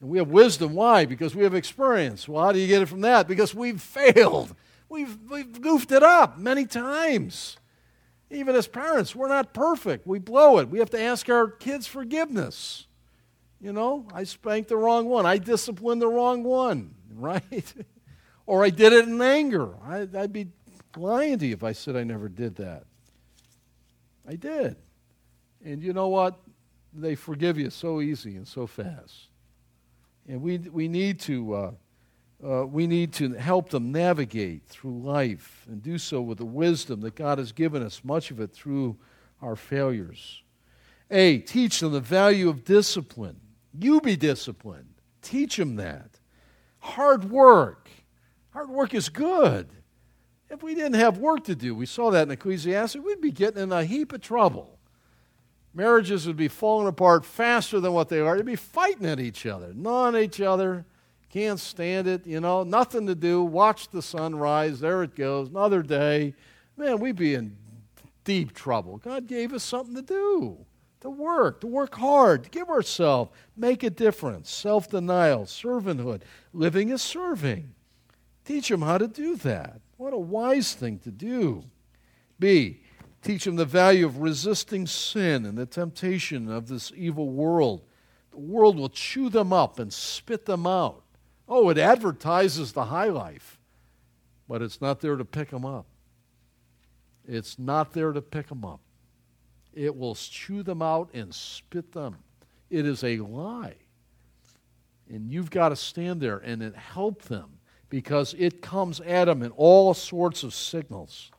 And 0.00 0.08
we 0.08 0.16
have 0.16 0.28
wisdom. 0.28 0.72
Why? 0.72 1.04
Because 1.04 1.34
we 1.34 1.42
have 1.42 1.54
experience. 1.54 2.26
Well, 2.26 2.42
how 2.42 2.52
do 2.52 2.58
you 2.58 2.66
get 2.66 2.80
it 2.80 2.86
from 2.86 3.02
that? 3.02 3.28
Because 3.28 3.54
we've 3.54 3.78
failed. 3.78 4.54
We've, 4.88 5.18
we've 5.30 5.60
goofed 5.60 5.92
it 5.92 6.02
up 6.02 6.38
many 6.38 6.64
times. 6.64 7.58
Even 8.30 8.56
as 8.56 8.66
parents, 8.66 9.14
we're 9.14 9.28
not 9.28 9.52
perfect. 9.52 10.06
We 10.06 10.18
blow 10.18 10.60
it. 10.60 10.70
We 10.70 10.78
have 10.78 10.88
to 10.90 11.00
ask 11.02 11.28
our 11.28 11.46
kids 11.46 11.86
forgiveness. 11.86 12.86
You 13.60 13.74
know, 13.74 14.08
I 14.14 14.24
spanked 14.24 14.70
the 14.70 14.78
wrong 14.78 15.10
one. 15.10 15.26
I 15.26 15.36
disciplined 15.36 16.00
the 16.00 16.08
wrong 16.08 16.42
one, 16.42 16.94
right? 17.14 17.74
Or 18.48 18.64
I 18.64 18.70
did 18.70 18.94
it 18.94 19.06
in 19.06 19.20
anger. 19.20 19.74
I, 19.84 20.04
would 20.04 20.32
be 20.32 20.46
lying 20.96 21.38
to 21.38 21.46
you 21.46 21.52
if 21.52 21.62
I 21.62 21.72
said 21.72 21.96
I 21.96 22.02
never 22.02 22.30
did 22.30 22.56
that. 22.56 22.84
I 24.26 24.36
did. 24.36 24.76
And 25.62 25.82
you 25.82 25.92
know 25.92 26.08
what? 26.08 26.40
They 26.94 27.14
forgive 27.14 27.58
you 27.58 27.68
so 27.68 28.00
easy 28.00 28.36
and 28.36 28.48
so 28.48 28.66
fast. 28.66 29.28
And 30.26 30.40
we, 30.40 30.56
we, 30.56 30.88
need 30.88 31.20
to, 31.20 31.54
uh, 31.54 31.70
uh, 32.42 32.66
we 32.66 32.86
need 32.86 33.12
to 33.14 33.34
help 33.34 33.68
them 33.68 33.92
navigate 33.92 34.64
through 34.64 34.98
life 34.98 35.66
and 35.68 35.82
do 35.82 35.98
so 35.98 36.22
with 36.22 36.38
the 36.38 36.46
wisdom 36.46 37.02
that 37.02 37.16
God 37.16 37.36
has 37.36 37.52
given 37.52 37.82
us, 37.82 38.00
much 38.02 38.30
of 38.30 38.40
it 38.40 38.54
through 38.54 38.96
our 39.42 39.56
failures. 39.56 40.42
A, 41.10 41.40
teach 41.40 41.80
them 41.80 41.92
the 41.92 42.00
value 42.00 42.48
of 42.48 42.64
discipline. 42.64 43.40
You 43.78 44.00
be 44.00 44.16
disciplined. 44.16 44.94
Teach 45.20 45.58
them 45.58 45.76
that. 45.76 46.18
Hard 46.78 47.30
work 47.30 47.87
Hard 48.50 48.70
work 48.70 48.94
is 48.94 49.08
good. 49.08 49.68
If 50.50 50.62
we 50.62 50.74
didn't 50.74 50.94
have 50.94 51.18
work 51.18 51.44
to 51.44 51.54
do, 51.54 51.74
we 51.74 51.86
saw 51.86 52.10
that 52.10 52.22
in 52.22 52.30
Ecclesiastes, 52.30 52.96
we'd 52.96 53.20
be 53.20 53.30
getting 53.30 53.62
in 53.62 53.72
a 53.72 53.84
heap 53.84 54.12
of 54.12 54.20
trouble. 54.20 54.78
Marriages 55.74 56.26
would 56.26 56.36
be 56.36 56.48
falling 56.48 56.88
apart 56.88 57.24
faster 57.24 57.78
than 57.80 57.92
what 57.92 58.08
they 58.08 58.20
are. 58.20 58.36
They'd 58.36 58.46
be 58.46 58.56
fighting 58.56 59.06
at 59.06 59.20
each 59.20 59.44
other, 59.44 59.72
gnawing 59.74 60.16
at 60.16 60.22
each 60.22 60.40
other. 60.40 60.86
Can't 61.30 61.60
stand 61.60 62.08
it, 62.08 62.26
you 62.26 62.40
know, 62.40 62.62
nothing 62.62 63.06
to 63.06 63.14
do. 63.14 63.42
Watch 63.42 63.88
the 63.88 64.00
sun 64.00 64.34
rise. 64.34 64.80
There 64.80 65.02
it 65.02 65.14
goes. 65.14 65.50
Another 65.50 65.82
day. 65.82 66.34
Man, 66.76 66.98
we'd 66.98 67.16
be 67.16 67.34
in 67.34 67.54
deep 68.24 68.54
trouble. 68.54 68.96
God 68.96 69.26
gave 69.26 69.52
us 69.52 69.62
something 69.62 69.94
to 69.94 70.02
do, 70.02 70.56
to 71.00 71.10
work, 71.10 71.60
to 71.60 71.66
work 71.66 71.94
hard, 71.96 72.44
to 72.44 72.50
give 72.50 72.70
ourselves, 72.70 73.30
make 73.56 73.82
a 73.82 73.90
difference. 73.90 74.50
Self 74.50 74.88
denial, 74.88 75.44
servanthood, 75.44 76.22
living 76.54 76.90
as 76.90 77.02
serving. 77.02 77.74
Teach 78.48 78.70
them 78.70 78.80
how 78.80 78.96
to 78.96 79.06
do 79.06 79.36
that. 79.36 79.82
What 79.98 80.14
a 80.14 80.18
wise 80.18 80.72
thing 80.72 81.00
to 81.00 81.10
do. 81.10 81.64
B, 82.40 82.80
teach 83.20 83.44
them 83.44 83.56
the 83.56 83.66
value 83.66 84.06
of 84.06 84.20
resisting 84.20 84.86
sin 84.86 85.44
and 85.44 85.58
the 85.58 85.66
temptation 85.66 86.50
of 86.50 86.66
this 86.66 86.90
evil 86.96 87.28
world. 87.28 87.82
The 88.30 88.38
world 88.38 88.78
will 88.78 88.88
chew 88.88 89.28
them 89.28 89.52
up 89.52 89.78
and 89.78 89.92
spit 89.92 90.46
them 90.46 90.66
out. 90.66 91.02
Oh, 91.46 91.68
it 91.68 91.76
advertises 91.76 92.72
the 92.72 92.86
high 92.86 93.10
life, 93.10 93.60
but 94.48 94.62
it's 94.62 94.80
not 94.80 95.00
there 95.00 95.16
to 95.16 95.26
pick 95.26 95.50
them 95.50 95.66
up. 95.66 95.84
It's 97.26 97.58
not 97.58 97.92
there 97.92 98.12
to 98.12 98.22
pick 98.22 98.48
them 98.48 98.64
up. 98.64 98.80
It 99.74 99.94
will 99.94 100.14
chew 100.14 100.62
them 100.62 100.80
out 100.80 101.10
and 101.12 101.34
spit 101.34 101.92
them. 101.92 102.16
It 102.70 102.86
is 102.86 103.04
a 103.04 103.18
lie. 103.18 103.76
And 105.06 105.30
you've 105.30 105.50
got 105.50 105.68
to 105.68 105.76
stand 105.76 106.22
there 106.22 106.38
and 106.38 106.62
help 106.74 107.24
them 107.24 107.57
because 107.88 108.34
it 108.38 108.60
comes 108.60 109.00
at 109.00 109.24
them 109.24 109.42
in 109.42 109.50
all 109.52 109.94
sorts 109.94 110.42
of 110.42 110.54
signals. 110.54 111.30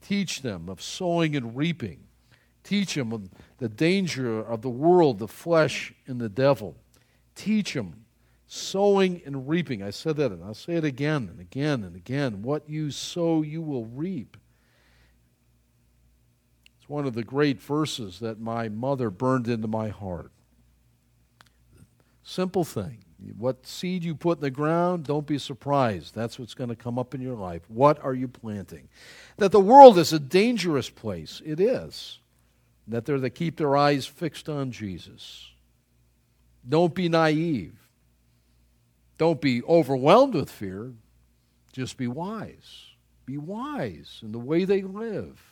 Teach 0.00 0.42
them 0.42 0.68
of 0.68 0.82
sowing 0.82 1.36
and 1.36 1.56
reaping, 1.56 2.00
Teach 2.62 2.94
them 2.94 3.30
the 3.58 3.68
danger 3.68 4.38
of 4.40 4.62
the 4.62 4.70
world, 4.70 5.18
the 5.18 5.28
flesh, 5.28 5.94
and 6.06 6.20
the 6.20 6.28
devil. 6.28 6.76
Teach 7.34 7.74
them 7.74 8.04
sowing 8.46 9.22
and 9.24 9.48
reaping. 9.48 9.82
I 9.82 9.90
said 9.90 10.16
that, 10.16 10.30
and 10.32 10.44
I'll 10.44 10.54
say 10.54 10.74
it 10.74 10.84
again 10.84 11.28
and 11.30 11.40
again 11.40 11.84
and 11.84 11.96
again. 11.96 12.42
What 12.42 12.68
you 12.68 12.90
sow, 12.90 13.42
you 13.42 13.62
will 13.62 13.86
reap. 13.86 14.36
It's 16.78 16.88
one 16.88 17.06
of 17.06 17.14
the 17.14 17.24
great 17.24 17.60
verses 17.60 18.20
that 18.20 18.40
my 18.40 18.68
mother 18.68 19.10
burned 19.10 19.48
into 19.48 19.68
my 19.68 19.88
heart. 19.88 20.32
Simple 22.22 22.64
thing. 22.64 22.98
What 23.36 23.66
seed 23.66 24.02
you 24.02 24.14
put 24.14 24.38
in 24.38 24.42
the 24.42 24.50
ground, 24.50 25.04
don't 25.04 25.26
be 25.26 25.38
surprised. 25.38 26.14
That's 26.14 26.38
what's 26.38 26.54
going 26.54 26.70
to 26.70 26.76
come 26.76 26.98
up 26.98 27.14
in 27.14 27.20
your 27.20 27.36
life. 27.36 27.62
What 27.68 28.02
are 28.02 28.14
you 28.14 28.28
planting? 28.28 28.88
That 29.36 29.52
the 29.52 29.60
world 29.60 29.98
is 29.98 30.12
a 30.12 30.18
dangerous 30.18 30.88
place. 30.88 31.42
It 31.44 31.60
is. 31.60 32.18
That 32.88 33.04
they're 33.04 33.18
to 33.18 33.30
keep 33.30 33.56
their 33.56 33.76
eyes 33.76 34.06
fixed 34.06 34.48
on 34.48 34.72
Jesus. 34.72 35.50
Don't 36.66 36.94
be 36.94 37.08
naive. 37.08 37.74
Don't 39.18 39.40
be 39.40 39.62
overwhelmed 39.64 40.34
with 40.34 40.50
fear. 40.50 40.92
Just 41.72 41.96
be 41.96 42.06
wise. 42.06 42.86
Be 43.26 43.36
wise 43.36 44.20
in 44.22 44.32
the 44.32 44.38
way 44.38 44.64
they 44.64 44.82
live. 44.82 45.49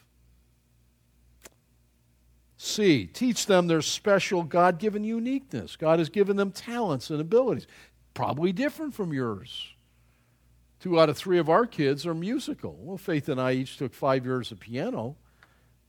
C, 2.61 3.06
teach 3.06 3.46
them 3.46 3.68
their 3.68 3.80
special 3.80 4.42
God 4.42 4.80
given 4.80 5.04
uniqueness. 5.04 5.76
God 5.76 6.00
has 6.00 6.09
given 6.09 6.36
them 6.36 6.50
talents 6.50 7.09
and 7.09 7.20
abilities, 7.20 7.68
probably 8.14 8.52
different 8.52 8.94
from 8.94 9.12
yours. 9.12 9.68
Two 10.80 10.98
out 10.98 11.09
of 11.09 11.16
three 11.16 11.38
of 11.38 11.48
our 11.48 11.66
kids 11.66 12.04
are 12.04 12.14
musical. 12.14 12.76
Well, 12.80 12.98
Faith 12.98 13.28
and 13.28 13.40
I 13.40 13.52
each 13.52 13.76
took 13.76 13.94
five 13.94 14.24
years 14.24 14.50
of 14.50 14.59
piano, 14.59 15.16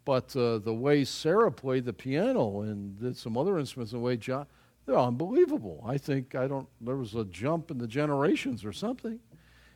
but 0.05 0.35
uh, 0.35 0.59
the 0.59 0.73
way 0.73 1.03
Sarah 1.05 1.51
played 1.51 1.85
the 1.85 1.93
piano 1.93 2.61
and 2.61 2.99
did 2.99 3.17
some 3.17 3.35
other 3.35 3.57
instruments, 3.57 3.91
the 3.91 3.99
way 3.99 4.15
John, 4.15 4.45
they're 4.85 4.97
unbelievable. 4.97 5.83
I 5.87 5.97
think 5.97 6.35
I 6.35 6.47
don't. 6.47 6.67
There 6.81 6.97
was 6.97 7.15
a 7.15 7.25
jump 7.25 7.71
in 7.71 7.79
the 7.79 7.87
generations 7.87 8.63
or 8.63 8.73
something, 8.73 9.19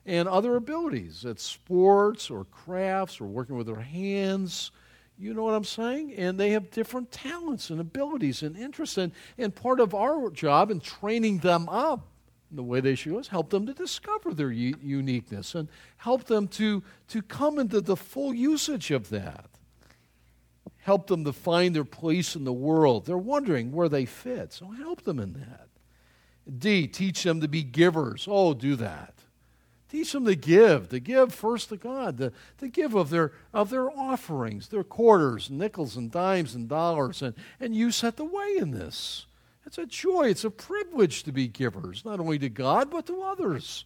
and 0.05 0.27
other 0.27 0.55
abilities 0.57 1.25
at 1.25 1.39
sports 1.39 2.29
or 2.29 2.45
crafts 2.45 3.19
or 3.19 3.25
working 3.25 3.57
with 3.57 3.67
their 3.67 3.81
hands 3.81 4.71
you 5.17 5.33
know 5.33 5.43
what 5.43 5.53
I'm 5.53 5.63
saying? 5.63 6.13
And 6.13 6.39
they 6.39 6.51
have 6.51 6.71
different 6.71 7.11
talents 7.11 7.69
and 7.69 7.79
abilities 7.79 8.43
and 8.43 8.57
interests. 8.57 8.97
And, 8.97 9.11
and 9.37 9.53
part 9.53 9.79
of 9.79 9.93
our 9.93 10.29
job 10.29 10.71
in 10.71 10.79
training 10.79 11.39
them 11.39 11.69
up 11.69 12.07
the 12.55 12.63
way 12.63 12.79
they 12.79 12.95
should 12.95 13.19
is 13.19 13.27
help 13.27 13.49
them 13.49 13.65
to 13.65 13.73
discover 13.73 14.33
their 14.33 14.51
u- 14.51 14.77
uniqueness 14.81 15.55
and 15.55 15.67
help 15.97 16.25
them 16.25 16.47
to, 16.47 16.83
to 17.07 17.21
come 17.21 17.59
into 17.59 17.81
the 17.81 17.95
full 17.95 18.33
usage 18.33 18.91
of 18.91 19.09
that. 19.09 19.45
Help 20.77 21.07
them 21.07 21.23
to 21.23 21.33
find 21.33 21.75
their 21.75 21.85
place 21.85 22.35
in 22.35 22.43
the 22.43 22.53
world. 22.53 23.05
They're 23.05 23.17
wondering 23.17 23.71
where 23.71 23.89
they 23.89 24.05
fit, 24.05 24.51
so 24.51 24.67
help 24.71 25.03
them 25.03 25.19
in 25.19 25.33
that. 25.33 25.67
D, 26.59 26.87
teach 26.87 27.23
them 27.23 27.39
to 27.41 27.47
be 27.47 27.63
givers. 27.63 28.27
Oh, 28.29 28.53
do 28.53 28.75
that. 28.75 29.13
Teach 29.93 30.13
them 30.13 30.25
to 30.25 30.33
give, 30.33 30.89
to 30.89 30.99
give 30.99 31.35
first 31.35 31.69
to 31.69 31.77
God, 31.77 32.17
to, 32.17 32.31
to 32.57 32.67
give 32.67 32.95
of 32.95 33.11
their, 33.11 33.31
of 33.53 33.69
their 33.69 33.91
offerings, 33.91 34.69
their 34.69 34.83
quarters, 34.83 35.51
nickels 35.51 35.95
and 35.95 36.09
dimes 36.09 36.55
and 36.55 36.67
dollars, 36.67 37.21
and, 37.21 37.35
and 37.59 37.75
you 37.75 37.91
set 37.91 38.17
the 38.17 38.25
way 38.25 38.57
in 38.57 38.71
this. 38.71 39.27
It's 39.67 39.77
a 39.77 39.85
joy, 39.85 40.29
it's 40.29 40.45
a 40.45 40.49
privilege 40.49 41.21
to 41.25 41.31
be 41.31 41.47
givers, 41.47 42.03
not 42.05 42.19
only 42.19 42.39
to 42.39 42.49
God, 42.49 42.89
but 42.89 43.05
to 43.05 43.21
others, 43.21 43.85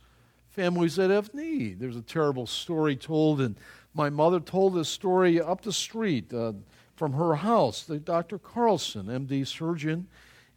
families 0.52 0.96
that 0.96 1.10
have 1.10 1.34
need. 1.34 1.82
There's 1.82 1.98
a 1.98 2.02
terrible 2.02 2.48
story 2.48 2.96
told, 2.96 3.42
and 3.42 3.58
my 3.94 4.10
mother 4.10 4.40
told 4.40 4.76
this 4.76 4.88
story 4.88 5.42
up 5.42 5.60
the 5.60 5.74
street 5.74 6.34
uh, 6.34 6.54
from 6.96 7.12
her 7.12 7.36
house. 7.36 7.84
The 7.84 7.98
Dr. 8.00 8.40
Carlson, 8.40 9.08
MD 9.08 9.46
surgeon, 9.46 10.08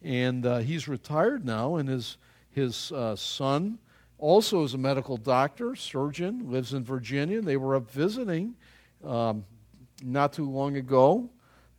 and 0.01 0.45
uh, 0.45 0.59
he's 0.59 0.87
retired 0.87 1.43
now, 1.43 1.75
and 1.75 1.89
his, 1.89 2.15
his 2.51 2.93
uh, 2.93 3.17
son, 3.17 3.79
also 4.21 4.63
is 4.63 4.75
a 4.75 4.77
medical 4.77 5.17
doctor, 5.17 5.75
surgeon, 5.75 6.49
lives 6.49 6.73
in 6.73 6.83
Virginia. 6.83 7.41
They 7.41 7.57
were 7.57 7.75
up 7.75 7.89
visiting 7.89 8.55
um, 9.03 9.43
not 10.03 10.31
too 10.31 10.49
long 10.49 10.77
ago, 10.77 11.29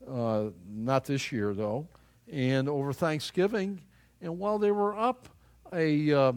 uh, 0.07 0.47
not 0.69 1.05
this 1.05 1.31
year 1.31 1.55
though, 1.55 1.87
and 2.31 2.69
over 2.69 2.93
Thanksgiving. 2.93 3.81
And 4.21 4.39
while 4.39 4.59
they 4.59 4.73
were 4.73 4.99
up, 4.99 5.29
a, 5.73 6.13
uh, 6.13 6.33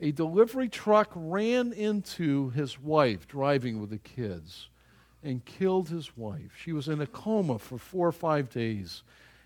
a 0.00 0.12
delivery 0.12 0.68
truck 0.68 1.10
ran 1.14 1.72
into 1.72 2.50
his 2.50 2.78
wife 2.78 3.26
driving 3.26 3.80
with 3.80 3.90
the 3.90 3.98
kids 3.98 4.68
and 5.24 5.44
killed 5.46 5.88
his 5.88 6.16
wife. 6.16 6.52
She 6.62 6.72
was 6.72 6.88
in 6.88 7.00
a 7.00 7.06
coma 7.06 7.58
for 7.58 7.78
four 7.78 8.06
or 8.06 8.12
five 8.12 8.50
days, 8.50 9.02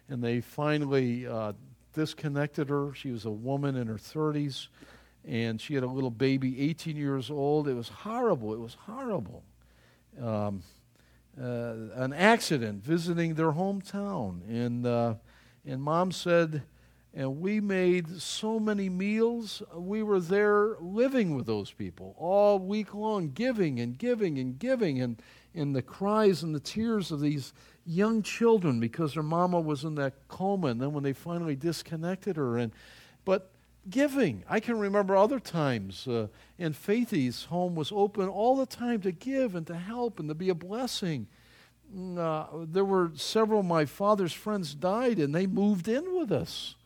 and 0.09 0.23
they 0.23 0.41
finally 0.41 1.29
uh, 1.29 1.53
disconnected 1.95 2.69
her. 2.69 2.93
She 2.93 3.13
was 3.13 3.25
a 3.25 3.31
woman 3.31 3.77
in 3.77 3.87
her 3.87 3.95
30s 3.95 4.67
and 5.27 5.61
she 5.61 5.75
had 5.75 5.85
a 5.85 5.89
little 5.89 6.11
baby, 6.11 6.61
18 6.61 6.97
years 6.97 7.31
old. 7.31 7.69
It 7.69 7.75
was 7.75 7.89
horrible. 7.89 8.53
It 8.53 8.61
was 8.61 8.75
horrible. 8.75 9.43
Um, 10.21 10.63
uh, 11.41 11.75
an 11.95 12.13
accident 12.13 12.85
visiting 12.85 13.35
their 13.35 13.53
hometown, 13.53 14.41
and 14.49 14.87
uh, 14.87 15.15
and 15.65 15.83
mom 15.83 16.13
said, 16.13 16.63
and 17.15 17.41
we 17.41 17.61
made 17.61 18.21
so 18.21 18.59
many 18.59 18.89
meals. 18.89 19.63
We 19.75 20.03
were 20.03 20.21
there 20.21 20.77
living 20.81 21.35
with 21.35 21.47
those 21.47 21.71
people 21.71 22.15
all 22.19 22.59
week 22.59 22.95
long, 22.95 23.31
giving 23.31 23.81
and 23.81 23.97
giving 23.97 24.39
and 24.39 24.59
giving, 24.59 25.01
and 25.01 25.23
in 25.55 25.73
the 25.73 25.83
cries 25.83 26.43
and 26.43 26.55
the 26.55 26.61
tears 26.61 27.11
of 27.11 27.21
these 27.21 27.53
young 27.85 28.23
children 28.23 28.81
because 28.81 29.15
their 29.15 29.23
mama 29.23 29.61
was 29.61 29.85
in 29.85 29.95
that 29.95 30.15
coma, 30.29 30.69
and 30.69 30.81
then 30.81 30.93
when 30.93 31.03
they 31.03 31.13
finally 31.13 31.57
disconnected 31.57 32.37
her, 32.37 32.59
and 32.59 32.73
but 33.25 33.52
giving. 33.91 34.45
I 34.49 34.61
can 34.61 34.79
remember 34.79 35.17
other 35.17 35.41
times, 35.41 36.07
uh, 36.07 36.29
and 36.59 36.75
Faithy's 36.75 37.45
home 37.45 37.75
was 37.75 37.93
open 37.93 38.29
all 38.29 38.57
the 38.57 38.67
time 38.67 39.01
to 39.03 39.13
give 39.13 39.55
and 39.55 39.67
to 39.67 39.77
help 39.77 40.21
and 40.21 40.29
to 40.29 40.35
be 40.35 40.49
a 40.49 40.55
blessing. 40.55 41.27
Mm, 41.95 42.19
uh, 42.19 42.67
there 42.69 42.85
were 42.85 43.11
several 43.15 43.61
of 43.61 43.67
my 43.67 43.85
father's 43.85 44.33
friends 44.33 44.75
died, 44.75 45.19
and 45.19 45.35
they 45.35 45.47
moved 45.47 45.89
in 45.89 46.17
with 46.17 46.33
us. 46.33 46.77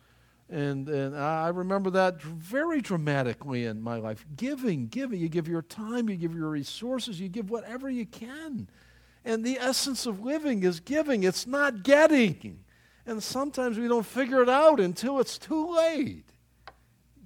And, 0.48 0.88
and 0.88 1.16
I 1.16 1.48
remember 1.48 1.90
that 1.90 2.22
very 2.22 2.80
dramatically 2.80 3.64
in 3.64 3.82
my 3.82 3.96
life. 3.96 4.24
Giving, 4.36 4.86
giving. 4.86 5.20
You 5.20 5.28
give 5.28 5.48
your 5.48 5.62
time, 5.62 6.08
you 6.08 6.16
give 6.16 6.34
your 6.34 6.50
resources, 6.50 7.20
you 7.20 7.28
give 7.28 7.50
whatever 7.50 7.90
you 7.90 8.06
can. 8.06 8.68
And 9.24 9.44
the 9.44 9.58
essence 9.58 10.06
of 10.06 10.20
living 10.20 10.62
is 10.62 10.78
giving, 10.78 11.24
it's 11.24 11.48
not 11.48 11.82
getting. 11.82 12.60
And 13.06 13.20
sometimes 13.20 13.76
we 13.76 13.88
don't 13.88 14.06
figure 14.06 14.40
it 14.40 14.48
out 14.48 14.78
until 14.78 15.18
it's 15.18 15.36
too 15.36 15.74
late. 15.74 16.25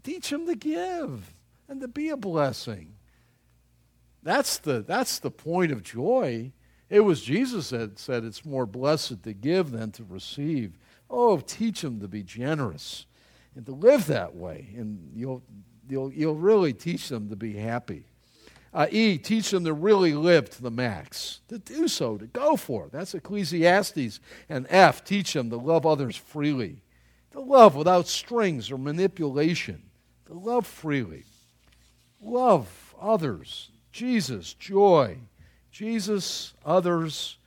Teach 0.03 0.31
them 0.31 0.47
to 0.47 0.55
give 0.55 1.33
and 1.69 1.81
to 1.81 1.89
be 1.89 2.09
a 2.09 2.17
blessing. 2.17 2.95
That's 4.23 4.59
the, 4.59 4.83
that's 4.83 5.19
the 5.19 5.31
point 5.31 5.73
of 5.73 5.83
joy. 5.83 6.53
It 6.89 7.01
was 7.01 7.23
Jesus 7.23 7.71
that 7.71 7.99
said 7.99 8.25
it's 8.25 8.45
more 8.45 8.67
blessed 8.67 9.23
to 9.23 9.33
give 9.33 9.71
than 9.71 9.93
to 9.93 10.05
receive. 10.05 10.77
Oh, 11.09 11.39
teach 11.39 11.81
them 11.83 12.01
to 12.01 12.09
be 12.09 12.23
generous 12.23 13.07
and 13.55 13.65
to 13.67 13.73
live 13.73 14.07
that 14.07 14.35
way, 14.35 14.69
and 14.77 15.11
you'll, 15.15 15.43
you'll, 15.89 16.13
you'll 16.13 16.37
really 16.37 16.73
teach 16.73 17.09
them 17.09 17.29
to 17.31 17.37
be 17.37 17.55
happy. 17.55 18.05
Uh, 18.73 18.87
e, 18.91 19.19
teach 19.19 19.51
them 19.51 19.65
to 19.65 19.73
really 19.73 20.15
live 20.15 20.49
to 20.49 20.63
the 20.63 20.71
max, 20.71 21.41
to 21.49 21.59
do 21.59 21.89
so, 21.89 22.17
to 22.17 22.27
go 22.27 22.57
for 22.57 22.87
it. 22.87 22.93
That's 22.93 23.15
Ecclesiastes. 23.15 24.21
And 24.49 24.67
F, 24.71 25.03
teach 25.03 25.33
them 25.33 25.51
to 25.51 25.57
love 25.57 25.85
others 25.85 26.15
freely, 26.15 26.83
to 27.33 27.41
love 27.41 27.75
without 27.75 28.07
strings 28.07 28.71
or 28.71 28.79
manipulation 28.79 29.90
love 30.35 30.67
freely. 30.67 31.25
Love 32.21 32.95
others. 33.01 33.71
Jesus, 33.93 34.55
joy. 34.55 35.19
Jesus, 35.71 36.55
others, 36.65 37.39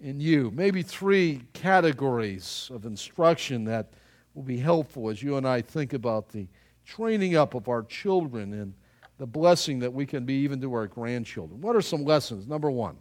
in 0.00 0.20
you. 0.20 0.50
Maybe 0.54 0.82
three 0.82 1.42
categories 1.52 2.70
of 2.72 2.84
instruction 2.84 3.64
that 3.64 3.92
will 4.34 4.42
be 4.42 4.58
helpful 4.58 5.10
as 5.10 5.22
you 5.22 5.36
and 5.36 5.46
I 5.46 5.62
think 5.62 5.92
about 5.92 6.28
the 6.30 6.46
training 6.84 7.36
up 7.36 7.54
of 7.54 7.68
our 7.68 7.82
children 7.82 8.52
and 8.52 8.74
the 9.18 9.26
blessing 9.26 9.78
that 9.80 9.92
we 9.92 10.06
can 10.06 10.24
be 10.24 10.34
even 10.34 10.60
to 10.60 10.72
our 10.74 10.86
grandchildren. 10.86 11.60
What 11.60 11.76
are 11.76 11.82
some 11.82 12.04
lessons? 12.04 12.46
Number 12.48 12.70
one. 12.70 12.96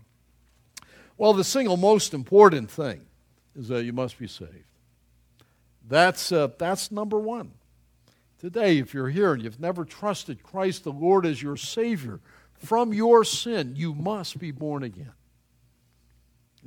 Well, 1.18 1.34
the 1.34 1.44
single 1.44 1.78
most 1.78 2.14
important 2.14 2.70
thing 2.70 3.02
is 3.56 3.68
that 3.70 3.84
you 3.84 3.94
must 3.94 4.18
be 4.18 4.28
saved. 4.28 4.66
That's, 5.88 6.32
uh, 6.32 6.50
that's 6.58 6.92
number 6.92 7.20
one. 7.20 7.52
Today, 8.42 8.80
if 8.80 8.92
you're 8.92 9.10
here 9.10 9.34
and 9.34 9.44
you've 9.44 9.60
never 9.60 9.86
trusted 9.86 10.42
Christ 10.42 10.84
the 10.84 10.92
Lord 10.92 11.28
as 11.28 11.44
your 11.44 11.56
Savior 11.56 12.20
from 12.56 12.92
your 12.92 13.24
sin, 13.24 13.76
you 13.76 13.94
must 13.94 14.40
be 14.40 14.50
born 14.50 14.82
again. 14.82 15.14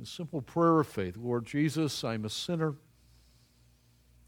A 0.01 0.05
simple 0.05 0.41
prayer 0.41 0.79
of 0.79 0.87
faith 0.87 1.17
Lord 1.17 1.45
Jesus, 1.45 2.01
I'm 2.05 2.23
a 2.23 2.29
sinner. 2.29 2.75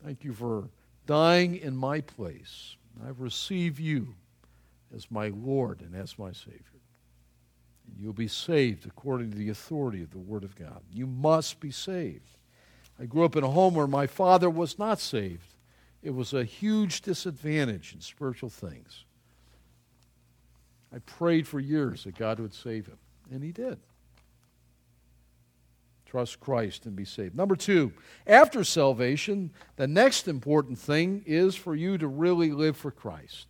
Thank 0.04 0.26
you 0.26 0.34
for 0.34 0.68
dying 1.06 1.56
in 1.56 1.78
my 1.78 2.02
place. 2.02 2.76
I 3.02 3.12
receive 3.18 3.80
you 3.80 4.16
as 4.93 5.10
my 5.10 5.30
Lord 5.30 5.80
and 5.80 5.95
as 5.95 6.20
my 6.20 6.34
Savior. 6.34 6.82
And 7.88 7.98
you'll 7.98 8.12
be 8.12 8.28
saved 8.28 8.86
according 8.86 9.32
to 9.32 9.38
the 9.38 9.52
authority 9.52 10.04
of 10.04 10.12
the 10.12 10.20
Word 10.20 10.43
of 10.43 10.58
God. 10.58 10.82
You 10.91 11.08
must 11.08 11.62
be 11.62 11.72
saved. 11.72 12.28
I 13.00 13.06
grew 13.06 13.24
up 13.24 13.38
in 13.38 13.45
a 13.45 13.52
home 13.52 13.76
where 13.76 13.88
my 13.88 14.06
father 14.06 14.50
was 14.50 14.78
not 14.78 15.00
saved. 15.00 15.54
It 16.08 16.16
was 16.16 16.34
a 16.34 16.45
huge 16.45 17.01
disadvantage 17.01 17.93
in 17.93 17.99
spiritual 17.99 18.49
things. 18.49 19.03
I 20.95 20.99
prayed 20.99 21.45
for 21.45 21.60
years 21.60 22.05
that 22.05 22.18
God 22.18 22.39
would 22.39 22.53
save 22.53 22.86
him, 22.88 22.97
and 23.30 23.43
he 23.43 23.51
did. 23.51 23.78
Trust 26.05 26.39
Christ 26.39 26.86
and 26.86 26.95
be 26.95 27.03
saved. 27.03 27.36
Number 27.36 27.58
two, 27.58 27.91
after 28.26 28.64
salvation, 28.64 29.51
the 29.76 29.86
next 29.86 30.30
important 30.30 30.80
thing 30.80 31.24
is 31.26 31.58
for 31.58 31.76
you 31.76 31.97
to 31.97 32.08
really 32.08 32.53
live 32.53 32.78
for 32.78 32.89
Christ. 32.89 33.47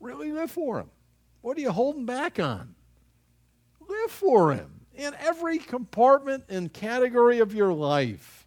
Really 0.00 0.32
live 0.32 0.50
for 0.50 0.80
Him. 0.80 0.90
What 1.40 1.56
are 1.56 1.60
you 1.60 1.70
holding 1.70 2.04
back 2.04 2.40
on? 2.40 2.74
Live 3.88 4.10
for 4.10 4.54
Him 4.54 4.80
in 4.92 5.14
every 5.20 5.58
compartment 5.58 6.46
and 6.48 6.72
category 6.72 7.38
of 7.38 7.54
your 7.54 7.72
life. 7.72 8.39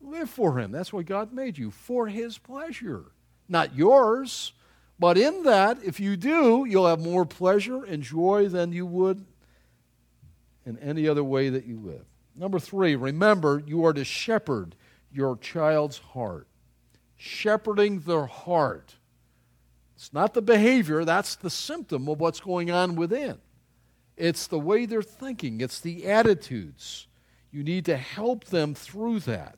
Live 0.00 0.30
for 0.30 0.58
Him. 0.58 0.70
That's 0.70 0.92
what 0.92 1.06
God 1.06 1.32
made 1.32 1.58
you, 1.58 1.70
for 1.70 2.06
His 2.06 2.38
pleasure, 2.38 3.06
not 3.48 3.74
yours. 3.74 4.52
But 4.98 5.16
in 5.16 5.44
that, 5.44 5.78
if 5.84 6.00
you 6.00 6.16
do, 6.16 6.66
you'll 6.68 6.88
have 6.88 7.00
more 7.00 7.24
pleasure 7.24 7.84
and 7.84 8.02
joy 8.02 8.48
than 8.48 8.72
you 8.72 8.84
would 8.84 9.24
in 10.66 10.76
any 10.78 11.06
other 11.06 11.22
way 11.22 11.48
that 11.50 11.66
you 11.66 11.78
live. 11.78 12.04
Number 12.34 12.58
three, 12.58 12.96
remember 12.96 13.62
you 13.64 13.84
are 13.86 13.92
to 13.92 14.04
shepherd 14.04 14.74
your 15.12 15.36
child's 15.36 15.98
heart. 15.98 16.46
Shepherding 17.16 18.00
their 18.00 18.26
heart. 18.26 18.94
It's 19.96 20.12
not 20.12 20.34
the 20.34 20.42
behavior, 20.42 21.04
that's 21.04 21.34
the 21.34 21.50
symptom 21.50 22.08
of 22.08 22.20
what's 22.20 22.40
going 22.40 22.70
on 22.70 22.94
within. 22.94 23.38
It's 24.16 24.46
the 24.46 24.58
way 24.58 24.86
they're 24.86 25.02
thinking, 25.02 25.60
it's 25.60 25.80
the 25.80 26.06
attitudes. 26.06 27.06
You 27.50 27.62
need 27.62 27.84
to 27.86 27.96
help 27.96 28.44
them 28.44 28.74
through 28.74 29.20
that 29.20 29.56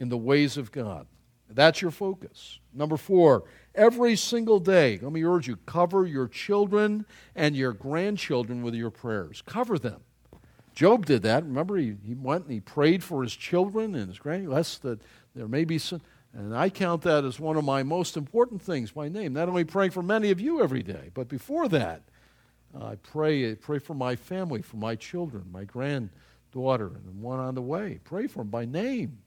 in 0.00 0.08
the 0.08 0.16
ways 0.16 0.56
of 0.56 0.72
God. 0.72 1.06
That's 1.48 1.80
your 1.80 1.90
focus. 1.90 2.58
Number 2.72 2.96
four, 2.96 3.44
every 3.74 4.16
single 4.16 4.58
day, 4.58 4.98
let 5.00 5.12
me 5.12 5.24
urge 5.24 5.46
you, 5.46 5.56
cover 5.66 6.06
your 6.06 6.26
children 6.26 7.06
and 7.36 7.54
your 7.54 7.72
grandchildren 7.72 8.62
with 8.62 8.74
your 8.74 8.90
prayers. 8.90 9.42
Cover 9.46 9.78
them. 9.78 10.00
Job 10.74 11.06
did 11.06 11.22
that. 11.22 11.44
Remember, 11.44 11.76
he, 11.76 11.94
he 12.04 12.14
went 12.14 12.44
and 12.44 12.52
he 12.52 12.60
prayed 12.60 13.04
for 13.04 13.22
his 13.22 13.36
children 13.36 13.94
and 13.94 14.08
his 14.08 14.18
grand, 14.18 14.48
lest 14.48 14.82
that 14.82 15.00
there 15.34 15.46
may 15.46 15.64
be 15.64 15.78
some. 15.78 16.00
And 16.32 16.56
I 16.56 16.68
count 16.68 17.02
that 17.02 17.24
as 17.24 17.38
one 17.38 17.56
of 17.56 17.64
my 17.64 17.84
most 17.84 18.16
important 18.16 18.60
things 18.60 18.90
by 18.90 19.08
name. 19.08 19.32
Not 19.34 19.48
only 19.48 19.62
praying 19.62 19.92
for 19.92 20.02
many 20.02 20.32
of 20.32 20.40
you 20.40 20.60
every 20.60 20.82
day, 20.82 21.10
but 21.14 21.28
before 21.28 21.68
that, 21.68 22.02
I 22.80 22.96
pray, 22.96 23.52
I 23.52 23.54
pray 23.54 23.78
for 23.78 23.94
my 23.94 24.16
family, 24.16 24.60
for 24.60 24.76
my 24.76 24.96
children, 24.96 25.44
my 25.52 25.62
granddaughter, 25.62 26.88
and 27.06 27.22
one 27.22 27.38
on 27.38 27.54
the 27.54 27.62
way. 27.62 28.00
Pray 28.02 28.26
for 28.26 28.38
them 28.38 28.48
by 28.48 28.64
name 28.64 29.18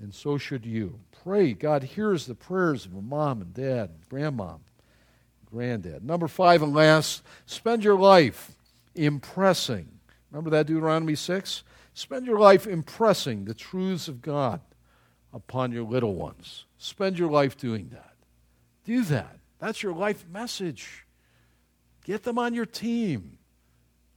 and 0.00 0.14
so 0.14 0.38
should 0.38 0.64
you. 0.64 1.00
Pray. 1.24 1.52
God 1.52 1.82
hears 1.82 2.26
the 2.26 2.34
prayers 2.34 2.86
of 2.86 2.94
a 2.94 3.02
mom 3.02 3.40
and 3.42 3.52
dad, 3.52 3.90
grandmom, 4.10 4.60
granddad. 5.44 6.04
Number 6.04 6.28
five 6.28 6.62
and 6.62 6.74
last, 6.74 7.22
spend 7.46 7.84
your 7.84 7.98
life 7.98 8.52
impressing. 8.94 9.88
Remember 10.30 10.50
that 10.50 10.66
Deuteronomy 10.66 11.14
6? 11.14 11.64
Spend 11.94 12.26
your 12.26 12.38
life 12.38 12.66
impressing 12.66 13.44
the 13.44 13.54
truths 13.54 14.08
of 14.08 14.22
God 14.22 14.60
upon 15.32 15.72
your 15.72 15.84
little 15.84 16.14
ones. 16.14 16.64
Spend 16.78 17.18
your 17.18 17.30
life 17.30 17.56
doing 17.56 17.88
that. 17.92 18.14
Do 18.84 19.02
that. 19.04 19.38
That's 19.58 19.82
your 19.82 19.94
life 19.94 20.24
message. 20.32 21.04
Get 22.04 22.22
them 22.22 22.38
on 22.38 22.54
your 22.54 22.66
team. 22.66 23.38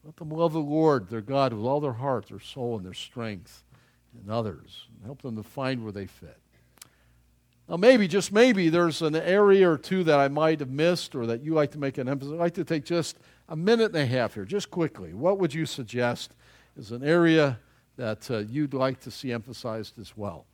Let 0.03 0.17
them 0.17 0.29
love 0.29 0.53
the 0.53 0.59
Lord, 0.59 1.09
their 1.09 1.21
God, 1.21 1.53
with 1.53 1.65
all 1.65 1.79
their 1.79 1.93
heart, 1.93 2.27
their 2.27 2.39
soul, 2.39 2.77
and 2.77 2.85
their 2.85 2.93
strength 2.93 3.63
and 4.19 4.29
others, 4.29 4.87
help 5.05 5.21
them 5.21 5.35
to 5.35 5.43
find 5.43 5.83
where 5.83 5.91
they 5.91 6.05
fit. 6.05 6.37
Now, 7.69 7.77
maybe, 7.77 8.07
just 8.07 8.33
maybe, 8.33 8.69
there's 8.69 9.01
an 9.01 9.15
area 9.15 9.69
or 9.69 9.77
two 9.77 10.03
that 10.03 10.19
I 10.19 10.27
might 10.27 10.59
have 10.59 10.69
missed 10.69 11.15
or 11.15 11.25
that 11.27 11.41
you 11.41 11.53
like 11.53 11.71
to 11.71 11.79
make 11.79 11.97
an 11.97 12.09
emphasis. 12.09 12.33
I'd 12.33 12.39
like 12.39 12.53
to 12.55 12.65
take 12.65 12.83
just 12.83 13.17
a 13.47 13.55
minute 13.55 13.95
and 13.95 13.97
a 13.97 14.05
half 14.05 14.33
here, 14.33 14.43
just 14.43 14.69
quickly. 14.69 15.13
What 15.13 15.39
would 15.39 15.53
you 15.53 15.65
suggest 15.65 16.35
is 16.75 16.91
an 16.91 17.03
area 17.03 17.59
that 17.95 18.29
uh, 18.29 18.39
you'd 18.39 18.73
like 18.73 18.99
to 19.01 19.11
see 19.11 19.31
emphasized 19.31 19.99
as 19.99 20.17
well? 20.17 20.45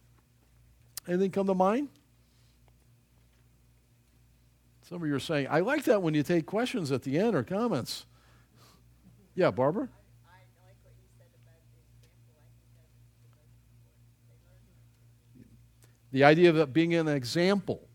Anything 1.07 1.31
come 1.31 1.47
to 1.47 1.55
mind? 1.55 1.89
Some 4.87 5.01
of 5.01 5.07
you 5.07 5.15
are 5.15 5.19
saying, 5.19 5.47
I 5.49 5.61
like 5.61 5.83
that 5.85 6.01
when 6.01 6.13
you 6.13 6.23
take 6.23 6.45
questions 6.45 6.91
at 6.91 7.01
the 7.01 7.17
end 7.17 7.35
or 7.35 7.43
comments. 7.43 8.05
Yeah, 9.35 9.51
Barbara? 9.51 9.89
The 16.17 16.23
idea 16.23 16.49
of 16.49 16.73
being 16.73 16.95
an 16.95 17.07
example, 17.07 17.87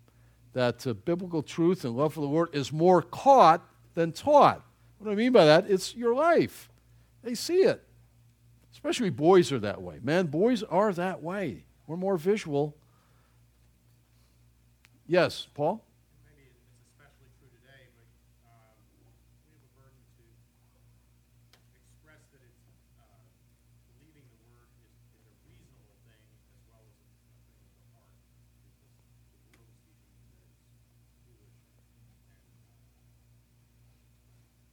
that 0.53 0.87
uh, 0.87 0.93
biblical 0.93 1.43
truth 1.43 1.85
and 1.85 1.97
love 1.97 2.15
for 2.15 2.21
the 2.21 2.29
Lord 2.29 2.55
is 2.55 2.71
more 2.71 3.03
caught 3.03 3.69
than 3.95 4.13
taught. 4.13 4.65
What 4.99 5.07
do 5.07 5.11
I 5.11 5.17
mean 5.17 5.33
by 5.33 5.45
that? 5.45 5.69
It's 5.69 5.97
your 5.97 6.15
life. 6.15 6.71
They 7.25 7.35
see 7.35 7.63
it. 7.63 7.83
Especially 8.73 9.11
boys 9.11 9.51
are 9.51 9.59
that 9.59 9.83
way. 9.83 9.99
Man, 10.05 10.27
boys 10.27 10.63
are 10.63 10.93
that 10.93 11.21
way. 11.21 11.65
We're 11.89 11.97
more 11.97 12.17
visual. 12.17 12.77
Yes, 15.05 15.49
Paul? 15.53 15.85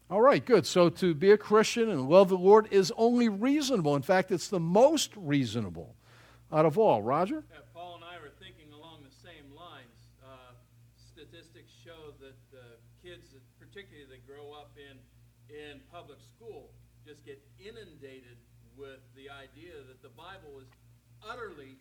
All 0.10 0.22
right, 0.22 0.44
good. 0.44 0.66
So 0.66 0.90
to 0.90 1.14
be 1.14 1.30
a 1.30 1.38
Christian 1.38 1.88
and 1.92 2.10
love 2.10 2.30
the 2.30 2.38
Lord 2.38 2.68
is 2.72 2.92
only 2.98 3.30
reasonable. 3.30 3.96
In 3.96 4.02
fact, 4.02 4.32
it's 4.32 4.48
the 4.48 4.60
most 4.60 5.14
reasonable 5.16 5.94
out 6.52 6.66
of 6.66 6.80
all. 6.80 7.04
Roger? 7.04 7.46
Yeah, 7.54 7.62
Paul 7.76 8.02
and 8.02 8.04
I 8.04 8.18
were 8.18 8.34
thinking 8.42 8.74
along 8.74 9.06
the 9.06 9.14
same 9.14 9.54
lines. 9.54 10.10
Uh, 10.26 10.58
statistics 10.98 11.70
show 11.86 12.18
that 12.26 12.34
the 12.50 12.82
kids, 13.06 13.38
particularly 13.62 14.10
that 14.10 14.26
grow 14.26 14.50
up 14.50 14.74
in, 14.82 14.98
in 15.54 15.78
public 15.94 16.18
school, 16.26 16.74
just 17.06 17.24
get 17.24 17.38
inundated 17.62 18.42
with 18.74 19.06
the 19.14 19.30
idea 19.30 19.78
that 19.86 20.02
the 20.02 20.10
Bible 20.18 20.58
is 20.58 20.74
utterly 21.22 21.78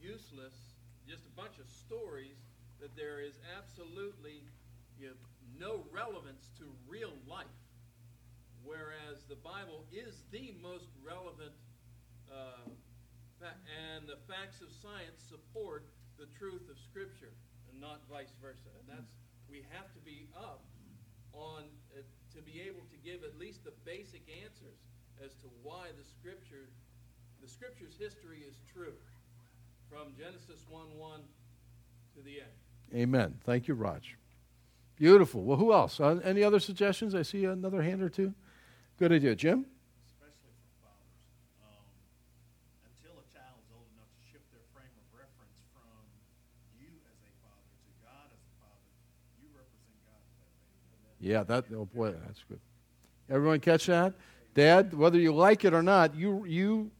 useless, 0.00 0.80
just 1.04 1.28
a 1.28 1.34
bunch 1.36 1.60
of 1.60 1.68
stories, 1.68 2.40
that 2.80 2.96
there 2.96 3.20
is 3.20 3.36
absolutely 3.52 4.48
you 4.96 5.12
know, 5.12 5.20
no 5.60 5.84
relevance 5.92 6.48
to 6.56 6.64
real 6.88 7.12
life 7.28 7.52
whereas 8.66 9.22
the 9.30 9.38
Bible 9.38 9.86
is 9.94 10.26
the 10.34 10.52
most 10.60 10.90
relevant, 11.00 11.54
uh, 12.26 12.66
fa- 13.38 13.56
and 13.70 14.10
the 14.10 14.18
facts 14.26 14.60
of 14.60 14.68
science 14.82 15.22
support 15.22 15.86
the 16.18 16.26
truth 16.34 16.66
of 16.68 16.76
Scripture, 16.90 17.32
and 17.70 17.80
not 17.80 18.02
vice 18.10 18.34
versa. 18.42 18.68
And 18.82 18.98
that's 18.98 19.14
we 19.48 19.62
have 19.70 19.86
to 19.94 20.00
be 20.02 20.26
up 20.34 20.66
on 21.32 21.62
uh, 21.94 22.02
to 22.34 22.42
be 22.42 22.60
able 22.60 22.82
to 22.90 22.98
give 23.04 23.22
at 23.22 23.38
least 23.38 23.64
the 23.64 23.72
basic 23.86 24.26
answers 24.42 24.82
as 25.24 25.32
to 25.40 25.46
why 25.62 25.88
the 25.96 26.04
Scripture, 26.04 26.68
the 27.40 27.48
Scripture's 27.48 27.96
history 27.96 28.42
is 28.46 28.56
true, 28.72 28.98
from 29.88 30.12
Genesis 30.18 30.66
one 30.68 30.98
one 30.98 31.20
to 32.16 32.22
the 32.22 32.40
end. 32.42 32.56
Amen. 32.94 33.38
Thank 33.44 33.68
you, 33.68 33.74
Raj. 33.74 34.16
Beautiful. 34.96 35.42
Well, 35.42 35.58
who 35.58 35.72
else? 35.72 36.00
Uh, 36.00 36.20
any 36.24 36.42
other 36.42 36.58
suggestions? 36.60 37.14
I 37.14 37.22
see 37.22 37.44
another 37.44 37.82
hand 37.82 38.02
or 38.02 38.08
two. 38.08 38.34
Good 38.98 39.12
idea. 39.12 39.36
Jim? 39.36 39.66
Especially 40.08 40.56
for 40.56 40.88
fathers. 40.88 41.20
Um, 41.60 41.84
until 42.88 43.12
a 43.20 43.26
child 43.28 43.60
is 43.60 43.68
old 43.76 43.84
enough 43.92 44.08
to 44.08 44.22
shift 44.32 44.48
their 44.48 44.64
frame 44.72 44.88
of 44.96 45.04
reference 45.12 45.52
from 45.76 46.00
you 46.80 46.88
as 47.04 47.18
a 47.20 47.32
father 47.44 47.60
to 47.60 47.92
God 48.00 48.24
as 48.32 48.40
a 48.40 48.52
father, 48.56 48.88
you 49.36 49.52
represent 49.52 50.00
God 50.08 50.16
to 50.16 50.32
that 50.40 50.56
baby. 51.12 51.28
Yeah, 51.28 51.44
that, 51.44 51.68
oh 51.76 51.84
boy, 51.84 52.16
that's 52.24 52.42
good. 52.48 52.60
Everyone 53.28 53.60
catch 53.60 53.84
that? 53.86 54.14
Dad, 54.54 54.94
whether 54.94 55.18
you 55.18 55.34
like 55.34 55.66
it 55.66 55.74
or 55.74 55.82
not, 55.82 56.14
you, 56.14 56.46
you, 56.46 56.90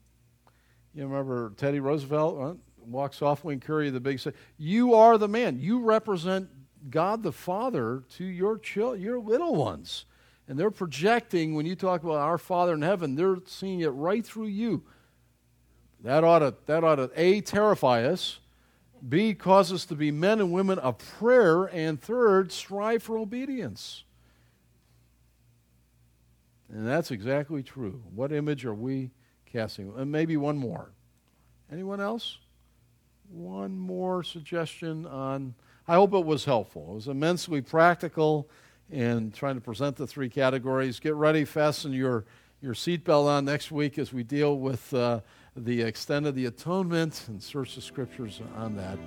you 0.92 1.06
remember 1.06 1.54
Teddy 1.56 1.80
Roosevelt 1.80 2.38
uh, 2.38 2.54
walks 2.84 3.22
off 3.22 3.42
when 3.42 3.58
Curry 3.58 3.88
the 3.88 4.00
big 4.00 4.20
say, 4.20 4.32
you 4.58 4.92
are 4.92 5.16
the 5.16 5.28
man. 5.28 5.58
You 5.58 5.80
represent 5.80 6.50
God 6.90 7.22
the 7.22 7.32
Father 7.32 8.02
to 8.16 8.24
your 8.24 8.58
children, 8.58 9.00
your 9.00 9.18
little 9.18 9.54
ones. 9.54 10.04
And 10.48 10.58
they're 10.58 10.70
projecting, 10.70 11.54
when 11.54 11.66
you 11.66 11.74
talk 11.74 12.04
about 12.04 12.16
our 12.16 12.38
Father 12.38 12.74
in 12.74 12.82
heaven, 12.82 13.16
they're 13.16 13.38
seeing 13.46 13.80
it 13.80 13.88
right 13.88 14.24
through 14.24 14.46
you. 14.46 14.84
That 16.04 16.22
ought 16.22 16.38
to, 16.40 16.54
that 16.66 16.84
ought 16.84 16.96
to 16.96 17.10
A, 17.16 17.40
terrify 17.40 18.04
us, 18.04 18.38
B, 19.08 19.34
cause 19.34 19.72
us 19.72 19.84
to 19.86 19.94
be 19.94 20.10
men 20.10 20.40
and 20.40 20.52
women 20.52 20.78
of 20.78 20.98
prayer, 20.98 21.64
and 21.64 22.00
third, 22.00 22.52
strive 22.52 23.02
for 23.02 23.18
obedience. 23.18 24.04
And 26.72 26.86
that's 26.86 27.10
exactly 27.10 27.62
true. 27.62 28.02
What 28.14 28.32
image 28.32 28.64
are 28.64 28.74
we 28.74 29.10
casting. 29.56 29.92
And 29.96 30.12
maybe 30.12 30.36
one 30.36 30.58
more. 30.58 30.90
Anyone 31.72 32.00
else? 32.00 32.38
One 33.30 33.78
more 33.78 34.22
suggestion 34.22 35.06
on. 35.06 35.54
I 35.88 35.94
hope 35.94 36.12
it 36.12 36.24
was 36.24 36.44
helpful. 36.44 36.90
It 36.90 36.94
was 36.94 37.08
immensely 37.08 37.60
practical 37.60 38.48
in 38.90 39.32
trying 39.32 39.56
to 39.56 39.60
present 39.60 39.96
the 39.96 40.06
three 40.06 40.28
categories. 40.28 41.00
Get 41.00 41.14
ready, 41.14 41.44
fasten 41.44 41.92
your, 41.92 42.24
your 42.60 42.74
seatbelt 42.74 43.26
on 43.26 43.44
next 43.44 43.70
week 43.70 43.98
as 43.98 44.12
we 44.12 44.22
deal 44.22 44.58
with 44.58 44.92
uh, 44.94 45.20
the 45.56 45.82
extent 45.82 46.26
of 46.26 46.34
the 46.34 46.46
atonement 46.46 47.24
and 47.28 47.42
search 47.42 47.74
the 47.74 47.80
scriptures 47.80 48.40
on 48.56 48.76
that. 48.76 48.98